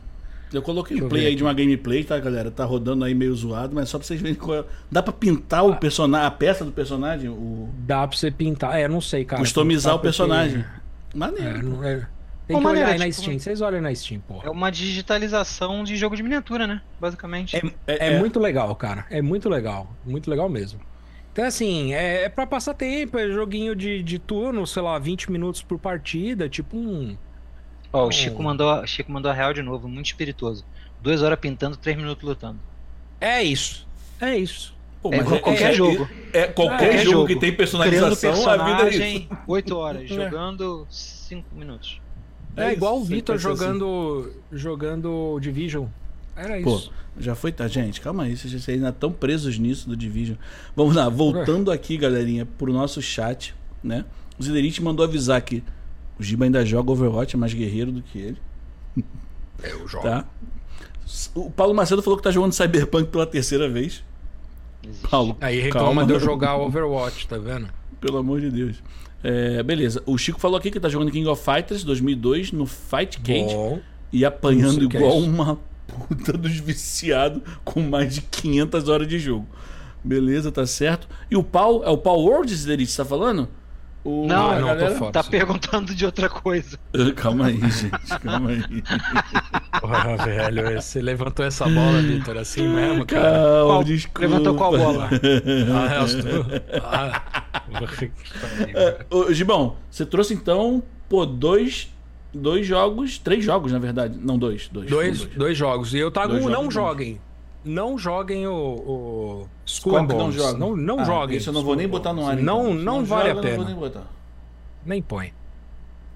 [0.52, 2.50] Eu coloquei Deixa o play aí de uma gameplay, tá, galera?
[2.50, 4.64] Tá rodando aí meio zoado, mas só pra vocês verem qual é.
[4.90, 5.64] Dá pra pintar Ah.
[5.64, 7.68] o personagem, a peça do personagem, o...
[7.80, 9.40] Dá pra você pintar, é, não sei, cara.
[9.42, 10.60] customizar o porque- personagem.
[10.60, 11.62] É, Maneiro.
[11.68, 12.06] não é-
[12.46, 13.38] Tem Pô, que olhar maneiro, aí na tipo, Steam.
[13.38, 14.46] Vocês olhem na Steam, porra.
[14.46, 16.80] É uma digitalização de jogo de miniatura, né?
[16.98, 17.54] Basicamente.
[17.54, 18.18] É, É- é é.
[18.18, 19.04] muito legal, cara.
[19.10, 19.94] É muito legal.
[20.06, 20.80] Muito legal mesmo.
[21.32, 25.30] Então, assim, é, é pra passar tempo, é joguinho de, de turno, sei lá, 20
[25.30, 27.16] minutos por partida, tipo um.
[27.92, 30.64] Ó, o Chico mandou, Chico mandou a real de novo, muito espirituoso.
[31.02, 32.58] Duas horas pintando, três minutos lutando.
[33.20, 33.86] É isso.
[34.20, 34.74] É isso.
[35.00, 36.08] Pô, É igual qualquer jogo.
[36.32, 37.26] É, qualquer É, jogo, jogo.
[37.28, 39.28] que tem personalização, a vida é isso.
[39.46, 40.06] oito horas.
[40.10, 42.00] Jogando cinco minutos.
[42.56, 43.56] É, É igual o Vitor vai ser assim.
[43.78, 45.86] jogando, jogando Division.
[46.36, 46.92] Era Pô, isso.
[47.18, 47.66] já foi, tá?
[47.68, 50.36] Gente, calma aí, vocês ainda estão presos nisso do Division.
[50.76, 54.04] Vamos lá, voltando aqui, galerinha, pro nosso chat, né?
[54.38, 55.62] O Ziderite mandou avisar que
[56.18, 58.38] o Giba ainda joga Overwatch, é mais guerreiro do que ele,
[59.62, 60.04] Eu jogo.
[60.04, 60.24] tá?
[61.34, 64.04] O Paulo Macedo falou que tá jogando Cyberpunk pela terceira vez.
[64.84, 65.08] Existe.
[65.08, 67.68] Paulo, Aí reclama calma, de eu jogar Overwatch, tá vendo?
[68.00, 68.82] Pelo amor de Deus.
[69.22, 73.18] É, beleza, o Chico falou aqui que tá jogando King of Fighters 2002 no Fight
[73.20, 73.80] Cage Bom.
[74.12, 75.28] e apanhando é igual isso.
[75.28, 75.58] uma
[75.88, 79.46] puta dos viciados com mais de 500 horas de jogo.
[80.04, 81.08] Beleza, tá certo.
[81.28, 83.48] E o pau, é o Paul World, Ziderite, você tá falando?
[84.04, 85.12] O, Não, a não, fora.
[85.12, 86.78] Tá perguntando de outra coisa.
[87.16, 88.62] Calma aí, gente, calma aí.
[89.80, 93.30] Porra, velho, você levantou essa bola, Vitor, assim mesmo, cara.
[93.32, 94.20] Calma, Qual- desculpa.
[94.20, 95.10] Levantou qual bola?
[96.00, 96.16] Ah, os-
[96.82, 97.22] ah.
[98.74, 101.92] É, Ô, Gibão, você trouxe então, pô, dois,
[102.32, 104.18] dois jogos, três jogos na verdade.
[104.20, 104.68] Não, dois.
[104.68, 105.34] Dois, Dois, dois.
[105.36, 105.92] dois jogos.
[105.92, 107.20] E eu trago Dois um, não joguem.
[107.68, 110.58] Não joguem o, o Skull Não, joga?
[110.58, 111.36] não, não ah, joguem.
[111.36, 112.36] Isso eu não vou nem botar no ar.
[112.36, 112.74] Não, então.
[112.74, 113.56] não, não vale joga, a pena.
[113.56, 114.06] Não vou nem botar.
[114.84, 115.32] Nem põe.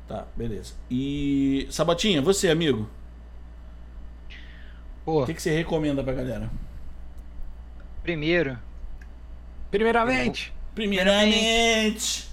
[0.09, 0.75] Tá, beleza.
[0.91, 1.67] E.
[1.71, 2.89] Sabatinha, você, amigo?
[5.05, 6.51] O que, que você recomenda pra galera?
[8.03, 8.59] Primeiro.
[9.71, 10.53] Primeiramente.
[10.75, 12.29] Primeiramente.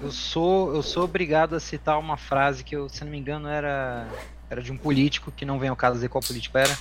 [0.00, 3.48] Eu sou, eu sou obrigado a citar uma frase que eu, se não me engano,
[3.48, 4.06] era,
[4.48, 6.76] era de um político, que não vem ao caso dizer qual político era.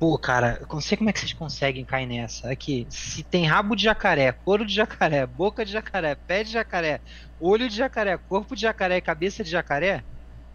[0.00, 2.50] Pô, cara, eu não sei como é que vocês conseguem cair nessa.
[2.50, 7.02] Aqui, se tem rabo de jacaré, couro de jacaré, boca de jacaré, pé de jacaré,
[7.38, 10.02] olho de jacaré, corpo de jacaré e cabeça de jacaré,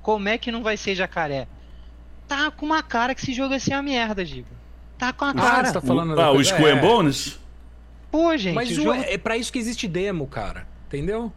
[0.02, 1.48] como é que não vai ser jacaré?
[2.28, 4.50] Tá com uma cara que esse jogo ser uma merda, Gigo.
[4.98, 5.72] Tá com a ah, cara.
[5.72, 6.82] Tá falando ah, o Square é.
[6.82, 7.40] Bonus?
[8.10, 8.56] Pô, gente.
[8.56, 8.94] Mas o jogo...
[8.94, 10.68] é pra isso que existe demo, cara.
[10.88, 11.32] Entendeu?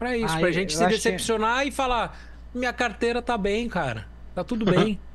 [0.00, 1.68] Pra isso, Ai, pra gente se decepcionar que...
[1.68, 2.18] e falar:
[2.52, 4.08] minha carteira tá bem, cara.
[4.34, 4.98] Tá tudo bem.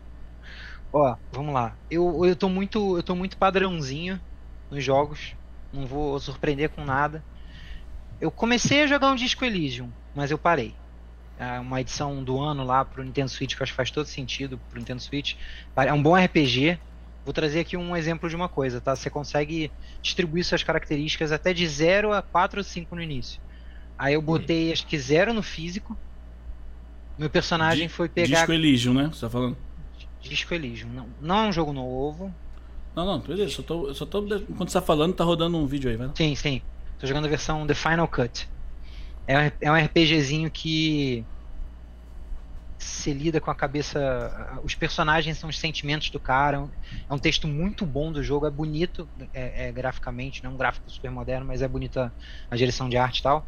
[0.97, 1.75] Ó, vamos lá.
[1.91, 2.95] Eu, eu tô muito.
[2.95, 4.17] Eu tô muito padrãozinho
[4.71, 5.35] nos jogos.
[5.73, 7.21] Não vou surpreender com nada.
[8.21, 10.73] Eu comecei a jogar um disco Elysium, mas eu parei.
[11.37, 14.05] É uma edição do ano lá pro Nintendo Switch que eu acho que faz todo
[14.05, 15.35] sentido pro Nintendo Switch.
[15.75, 16.79] É um bom RPG.
[17.25, 18.95] Vou trazer aqui um exemplo de uma coisa, tá?
[18.95, 19.69] Você consegue
[20.01, 23.41] distribuir suas características até de 0 a 4 ou 5 no início.
[23.97, 25.97] Aí eu botei, acho que 0 no físico.
[27.17, 28.37] Meu personagem foi pegar.
[28.37, 29.09] Disco Elysium, né?
[29.11, 29.64] Você tá falando?
[30.29, 30.89] Disco Elysium.
[30.89, 32.33] Não, não é um jogo novo.
[32.95, 33.51] Não, não, beleza.
[33.55, 34.19] Só tô, só tô.
[34.25, 36.09] Enquanto você tá falando, tá rodando um vídeo aí, vai.
[36.15, 36.61] Sim, sim.
[36.99, 38.47] Tô jogando a versão The Final Cut.
[39.27, 41.25] É, é um RPGzinho que
[42.85, 44.59] se lida com a cabeça.
[44.63, 46.69] Os personagens são os sentimentos do cara.
[47.09, 50.57] É um texto muito bom do jogo, é bonito é, é, graficamente, não é um
[50.57, 52.13] gráfico super moderno, mas é bonita
[52.49, 53.45] a direção de arte e tal.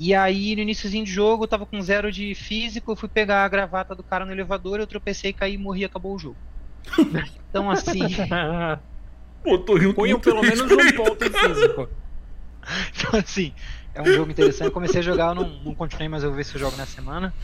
[0.00, 3.44] E aí, no iníciozinho do jogo, eu tava com zero de físico, eu fui pegar
[3.44, 6.36] a gravata do cara no elevador, eu tropecei, caí, morri acabou o jogo.
[7.50, 8.00] então, assim.
[9.44, 11.88] Pô, tô rindo Ponham pelo menos um ponto em físico.
[12.96, 13.52] então, assim,
[13.98, 14.66] é um jogo interessante.
[14.66, 16.76] Eu comecei a jogar, eu não, não continuei, mas eu vou ver se eu jogo
[16.76, 17.34] na semana.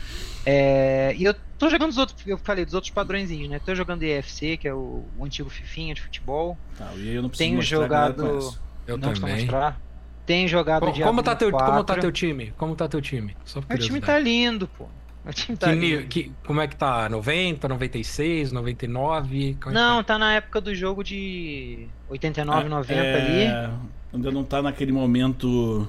[0.45, 3.59] É, e eu tô jogando os outros, eu falei, dos outros padrõezinhos, né?
[3.59, 6.57] Tô jogando EFC, que é o, o antigo Fifinha de futebol.
[6.77, 8.55] Tá, e eu não preciso Tenho jogado.
[8.87, 9.35] Eu não também.
[9.35, 9.81] Mostrar.
[10.25, 12.53] Tenho jogado como, como tá teu Como tá teu time?
[12.57, 13.35] Como tá teu time?
[13.43, 14.87] Só o time tá lindo, pô.
[15.25, 16.07] O time tá que, lindo.
[16.07, 17.09] Que, como é que tá?
[17.09, 19.57] 90, 96, 99?
[19.61, 20.13] Como não, é tá?
[20.13, 23.15] tá na época do jogo de 89, é, 90 é...
[23.15, 23.73] ali.
[24.13, 25.87] Ainda não tá naquele momento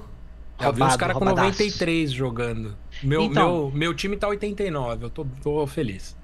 [0.59, 2.75] eu vi os caras com 93 jogando.
[3.03, 6.17] Meu, então, meu, meu time tá 89, eu tô, tô feliz.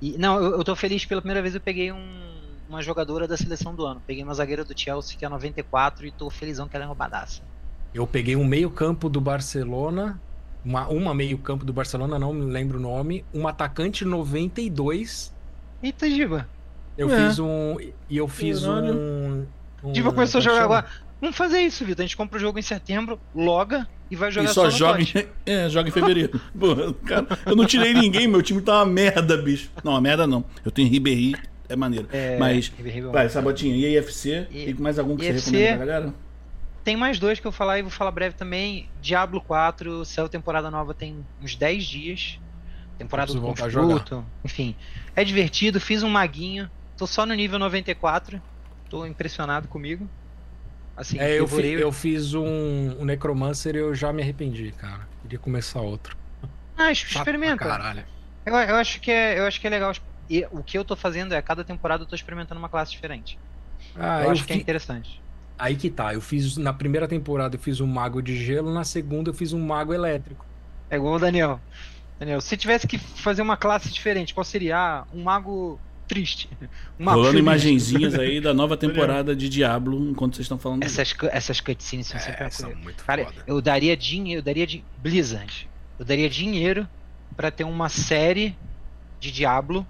[0.00, 2.20] E, não, eu, eu tô feliz pela primeira vez eu peguei um,
[2.68, 4.00] uma jogadora da seleção do ano.
[4.06, 7.42] Peguei uma zagueira do Chelsea que é 94 e tô felizão que ela é roubadaça.
[7.92, 10.20] Eu peguei um meio-campo do Barcelona,
[10.64, 15.34] uma, uma meio-campo do Barcelona, não me lembro o nome, um atacante 92.
[15.82, 16.48] Eita, Giba.
[16.96, 17.16] Eu é.
[17.16, 17.76] fiz um.
[18.08, 19.46] E eu fiz um,
[19.82, 19.92] um.
[19.92, 20.86] Diva começou a jogar agora.
[21.20, 22.02] Vamos fazer isso, Vitor.
[22.02, 25.02] A gente compra o jogo em setembro, loga e vai jogar e só, só joga,
[25.02, 25.06] em,
[25.44, 26.40] é, joga em fevereiro.
[26.58, 29.70] Pô, cara, eu não tirei ninguém, meu time tá uma merda, bicho.
[29.84, 30.44] Não, uma merda não.
[30.64, 31.34] Eu tenho Ribéry,
[31.68, 32.08] é maneiro.
[32.10, 34.48] É, Mas, Ribéry, vai, Sabotinha, e IFC?
[34.50, 36.14] E, e mais algum que IFC, você recomenda pra galera?
[36.82, 38.88] Tem mais dois que eu vou falar e vou falar breve também.
[39.02, 42.38] Diablo 4, saiu temporada nova tem uns 10 dias.
[42.96, 44.74] Temporada do construto, enfim.
[45.14, 46.70] É divertido, fiz um maguinho.
[46.96, 48.40] Tô só no nível 94.
[48.88, 50.08] Tô impressionado comigo.
[51.00, 55.08] Assim, é, eu, fi, eu fiz um, um Necromancer e eu já me arrependi, cara.
[55.22, 56.14] Queria começar outro.
[56.76, 57.64] Ah, experimenta.
[57.64, 58.04] Caralho.
[58.44, 59.94] Eu, eu, acho que é, eu acho que é legal.
[60.28, 63.38] E o que eu tô fazendo é, cada temporada eu tô experimentando uma classe diferente.
[63.96, 64.48] Ah, eu, eu acho fi...
[64.48, 65.22] que é interessante.
[65.58, 66.58] Aí que tá, eu fiz.
[66.58, 69.94] Na primeira temporada eu fiz um mago de gelo, na segunda eu fiz um mago
[69.94, 70.44] elétrico.
[70.90, 71.58] É igual o Daniel.
[72.18, 74.76] Daniel, se tivesse que fazer uma classe diferente, qual seria?
[74.76, 75.80] Ah, um mago
[76.10, 76.50] triste.
[76.98, 80.82] Uma Rolando imagenzinhas aí da nova temporada de Diablo enquanto vocês estão falando.
[80.82, 83.44] Essas, essas cutscenes são sempre é, são muito Cara, foda.
[83.46, 85.68] eu daria dinheiro, eu daria de Blizzard.
[86.00, 86.88] Eu daria dinheiro
[87.36, 88.56] para ter uma série
[89.20, 89.86] de Diablo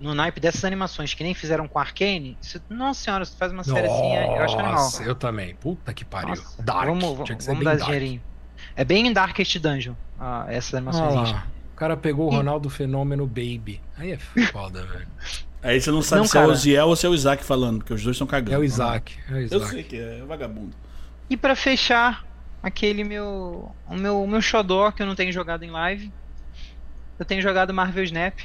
[0.00, 2.36] no naipe dessas animações que nem fizeram com Arcane.
[2.42, 4.90] Isso, nossa senhora, se faz uma série assim, eu acho animal.
[5.04, 5.54] eu também.
[5.54, 6.30] Puta que pariu.
[6.30, 6.86] Nossa, dark.
[6.86, 8.20] Vamos, vamos, vamos dar dinheirinho.
[8.74, 11.30] É bem Darkest Dungeon, ah, essas animações.
[11.30, 11.46] Ah,
[11.78, 13.80] cara pegou o Ronaldo Fenômeno Baby.
[13.96, 15.06] Aí é foda, velho.
[15.62, 16.46] Aí você não sabe não, se cara.
[16.46, 18.54] é o Ziel ou se é o Isaac falando, porque os dois estão cagando.
[18.54, 19.14] É o Isaac.
[19.28, 19.62] É o Isaac.
[19.62, 20.74] Eu sei que é, é vagabundo.
[21.30, 22.26] E para fechar,
[22.60, 23.72] aquele meu.
[23.86, 26.12] O meu, meu Xodó que eu não tenho jogado em live.
[27.16, 28.38] Eu tenho jogado Marvel Snap.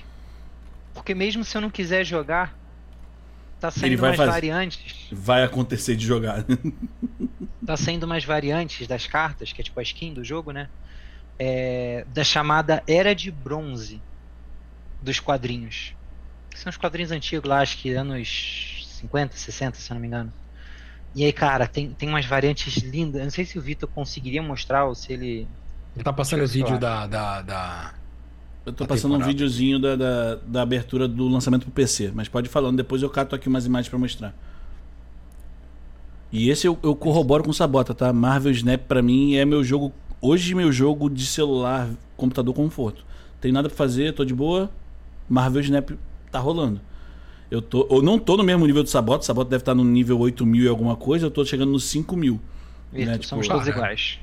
[0.93, 2.55] Porque mesmo se eu não quiser jogar,
[3.59, 4.31] tá saindo mais fazer...
[4.31, 5.07] variantes.
[5.11, 6.45] Vai acontecer de jogar.
[7.65, 10.69] tá saindo mais variantes das cartas, que é tipo a skin do jogo, né?
[11.37, 14.01] É, da chamada Era de Bronze
[15.01, 15.95] dos quadrinhos.
[16.55, 20.31] São os quadrinhos antigos lá, acho que anos 50, 60, se eu não me engano.
[21.15, 23.19] E aí, cara, tem, tem umas variantes lindas.
[23.19, 25.47] Eu não sei se o Vitor conseguiria mostrar ou se ele.
[25.95, 27.93] Ele tá passando o vídeo da, da, da,
[28.65, 32.47] Eu tô passando um videozinho da, da, da abertura do lançamento pro PC, mas pode
[32.47, 34.33] ir falando, depois eu cato aqui umas imagens para mostrar.
[36.31, 38.11] E esse eu, eu corroboro com o Sabota, tá?
[38.11, 39.93] Marvel Snap para mim é meu jogo.
[40.25, 43.03] Hoje, meu jogo de celular, computador conforto.
[43.41, 44.71] Tem nada pra fazer, tô de boa.
[45.27, 45.89] Marvel Snap
[46.31, 46.79] tá rolando.
[47.51, 49.83] Eu, tô, eu não tô no mesmo nível do Sabota, o Sabota deve estar no
[49.83, 52.39] nível 8 mil e alguma coisa, eu tô chegando nos 5 mil.
[52.93, 53.13] Vitor, né?
[53.17, 54.17] Tipo, somos todos iguais.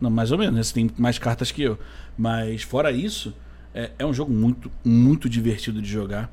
[0.00, 0.62] Não, mais ou menos, né?
[0.62, 1.76] Você tem mais cartas que eu.
[2.16, 3.34] Mas fora isso,
[3.74, 6.30] é, é um jogo muito, muito divertido de jogar,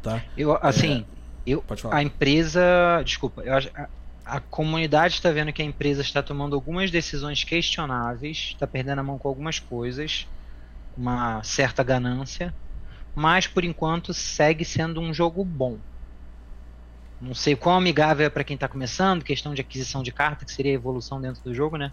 [0.00, 0.22] tá?
[0.38, 1.04] Eu, assim,
[1.44, 1.96] eu, Pode falar.
[1.96, 3.02] a empresa.
[3.04, 3.68] Desculpa, eu acho.
[4.24, 9.02] A, comunidade está vendo que a empresa está tomando algumas decisões questionáveis, está perdendo a
[9.02, 10.26] mão com algumas coisas,
[10.96, 12.54] uma certa ganância,
[13.14, 15.78] mas por enquanto segue sendo um jogo bom.
[17.20, 20.52] Não sei quão amigável é para quem está começando, questão de aquisição de carta, que
[20.52, 21.92] seria a evolução dentro do jogo, né?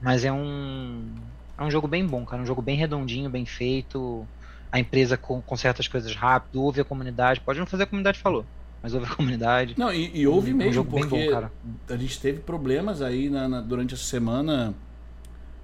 [0.00, 1.14] Mas é um
[1.58, 4.26] é um jogo bem bom, cara, um jogo bem redondinho, bem feito.
[4.70, 7.40] A empresa com, conserta as coisas rápido, ouve a comunidade.
[7.40, 8.46] Pode não fazer a comunidade falou,
[8.82, 9.74] mas ouve a comunidade.
[9.78, 11.48] Não, e, e houve Um mesmo, bem porque bom,
[11.88, 14.74] a gente teve problemas aí na- na- durante essa semana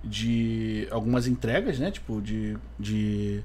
[0.05, 1.91] de algumas entregas, né?
[1.91, 2.57] Tipo, de.
[2.79, 3.43] de...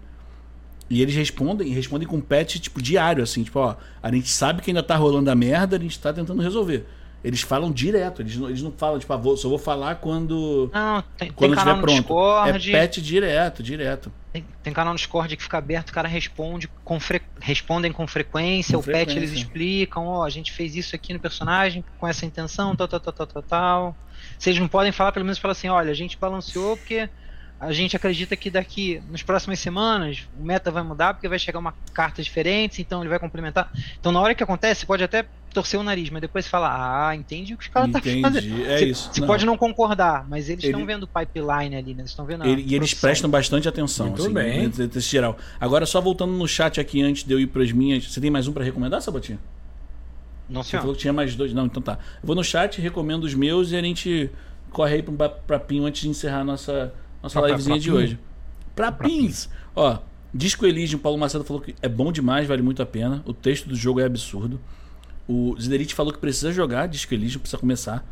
[0.90, 4.62] E eles respondem, e respondem com patch, tipo, diário, assim, tipo, ó, a gente sabe
[4.62, 6.86] que ainda tá rolando a merda, a gente tá tentando resolver.
[7.24, 10.70] Eles falam direto, eles não, eles não falam, tipo, ah, vou, só vou falar quando.
[10.74, 12.02] Não, tem, tem Quando canal estiver no pronto.
[12.02, 12.76] Discord.
[12.76, 14.12] É patch direto, direto.
[14.34, 17.22] Tem, tem canal no Discord que fica aberto, o cara responde com fre...
[17.40, 19.36] respondem com frequência, Com o patch eles frequência.
[19.36, 23.14] explicam, ó, a gente fez isso aqui no personagem com essa intenção, tal, tal, tal,
[23.14, 23.98] tal, tal, tal.
[24.38, 27.10] Vocês não podem falar, pelo menos falar assim, olha, a gente balanceou porque
[27.66, 31.60] a gente acredita que daqui, nas próximas semanas, o meta vai mudar porque vai chegar
[31.60, 33.72] uma carta diferente, então ele vai complementar.
[34.00, 37.16] Então na hora que acontece, você pode até torcer o nariz, mas depois falar, ah,
[37.16, 38.28] entendi o que os caras estão fazendo.
[38.50, 38.64] Entendi.
[38.64, 39.10] É Você- isso.
[39.14, 39.28] Você Não.
[39.28, 42.02] pode não concordar, mas eles estão Ele- vendo o pipeline ali, né?
[42.02, 44.68] Eles estão vendo a Ele- e eles prestam bastante atenção, Muito assim, bem.
[44.70, 45.38] desse- desse geral.
[45.60, 48.12] Agora, só voltando no chat aqui antes de eu ir pras minhas.
[48.12, 49.38] Você tem mais um pra recomendar, Sabotinha?
[50.50, 50.82] Não Você senhor.
[50.82, 51.54] falou que tinha mais dois.
[51.54, 51.94] Não, então tá.
[51.94, 54.30] Eu vou no chat, recomendo os meus e a gente
[54.72, 56.92] corre aí pra, pra Pinho antes de encerrar a nossa,
[57.24, 58.02] nossa Pra- livezinha pra de Pinho?
[58.04, 58.20] hoje.
[58.76, 59.50] Pra, Pins!
[59.76, 59.98] Ó,
[60.34, 63.24] Disco Elysium, Paulo Macedo falou que é bom demais, vale muito a pena.
[63.26, 64.60] O texto do jogo é absurdo.
[65.28, 68.06] O Ziderite falou que precisa jogar Disco Elysium, precisa começar.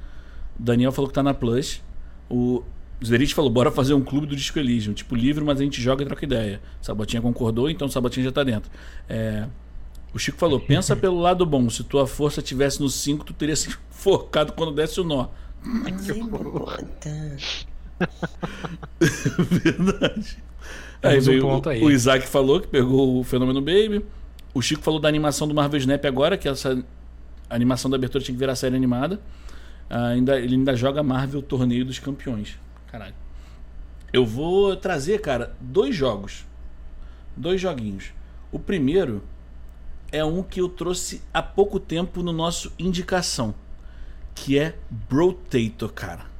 [0.59, 1.81] O Daniel falou que tá na Plus.
[2.29, 2.63] O
[3.03, 4.93] Ziderite falou, bora fazer um clube do Disco Elysium.
[4.93, 6.61] Tipo, livre, mas a gente joga e troca ideia.
[6.81, 8.71] Sabotinha concordou, então o Sabotinha já tá dentro.
[9.09, 9.47] É...
[10.13, 11.69] O Chico falou, pensa pelo lado bom.
[11.69, 15.27] Se tua força tivesse no 5, tu teria se enforcado quando desse o nó.
[19.40, 20.38] Verdade.
[21.03, 21.84] Aí Temos um veio o, aí.
[21.84, 24.06] o Isaac falou que pegou o Fenômeno Baby.
[24.53, 26.84] O Chico falou da animação do Marvel Snap agora, que essa
[27.49, 29.19] animação da abertura tinha que virar série animada.
[29.90, 32.57] Ah, ainda, ele ainda joga Marvel Torneio dos Campeões.
[32.88, 33.15] Caralho.
[34.14, 36.45] Eu vou trazer, cara, dois jogos.
[37.36, 38.14] Dois joguinhos.
[38.52, 39.23] O primeiro
[40.11, 43.56] é um que eu trouxe há pouco tempo no nosso indicação.
[44.36, 46.31] Que é Brotator, cara.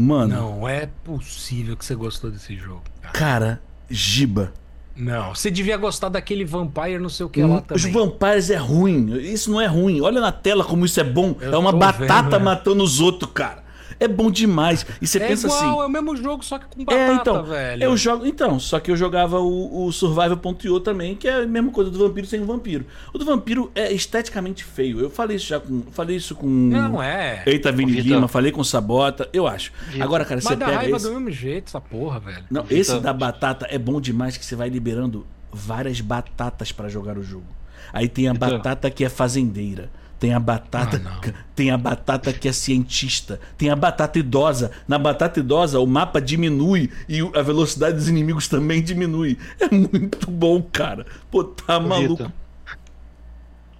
[0.00, 2.84] Mano, Não é possível que você gostou desse jogo.
[3.02, 3.12] cara.
[3.12, 4.52] cara, Giba.
[4.94, 7.92] Não, você devia gostar daquele Vampire não sei o que lá Os também.
[7.92, 9.16] Vampires é ruim.
[9.18, 10.00] Isso não é ruim.
[10.00, 11.34] Olha na tela como isso é bom.
[11.40, 12.38] Eu é uma batata vendo, é.
[12.38, 13.64] matando os outros, cara.
[14.00, 14.86] É bom demais.
[15.02, 15.80] E você É pensa igual, assim.
[15.82, 17.82] é o mesmo jogo, só que com batata, É, então, velho.
[17.82, 18.26] eu jogo.
[18.26, 21.98] Então, só que eu jogava o, o Survival.io também, que é a mesma coisa do
[21.98, 22.86] vampiro sem o vampiro.
[23.12, 25.00] O do vampiro é esteticamente feio.
[25.00, 25.82] Eu falei isso já com.
[25.90, 26.46] Falei isso com.
[26.46, 27.42] Não, é.
[27.46, 28.06] Eita, Vini Vitor.
[28.12, 29.72] Lima, falei com Sabota, eu acho.
[29.88, 30.02] Vitor.
[30.02, 31.06] Agora, cara, você Mas dá pega raiva esse.
[31.06, 32.44] do mesmo jeito, essa porra, velho.
[32.50, 32.78] Não, Vitor.
[32.78, 37.22] esse da batata é bom demais que você vai liberando várias batatas pra jogar o
[37.22, 37.46] jogo.
[37.92, 38.50] Aí tem a Vitor.
[38.50, 39.90] batata que é fazendeira.
[40.18, 44.72] Tem a batata, Ah, tem a batata que é cientista, tem a batata idosa.
[44.88, 49.38] Na batata idosa o mapa diminui e a velocidade dos inimigos também diminui.
[49.60, 51.06] É muito bom, cara.
[51.30, 52.24] Pô, tá maluco.
[52.24, 52.32] Vitor,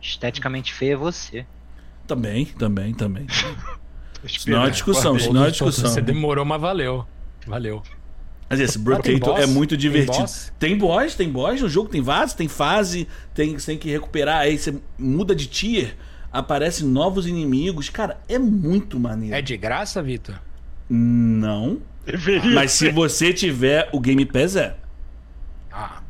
[0.00, 1.46] Esteticamente feio é você.
[2.06, 3.26] Também, também, também.
[4.24, 5.88] Isso não é uma discussão, isso não é uma discussão.
[5.90, 7.06] Você demorou, mas valeu.
[7.46, 7.82] Valeu.
[8.50, 10.18] Mas esse tem Brotator é muito Tem divertido.
[10.18, 10.52] boss?
[10.58, 14.40] Tem boss, tem boss no jogo, tem fase, tem fase, tem, você tem que recuperar,
[14.40, 15.94] aí você muda de tier,
[16.32, 17.88] aparecem novos inimigos.
[17.88, 19.34] Cara, é muito maneiro.
[19.34, 20.36] É de graça, Vitor?
[20.88, 21.78] Não.
[22.54, 24.76] Mas se você tiver o Game Pass, é.
[25.70, 26.00] Ah.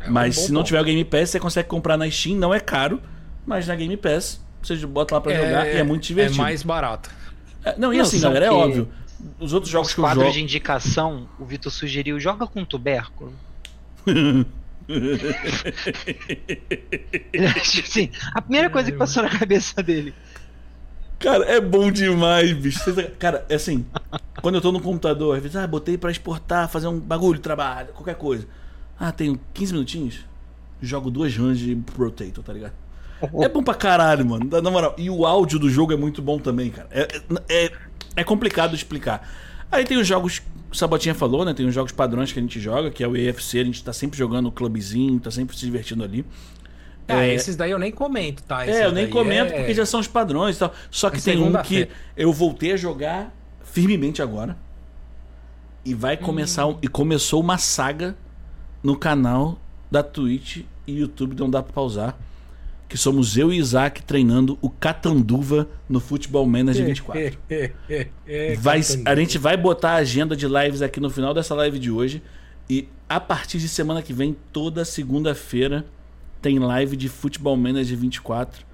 [0.00, 0.66] é um mas bom se não ponto.
[0.66, 3.00] tiver o Game Pass, você consegue comprar na Steam, não é caro,
[3.46, 6.40] mas na Game Pass você bota lá pra jogar e é muito divertido.
[6.40, 7.10] É mais barato.
[7.64, 8.88] É, não, e Não, assim, galera, é óbvio.
[9.38, 10.30] Os outros jogos Os que eu jogo.
[10.30, 13.32] de indicação, o Vitor sugeriu, joga com tubérculo.
[17.84, 20.14] assim, a primeira coisa que passou na cabeça dele.
[21.18, 22.80] Cara, é bom demais, bicho.
[23.18, 23.84] Cara, é assim,
[24.40, 27.88] quando eu tô no computador, às vezes, ah, botei pra exportar, fazer um bagulho, trabalho,
[27.88, 28.46] qualquer coisa.
[28.98, 30.20] Ah, tenho 15 minutinhos,
[30.80, 32.72] jogo duas runs de Rotator, tá ligado?
[33.42, 34.48] É bom pra caralho, mano.
[34.62, 34.94] Na moral.
[34.96, 36.88] E o áudio do jogo é muito bom também, cara.
[36.92, 37.08] É,
[37.48, 37.72] é,
[38.16, 39.28] é complicado explicar.
[39.70, 41.52] Aí tem os jogos, o Sabotinha falou, né?
[41.52, 43.92] Tem os jogos padrões que a gente joga, que é o EFC, a gente tá
[43.92, 46.24] sempre jogando o clubezinho, tá sempre se divertindo ali.
[47.06, 48.66] Ah, é, esses daí eu nem comento, tá?
[48.66, 49.58] Esses é, eu nem comento é...
[49.58, 50.74] porque já são os padrões e tal.
[50.90, 54.56] Só que é tem um que eu voltei a jogar firmemente agora.
[55.84, 56.66] E vai começar.
[56.66, 56.78] Hum.
[56.82, 58.14] E começou uma saga
[58.82, 59.58] no canal
[59.90, 62.18] da Twitch e YouTube, não dá pra pausar
[62.88, 67.38] que somos eu e Isaac treinando o Catanduva no Futebol Manager 24.
[68.58, 71.90] vai, a gente vai botar a agenda de lives aqui no final dessa live de
[71.90, 72.22] hoje.
[72.68, 75.84] E a partir de semana que vem, toda segunda-feira,
[76.40, 78.66] tem live de Futebol Manager 24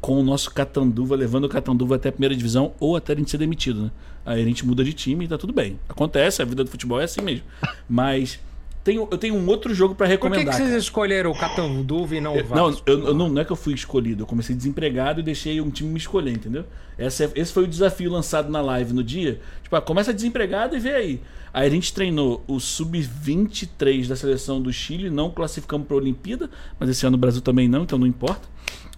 [0.00, 3.30] com o nosso Catanduva, levando o Catanduva até a primeira divisão ou até a gente
[3.30, 3.90] ser demitido, né?
[4.24, 5.78] Aí a gente muda de time e tá tudo bem.
[5.88, 7.44] Acontece, a vida do futebol é assim mesmo.
[7.88, 8.40] Mas
[8.82, 10.44] tenho, eu tenho um outro jogo para recomendar.
[10.44, 12.54] Por que, que vocês escolheram o Catanduva e não o Vasco?
[12.54, 14.22] Não, eu, eu, não, não é que eu fui escolhido.
[14.22, 16.64] Eu comecei desempregado e deixei um time me escolher, entendeu?
[16.98, 19.40] Esse, é, esse foi o desafio lançado na live no dia.
[19.62, 21.20] Tipo, ah, começa desempregado e vê aí.
[21.52, 26.48] Aí a gente treinou o Sub-23 da seleção do Chile, não classificamos para a Olimpíada,
[26.78, 28.48] mas esse ano o Brasil também não, então não importa.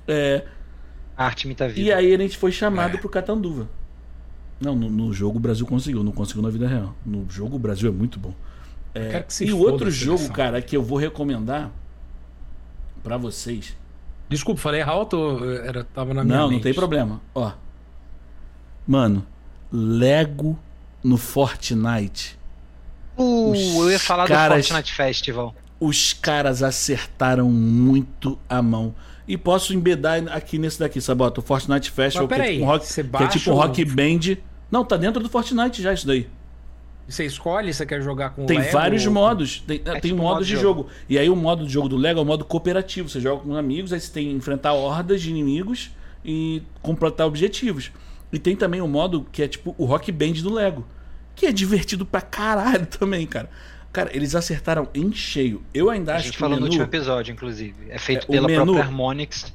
[0.07, 0.45] É...
[1.17, 1.81] A arte imita a vida.
[1.81, 3.01] E aí a gente foi chamado é.
[3.01, 3.69] pro Catanduva.
[4.61, 6.95] Não, no, no jogo o Brasil conseguiu, não conseguiu na vida real.
[7.05, 8.33] No jogo o Brasil é muito bom.
[8.95, 11.71] É, e o outro jogo, cara, que eu vou recomendar
[13.03, 13.77] para vocês.
[14.29, 16.57] Desculpa, falei alto era tava na minha Não, mente.
[16.57, 17.21] não tem problema.
[17.35, 17.53] Ó.
[18.87, 19.27] Mano,
[19.71, 20.59] Lego
[21.03, 22.39] no Fortnite.
[23.17, 25.55] Uh, eu ia falar caras, do Fortnite Festival.
[25.81, 28.95] Os caras acertaram muito a mão.
[29.27, 31.41] E posso embedar aqui nesse daqui, Sabota.
[31.41, 34.37] O Fortnite Festival, que, é tipo um rock, que é tipo um rock band.
[34.71, 36.29] Não, tá dentro do Fortnite já isso daí.
[37.09, 39.13] Você escolhe, você quer jogar com Tem Lego, vários ou...
[39.13, 39.61] modos.
[39.67, 40.83] Tem, é tem tipo modos de jogo.
[40.83, 40.91] jogo.
[41.09, 43.09] E aí o modo de jogo do Lego é o modo cooperativo.
[43.09, 45.91] Você joga com amigos, aí você tem que enfrentar hordas de inimigos
[46.25, 47.91] e completar objetivos.
[48.33, 50.87] E tem também o modo que é tipo o Rock Band do Lego.
[51.35, 53.51] Que é divertido pra caralho também, cara.
[53.93, 55.63] Cara, eles acertaram em cheio.
[55.75, 56.29] Eu ainda A acho que.
[56.29, 56.67] A gente falou menu...
[56.67, 57.91] no último episódio, inclusive.
[57.91, 58.65] É feito é, pela menu...
[58.65, 59.53] própria Harmonix.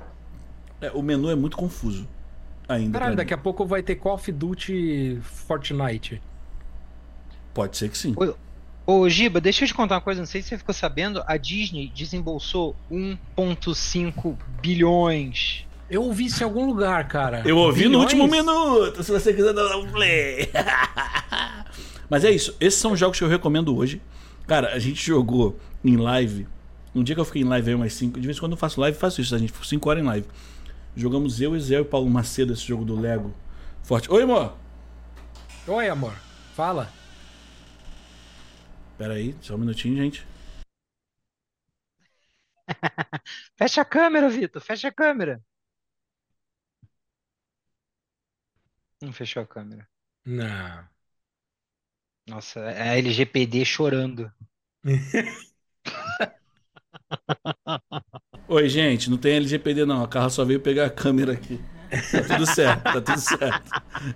[0.79, 2.07] É, o menu é muito confuso.
[2.69, 2.99] Ainda.
[2.99, 6.21] Caralho, daqui a pouco vai ter Call of Duty Fortnite.
[7.57, 8.13] Pode ser que sim.
[8.85, 11.23] Ô, ô, Giba, deixa eu te contar uma coisa, não sei se você ficou sabendo,
[11.25, 15.65] a Disney desembolsou 1,5 bilhões.
[15.89, 17.41] Eu ouvi isso em algum lugar, cara.
[17.43, 17.93] Eu ouvi bilhões?
[17.93, 20.51] no último minuto, se você quiser dar um play.
[22.07, 23.99] Mas é isso, esses são os jogos que eu recomendo hoje.
[24.45, 26.47] Cara, a gente jogou em live.
[26.93, 28.19] Um dia que eu fiquei em live aí umas 5.
[28.19, 29.33] De vez em quando eu faço live, faço isso.
[29.33, 30.27] A gente ficou 5 horas em live.
[30.95, 33.33] Jogamos eu, Zé e Paulo Macedo esse jogo do Lego.
[33.81, 34.11] Forte.
[34.11, 34.53] Oi, amor.
[35.67, 36.13] Oi, amor.
[36.55, 36.95] Fala.
[38.97, 40.25] Pera aí, só um minutinho, gente.
[43.57, 44.61] Fecha a câmera, Vitor.
[44.61, 45.41] Fecha a câmera.
[49.01, 49.87] Não fechou a câmera.
[50.25, 50.87] Não.
[52.27, 54.31] Nossa, é a LGPD chorando.
[58.47, 60.03] Oi, gente, não tem LGPD não.
[60.03, 61.59] A Carla só veio pegar a câmera aqui.
[62.11, 63.69] Tá tudo certo, tá tudo certo.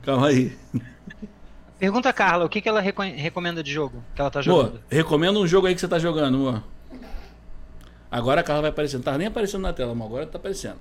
[0.03, 0.57] Calma aí.
[1.81, 4.79] Pergunta a Carla, o que, que ela recomenda de jogo que ela tá jogando?
[4.87, 6.63] recomenda um jogo aí que você tá jogando, amor.
[8.11, 8.99] Agora a Carla vai aparecendo.
[9.03, 10.77] Não tá nem aparecendo na tela, mas agora tá aparecendo.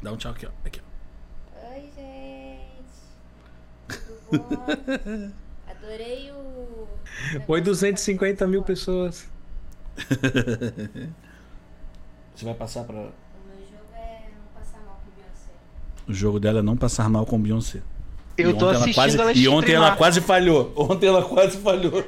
[0.00, 0.50] Dá um tchau aqui, ó.
[0.64, 0.84] Aqui, ó.
[1.68, 2.94] Oi, gente.
[4.30, 5.32] Tudo bom?
[5.68, 6.86] Adorei o.
[7.48, 9.28] Oi, 250 mil pessoas.
[12.36, 12.94] Você vai passar pra.
[12.94, 15.50] O meu jogo é não passar mal com Beyoncé.
[16.06, 17.82] O jogo dela é não passar mal com Beyoncé.
[18.36, 20.72] Eu tô assistindo quase, ela E ontem ela quase falhou.
[20.76, 22.04] Ontem ela quase falhou.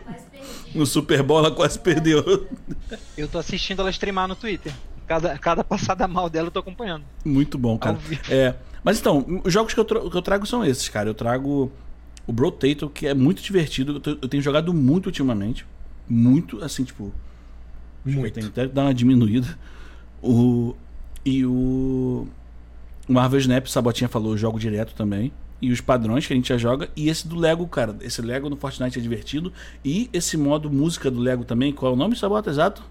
[0.75, 2.47] No Super Bowl ela quase perdeu.
[3.17, 4.73] Eu tô assistindo ela streamar no Twitter.
[5.07, 7.05] Cada, cada passada mal dela eu tô acompanhando.
[7.25, 7.97] Muito bom, cara.
[8.29, 11.09] É, mas então, os jogos que eu, que eu trago são esses, cara.
[11.09, 11.71] Eu trago
[12.27, 14.03] o Brotato, que é muito divertido.
[14.05, 15.65] Eu, eu tenho jogado muito ultimamente.
[16.09, 17.13] Muito, assim, tipo.
[18.05, 18.27] Muito.
[18.27, 19.57] Eu tenho até que dar uma diminuída.
[20.21, 20.75] O,
[21.25, 22.27] e o.
[23.09, 26.49] O Marvel Snap, o Sabotinha falou, jogo direto também e os padrões que a gente
[26.49, 26.89] já joga.
[26.95, 27.97] E esse do Lego, cara.
[28.01, 29.53] Esse Lego no Fortnite é divertido.
[29.85, 31.73] E esse modo música do Lego também.
[31.73, 32.51] Qual é o nome, Sabota?
[32.51, 32.83] Exato?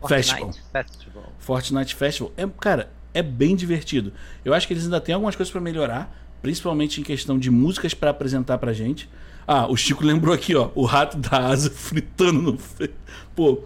[0.00, 0.52] Fortnite Festival.
[0.72, 1.32] Festival.
[1.38, 2.32] Fortnite Festival.
[2.36, 4.12] É, cara, é bem divertido.
[4.44, 6.18] Eu acho que eles ainda têm algumas coisas para melhorar.
[6.42, 9.08] Principalmente em questão de músicas para apresentar pra gente.
[9.46, 10.70] Ah, o Chico lembrou aqui, ó.
[10.74, 12.58] O rato da asa fritando no.
[13.34, 13.62] Pô,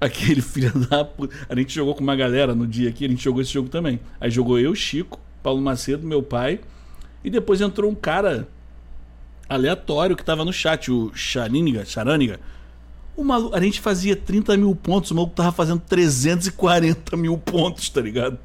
[0.00, 1.36] Aquele filho da puta.
[1.46, 4.00] A gente jogou com uma galera no dia aqui, a gente jogou esse jogo também.
[4.18, 6.60] Aí jogou eu, Chico, Paulo Macedo, meu pai.
[7.22, 8.48] E depois entrou um cara
[9.48, 11.84] aleatório que tava no chat, o Charaniga.
[11.84, 12.40] Charaniga.
[13.16, 17.88] O maluco, a gente fazia 30 mil pontos, o maluco tava fazendo 340 mil pontos,
[17.90, 18.38] tá ligado?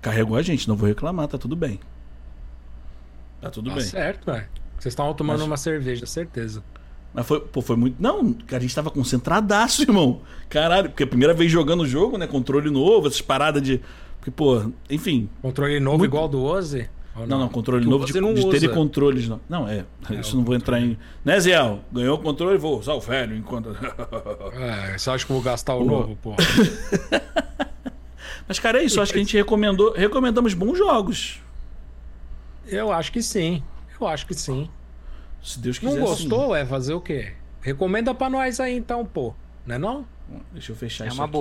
[0.00, 1.78] Carregou a gente, não vou reclamar, tá tudo bem.
[3.40, 3.84] Tá tudo Tá bem.
[3.84, 4.46] certo, velho.
[4.78, 6.62] Vocês estavam tomando Mas- uma cerveja, certeza.
[7.14, 7.96] Mas foi, pô, foi muito.
[8.00, 10.20] Não, a gente tava concentradaço, irmão.
[10.48, 12.26] Caralho, porque é a primeira vez jogando o jogo, né?
[12.26, 13.80] Controle novo, essas paradas de.
[14.18, 15.28] Porque, pô, enfim.
[15.40, 16.88] Controle novo Muito- igual do Oze?
[17.26, 18.50] Não, não, controle Que o novo de, não de usa.
[18.50, 19.40] telecontroles, não.
[19.48, 19.84] Não, é.
[20.20, 20.98] isso não vou entrar em.
[21.24, 21.52] Né, Zé?
[21.92, 23.76] Ganhou o controle, vou usar o velho enquanto.
[24.54, 25.84] É, você acha que eu vou gastar o Pô.
[25.84, 26.34] novo, pô?
[28.46, 29.00] Mas, cara, é isso.
[29.00, 29.92] Acho que a gente recomendou.
[29.92, 31.40] Recomendamos bons jogos.
[32.66, 33.62] Eu acho que sim.
[34.00, 34.68] Eu acho que sim.
[35.42, 36.04] Se Deus Não quiser.
[36.04, 36.54] gostou?
[36.56, 37.32] É fazer o quê?
[37.60, 39.34] Recomenda pra nós aí então, pô.
[39.66, 40.06] Não é não?
[40.28, 40.40] sim.
[40.52, 41.32] Deixa eu fechar É isso uma aqui.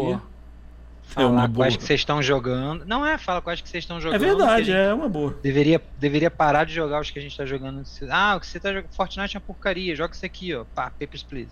[1.15, 1.25] Boa.
[1.27, 1.65] É uma boa.
[1.65, 2.85] quais que vocês estão jogando.
[2.85, 4.19] Não é, fala quais que vocês estão É jogando.
[4.19, 5.35] verdade, a gente é uma boa.
[5.41, 7.83] Deveria, deveria parar de jogar os que a gente tá jogando.
[8.09, 8.91] Ah, o que você tá jogando.
[8.91, 9.95] Fortnite é uma porcaria.
[9.95, 10.63] Joga isso aqui, ó.
[10.75, 11.51] Pá, Papers, Please.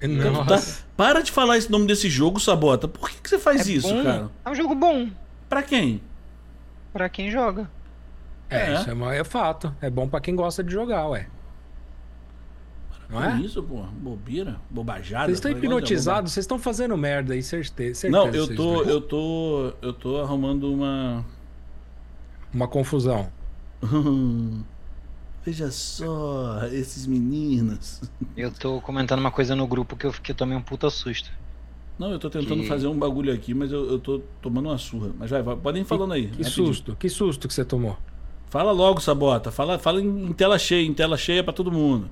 [0.00, 0.46] Não.
[0.46, 0.60] Tá-
[0.96, 2.86] para de falar esse nome desse jogo, Sabota.
[2.86, 4.04] Por que, que você faz É isso, bom.
[4.04, 4.30] cara?
[4.44, 5.08] É um jogo bom
[5.48, 6.00] Pra quem?
[6.92, 7.68] pra quem joga.
[8.50, 8.74] É, É.
[8.74, 9.74] isso é, é fato.
[9.80, 11.26] É bom pra quem gosta de jogar, ué.
[13.10, 13.46] Não Que é?
[13.46, 13.82] isso, pô?
[14.00, 14.56] Bobeira?
[14.68, 15.26] Bobajada?
[15.26, 18.00] Vocês estão Falei, "Olha, hipnotizados, vocês estão fazendo merda aí, certeza.
[18.00, 21.24] certeza Não, eu tô, eu tô, eu tô arrumando uma.
[22.52, 23.28] Uma confusão.
[25.44, 28.02] Veja só, esses meninos.
[28.36, 31.30] Eu tô comentando uma coisa no grupo que eu, que eu tomei um puta susto.
[31.98, 34.78] Não, eu tô tentando Que- fazer um bagulho aqui, mas eu, eu tô tomando uma
[34.78, 35.10] surra.
[35.18, 36.26] Mas vai, vai podem ir falando aí.
[36.26, 36.66] Que rapidinho.
[36.66, 37.96] susto, que susto que você tomou.
[38.50, 39.50] Fala logo, Sabota.
[39.50, 42.10] Fala, fala em, em tela cheia, em tela cheia pra todo mundo.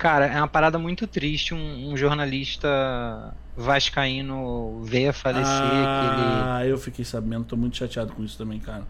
[0.00, 5.62] Cara, é uma parada muito triste um, um jornalista vascaíno veio a falecer.
[5.62, 5.84] ele...
[5.86, 8.84] ah, eu fiquei sabendo, tô muito chateado com isso também, cara.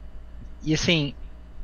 [0.62, 1.12] E assim,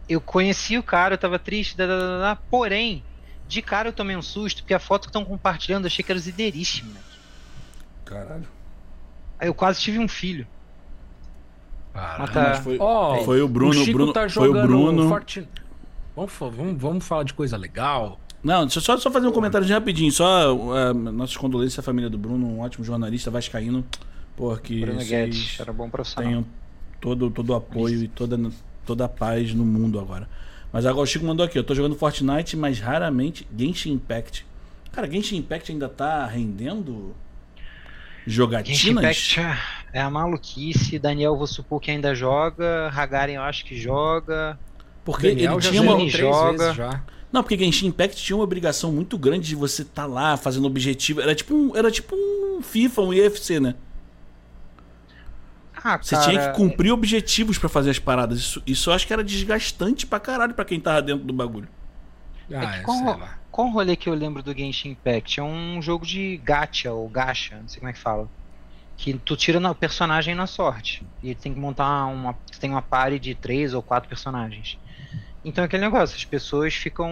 [0.08, 3.04] eu conheci o cara, eu tava triste, da, da, da, porém,
[3.46, 6.10] de cara eu tomei um susto, porque a foto que estão compartilhando eu achei que
[6.10, 6.98] era zideiríssima.
[8.04, 8.48] Caralho.
[9.38, 10.44] Aí eu quase tive um filho.
[11.94, 14.66] Mas tá- Mas foi, Ó, foi o Bruno, o Chico Bruno tá foi o jogando
[14.66, 15.08] Bruno.
[15.08, 15.48] Fortnite.
[16.16, 18.18] Vamos, vamos, vamos falar de coisa legal.
[18.42, 20.12] Não, deixa eu só, só fazer um comentário rapidinho.
[20.12, 23.84] Só uh, nossas condolências à família do Bruno, um ótimo jornalista vascaíno.
[24.36, 26.28] Porque Bruno vocês Guedes, era bom profissional.
[26.28, 26.46] tenham
[27.00, 28.38] todo, todo o apoio e toda,
[28.84, 30.28] toda a paz no mundo agora.
[30.72, 34.44] Mas agora o Chico mandou aqui, eu tô jogando Fortnite, mas raramente Genshin Impact.
[34.92, 37.14] Cara, Genshin Impact ainda tá rendendo
[38.26, 38.90] Genshin jogatinas?
[38.90, 39.40] Impact
[39.92, 40.98] é a maluquice.
[40.98, 42.90] Daniel, vou supor que ainda joga.
[42.94, 44.58] Hagaren, eu acho que joga.
[45.04, 46.08] Porque Daniel ele já tinha uma...
[46.08, 46.58] Joga.
[46.58, 47.02] vezes já.
[47.32, 51.20] Não, porque Genshin Impact tinha uma obrigação muito grande de você estar lá fazendo objetivo.
[51.20, 53.74] Era tipo um, era tipo um FIFA, um UFC, né?
[55.84, 58.38] Ah, Você cara, tinha que cumprir objetivos pra fazer as paradas.
[58.38, 61.68] Isso, isso eu acho que era desgastante pra caralho pra quem tava dentro do bagulho.
[62.52, 63.38] Ah, que é, qual- sei lá.
[63.50, 65.40] Qual rolê que eu lembro do Genshin Impact?
[65.40, 68.28] É um jogo de gacha ou gacha, não sei como é que fala.
[68.98, 71.06] Que tu tira o personagem na sorte.
[71.22, 72.36] E ele tem que montar uma.
[72.50, 74.78] Você tem uma party de três ou quatro personagens.
[75.48, 77.08] Então é aquele negócio, as pessoas ficam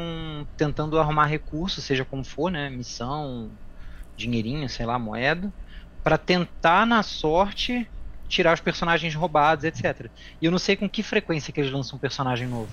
[0.56, 2.68] tentando arrumar recursos, seja como for, né?
[2.68, 3.48] Missão,
[4.16, 5.52] dinheirinho, sei lá, moeda,
[6.02, 7.88] pra tentar na sorte
[8.28, 10.08] tirar os personagens roubados, etc.
[10.42, 12.70] E eu não sei com que frequência que eles lançam um personagem novo.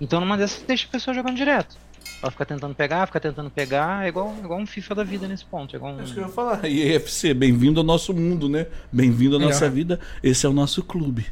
[0.00, 1.76] Então numa dessas deixa a pessoa jogando direto.
[2.22, 5.44] Ela fica tentando pegar, fica tentando pegar, é igual, igual um FIFA da vida nesse
[5.44, 5.74] ponto.
[5.74, 6.00] É igual um...
[6.00, 6.66] É isso que eu ia falar.
[6.66, 8.66] E EFC, bem-vindo ao nosso mundo, né?
[8.90, 9.44] Bem-vindo à É.
[9.44, 10.00] nossa vida.
[10.22, 11.26] Esse é o nosso clube.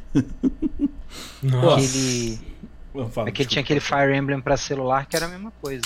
[1.41, 1.75] Nossa.
[1.77, 2.48] aquele,
[3.11, 5.83] Fala, aquele tinha aquele Fire Emblem pra celular que era a mesma coisa.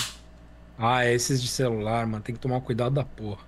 [0.77, 3.41] Ah, esses de celular, mano, tem que tomar cuidado da porra.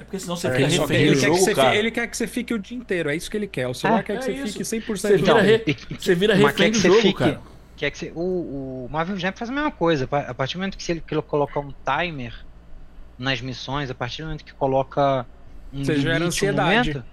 [0.00, 1.70] É porque senão você Ele, fica só quer, refém ele que jogo, você, cara.
[1.72, 3.66] fi- ele quer que você fique o dia inteiro, é isso que ele quer.
[3.66, 4.52] O celular É, quer que é você isso.
[4.52, 5.44] fique 100% Você vira tempo.
[5.46, 7.40] re- E- Você vira Mas refém do que você jogo, fique- cara.
[7.76, 10.08] Quer que você, o, o Marvel Snap faz a mesma coisa.
[10.10, 12.32] A partir do momento que ele que ele colocar um timer
[13.18, 15.26] nas missões, a partir do momento que coloca
[15.72, 16.88] um Você gera limite, um ansiedade.
[16.94, 17.04] momento,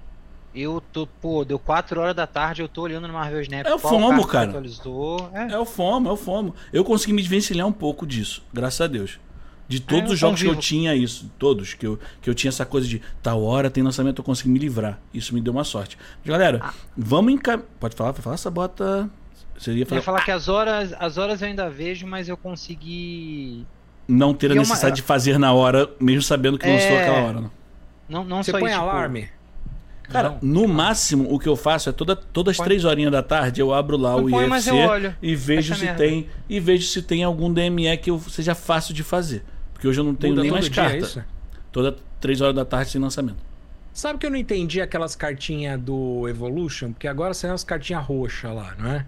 [0.56, 3.66] eu tô, pô, deu 4 horas da tarde, eu tô olhando no Marvel Snap.
[3.66, 4.50] É o FOMO, cara.
[4.50, 5.30] Atualizou.
[5.34, 6.56] É, É o FOMO, é o FOMO.
[6.72, 9.20] Eu consegui me desvencilhar um pouco disso, graças a Deus.
[9.68, 12.50] De todos eu os jogos que eu tinha isso, todos, que eu, que eu tinha
[12.50, 15.00] essa coisa de tal hora tem lançamento, eu consegui me livrar.
[15.12, 15.98] Isso me deu uma sorte.
[16.24, 16.74] Mas, galera, Ah.
[16.96, 17.68] vamos encaminhar.
[17.80, 18.14] Pode falar?
[18.14, 19.10] Pode falar, Sabota.
[19.58, 20.02] Você ia Eu ia falar.
[20.04, 23.66] falar que as horas, as horas eu ainda vejo, mas eu consegui.
[24.08, 26.92] Não ter a E é uma- necessidade de fazer na hora, mesmo sabendo que lançou
[26.92, 27.02] É.
[27.02, 27.42] aquela hora.
[27.42, 27.52] Não.
[28.08, 28.80] Não, não é Você só põe isso.
[28.80, 29.30] tipo, alarme?
[30.10, 30.62] Cara, Não.
[30.64, 32.66] no máximo o que eu faço é toda, todas as Põe.
[32.66, 35.86] três horinhas da tarde eu abro lá Eu o mas IFC e vejo Essa se
[35.86, 36.04] merda.
[36.04, 39.44] tem e vejo se tem algum DME que eu, seja fácil de fazer.
[39.74, 40.96] Porque hoje eu não tenho Muda nem mais dia, carta.
[40.96, 41.24] é isso?
[41.72, 43.38] Toda três horas da tarde sem lançamento.
[43.94, 46.92] Sabe que eu não entendi aquelas cartinhas do Evolution?
[46.92, 49.06] Porque agora são as cartinhas roxas lá, não é?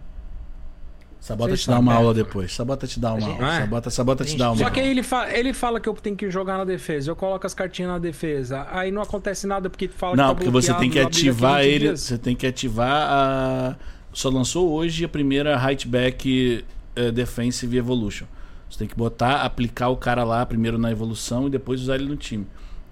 [1.19, 2.53] Sabota Vocês te dá uma aula depois.
[2.53, 3.55] Sabota te dá uma aula.
[3.55, 3.59] É?
[3.59, 6.15] Sabota, Sabota te dá uma Só que aí ele, fa ele fala que eu tenho
[6.15, 7.11] que jogar na defesa.
[7.11, 8.67] Eu coloco as cartinhas na defesa.
[8.71, 11.79] Aí não acontece nada porque fala não, que tá porque você tem que ativar ele.
[11.79, 12.01] Dias.
[12.01, 13.75] Você tem que ativar a.
[14.13, 16.65] Só lançou hoje a primeira Hightback
[16.97, 18.25] uh, Defensive Evolution.
[18.69, 22.05] Você tem que botar, aplicar o cara lá primeiro na evolução e depois usar ele
[22.05, 22.45] no time.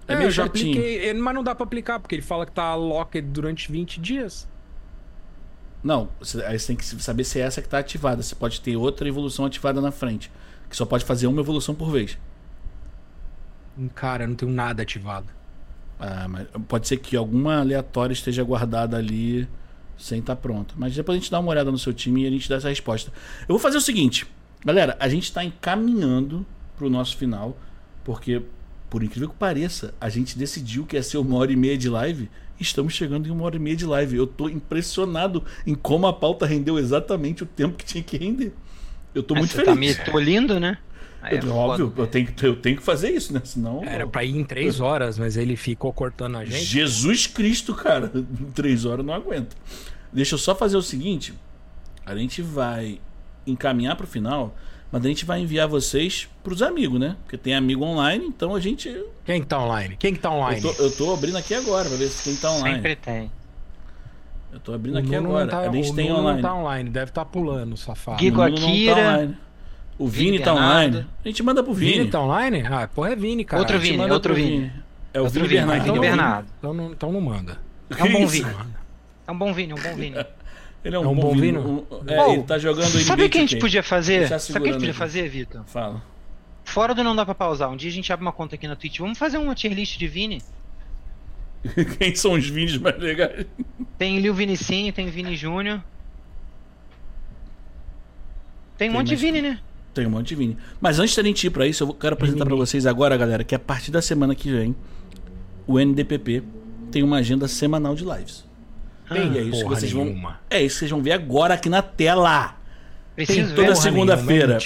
[0.07, 2.75] É, é meio já apliquei, mas não dá pra aplicar, porque ele fala que tá
[2.75, 4.47] locked durante 20 dias.
[5.85, 6.09] Não,
[6.47, 8.23] aí você tem que saber se é essa que está ativada.
[8.23, 10.31] Você pode ter outra evolução ativada na frente.
[10.67, 12.17] Que só pode fazer uma evolução por vez.
[13.77, 15.27] Hum, cara, eu não tenho nada ativado.
[15.99, 19.47] Ah, mas pode ser que alguma aleatória esteja guardada ali
[19.95, 20.73] sem estar tá pronta.
[20.75, 22.69] Mas depois a gente dá uma olhada no seu time e a gente dá essa
[22.69, 23.13] resposta.
[23.41, 24.25] Eu vou fazer o seguinte,
[24.65, 26.43] galera, a gente está encaminhando
[26.75, 27.55] para o nosso final,
[28.03, 28.41] porque,
[28.89, 31.89] por incrível que pareça, a gente decidiu que ia ser uma hora e meia de
[31.89, 32.27] live
[32.59, 34.17] Estamos chegando em uma hora e meia de live.
[34.17, 38.53] Eu tô impressionado em como a pauta rendeu exatamente o tempo que tinha que render.
[39.13, 39.65] Eu tô muito feliz.
[39.65, 40.77] Tá me tolindo, né?
[41.31, 43.41] Eu, é óbvio, eu tenho, eu tenho que fazer isso, né?
[43.43, 43.83] Senão.
[43.83, 46.63] Era pra ir em três horas, mas ele ficou cortando a gente.
[46.63, 48.11] Jesus Cristo, cara.
[48.15, 49.55] Em três horas eu não aguento.
[50.13, 51.33] Deixa eu só fazer o seguinte.
[52.05, 52.99] A gente vai
[53.47, 54.55] encaminhar pro final.
[54.91, 57.15] Mas a gente vai enviar vocês pros amigos, né?
[57.23, 59.03] Porque tem amigo online, então a gente.
[59.25, 59.95] Quem que tá online?
[59.97, 60.63] Quem que tá online?
[60.63, 62.75] Eu tô, eu tô abrindo aqui agora pra ver se quem tá online.
[62.75, 63.31] Sempre tem.
[64.53, 65.47] Eu tô abrindo o aqui agora.
[65.47, 66.41] Tá, a gente tem Nuno online.
[66.41, 68.17] não tá online, deve estar tá pulando, safado.
[68.17, 69.27] Guigo Akira.
[69.27, 69.45] Tá
[69.97, 71.07] o Vini, Vini tá online.
[71.23, 71.93] A gente manda pro Vini.
[71.93, 72.63] Vini tá online?
[72.65, 73.61] Ah, porra, é Vini, cara.
[73.61, 74.49] Outro Vini, outro Vini.
[74.49, 74.71] Vini.
[75.13, 75.85] É o outro Vini, Vini Bernardo.
[75.85, 76.47] Vini Bernardo.
[76.59, 77.57] Então, não, então não manda.
[77.97, 78.51] É um bom Vini.
[79.27, 80.15] É um bom Vini, um bom Vini.
[80.85, 81.87] Ele é um, é um bom, bom vino.
[81.89, 84.29] Um, é, oh, ele tá jogando Sabe o que a gente podia fazer?
[84.29, 85.63] Tá sabe o que a gente podia fazer, Vitor?
[85.65, 86.03] Fala.
[86.63, 88.75] Fora do não dá pra pausar, um dia a gente abre uma conta aqui na
[88.75, 88.99] Twitch.
[88.99, 90.43] Vamos fazer uma tier list de Vini?
[91.97, 93.47] Quem são os Vinis mais legais?
[93.97, 95.81] Tem Lil Vinicinho, tem Vini Júnior.
[98.77, 99.19] Tem um tem monte mais...
[99.19, 99.59] de Vini, né?
[99.91, 100.57] Tem um monte de Vini.
[100.79, 103.55] Mas antes da gente ir pra isso, eu quero apresentar para vocês agora, galera, que
[103.55, 104.75] a partir da semana que vem,
[105.65, 106.43] o NDPP
[106.91, 108.44] tem uma agenda semanal de lives.
[109.09, 110.29] Tem, ah, é isso que vocês nenhuma.
[110.29, 110.37] vão.
[110.49, 112.55] É isso que vocês vão ver agora aqui na tela.
[113.15, 114.57] Preciso Tem toda segunda-feira.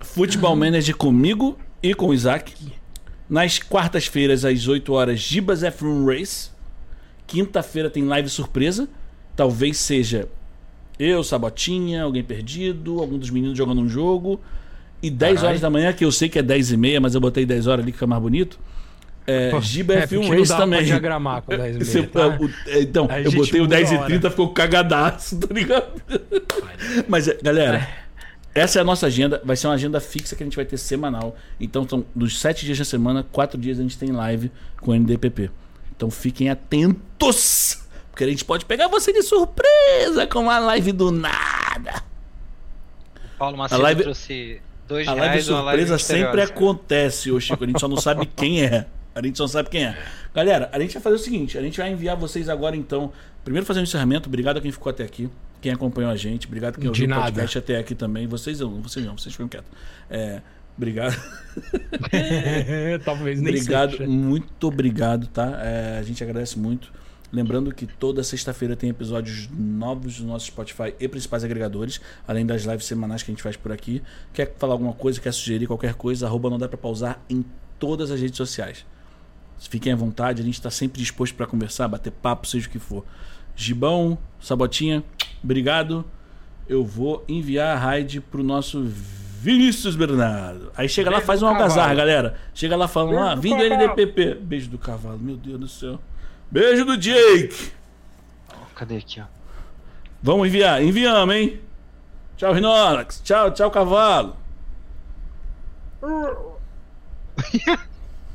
[0.00, 2.54] Futebol Manager comigo e com o Isaac.
[3.28, 6.50] Nas quartas-feiras, às 8 horas, Gibas F1 Race.
[7.26, 8.88] Quinta-feira tem live surpresa.
[9.34, 10.28] Talvez seja
[10.98, 14.40] eu, Sabotinha, alguém perdido, algum dos meninos jogando um jogo.
[15.02, 15.48] E 10 Carai.
[15.48, 17.66] horas da manhã, que eu sei que é 10 e meia, mas eu botei 10
[17.66, 18.58] horas ali que fica mais bonito.
[19.26, 20.84] É, Pô, Giba é, Film Race também.
[20.84, 22.38] diagramar com 10 e meia, tá?
[22.66, 26.02] É, então, eu botei o 10 e 30, ficou cagadaço, tá ligado?
[27.08, 28.60] Mas, galera, é.
[28.60, 29.40] essa é a nossa agenda.
[29.42, 31.36] Vai ser uma agenda fixa que a gente vai ter semanal.
[31.58, 34.94] Então, são dos 7 dias da semana, 4 dias a gente tem live com o
[34.94, 35.50] NDPP.
[35.96, 41.10] Então, fiquem atentos, porque a gente pode pegar você de surpresa com uma live do
[41.10, 42.02] nada.
[43.34, 44.02] O Paulo Macedo live...
[44.02, 47.64] trouxe dois a live surpresa live sempre acontece, ô Chico.
[47.64, 48.86] A gente só não sabe quem é.
[49.14, 49.96] A gente só sabe quem é.
[50.34, 53.12] Galera, a gente vai fazer o seguinte: a gente vai enviar vocês agora, então.
[53.44, 54.28] Primeiro fazer um encerramento.
[54.28, 55.28] Obrigado a quem ficou até aqui,
[55.60, 56.46] quem acompanhou a gente.
[56.46, 58.26] Obrigado a quem ouviu o podcast até aqui também.
[58.26, 59.70] Vocês não, vocês não, vocês ficam quietos.
[60.10, 60.40] É,
[60.76, 61.14] obrigado.
[63.04, 64.06] Talvez nem Obrigado, seja.
[64.06, 65.60] muito obrigado, tá?
[65.62, 66.92] É, a gente agradece muito.
[67.30, 72.62] Lembrando que toda sexta-feira tem episódios novos do nosso Spotify e principais agregadores, além das
[72.62, 74.02] lives semanais que a gente faz por aqui.
[74.32, 77.44] Quer falar alguma coisa, quer sugerir qualquer coisa, arroba não dá pra pausar em
[77.78, 78.86] todas as redes sociais.
[79.66, 82.78] Fiquem à vontade, a gente está sempre disposto para conversar, bater papo, seja o que
[82.78, 83.04] for.
[83.56, 85.02] Gibão, Sabotinha,
[85.42, 86.04] obrigado.
[86.68, 90.72] Eu vou enviar a raid pro nosso Vinícius Bernardo.
[90.74, 92.34] Aí chega Beijo lá, faz um algazarra, galera.
[92.54, 94.36] Chega lá falando, ah, vindo LDPP.
[94.36, 96.00] Beijo do cavalo, meu Deus do céu.
[96.50, 97.72] Beijo do Jake.
[98.74, 99.24] Cadê aqui, ó?
[100.22, 101.60] Vamos enviar, enviamos, hein?
[102.36, 103.20] Tchau, Rinox.
[103.22, 104.36] Tchau, tchau, cavalo.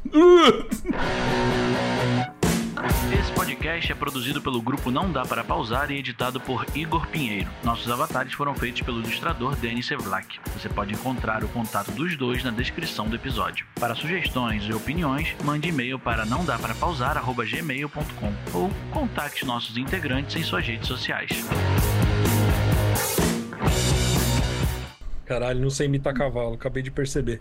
[3.19, 7.49] Esse podcast é produzido pelo grupo Não Dá Para Pausar e editado por Igor Pinheiro.
[7.63, 10.39] Nossos avatares foram feitos pelo ilustrador Denis Sevlak.
[10.53, 13.67] Você pode encontrar o contato dos dois na descrição do episódio.
[13.79, 20.35] Para sugestões e opiniões, mande e-mail para não dá para pausar@gmail.com ou contacte nossos integrantes
[20.35, 21.29] em suas redes sociais.
[25.25, 27.39] Caralho, não sei imitar cavalo, acabei de perceber.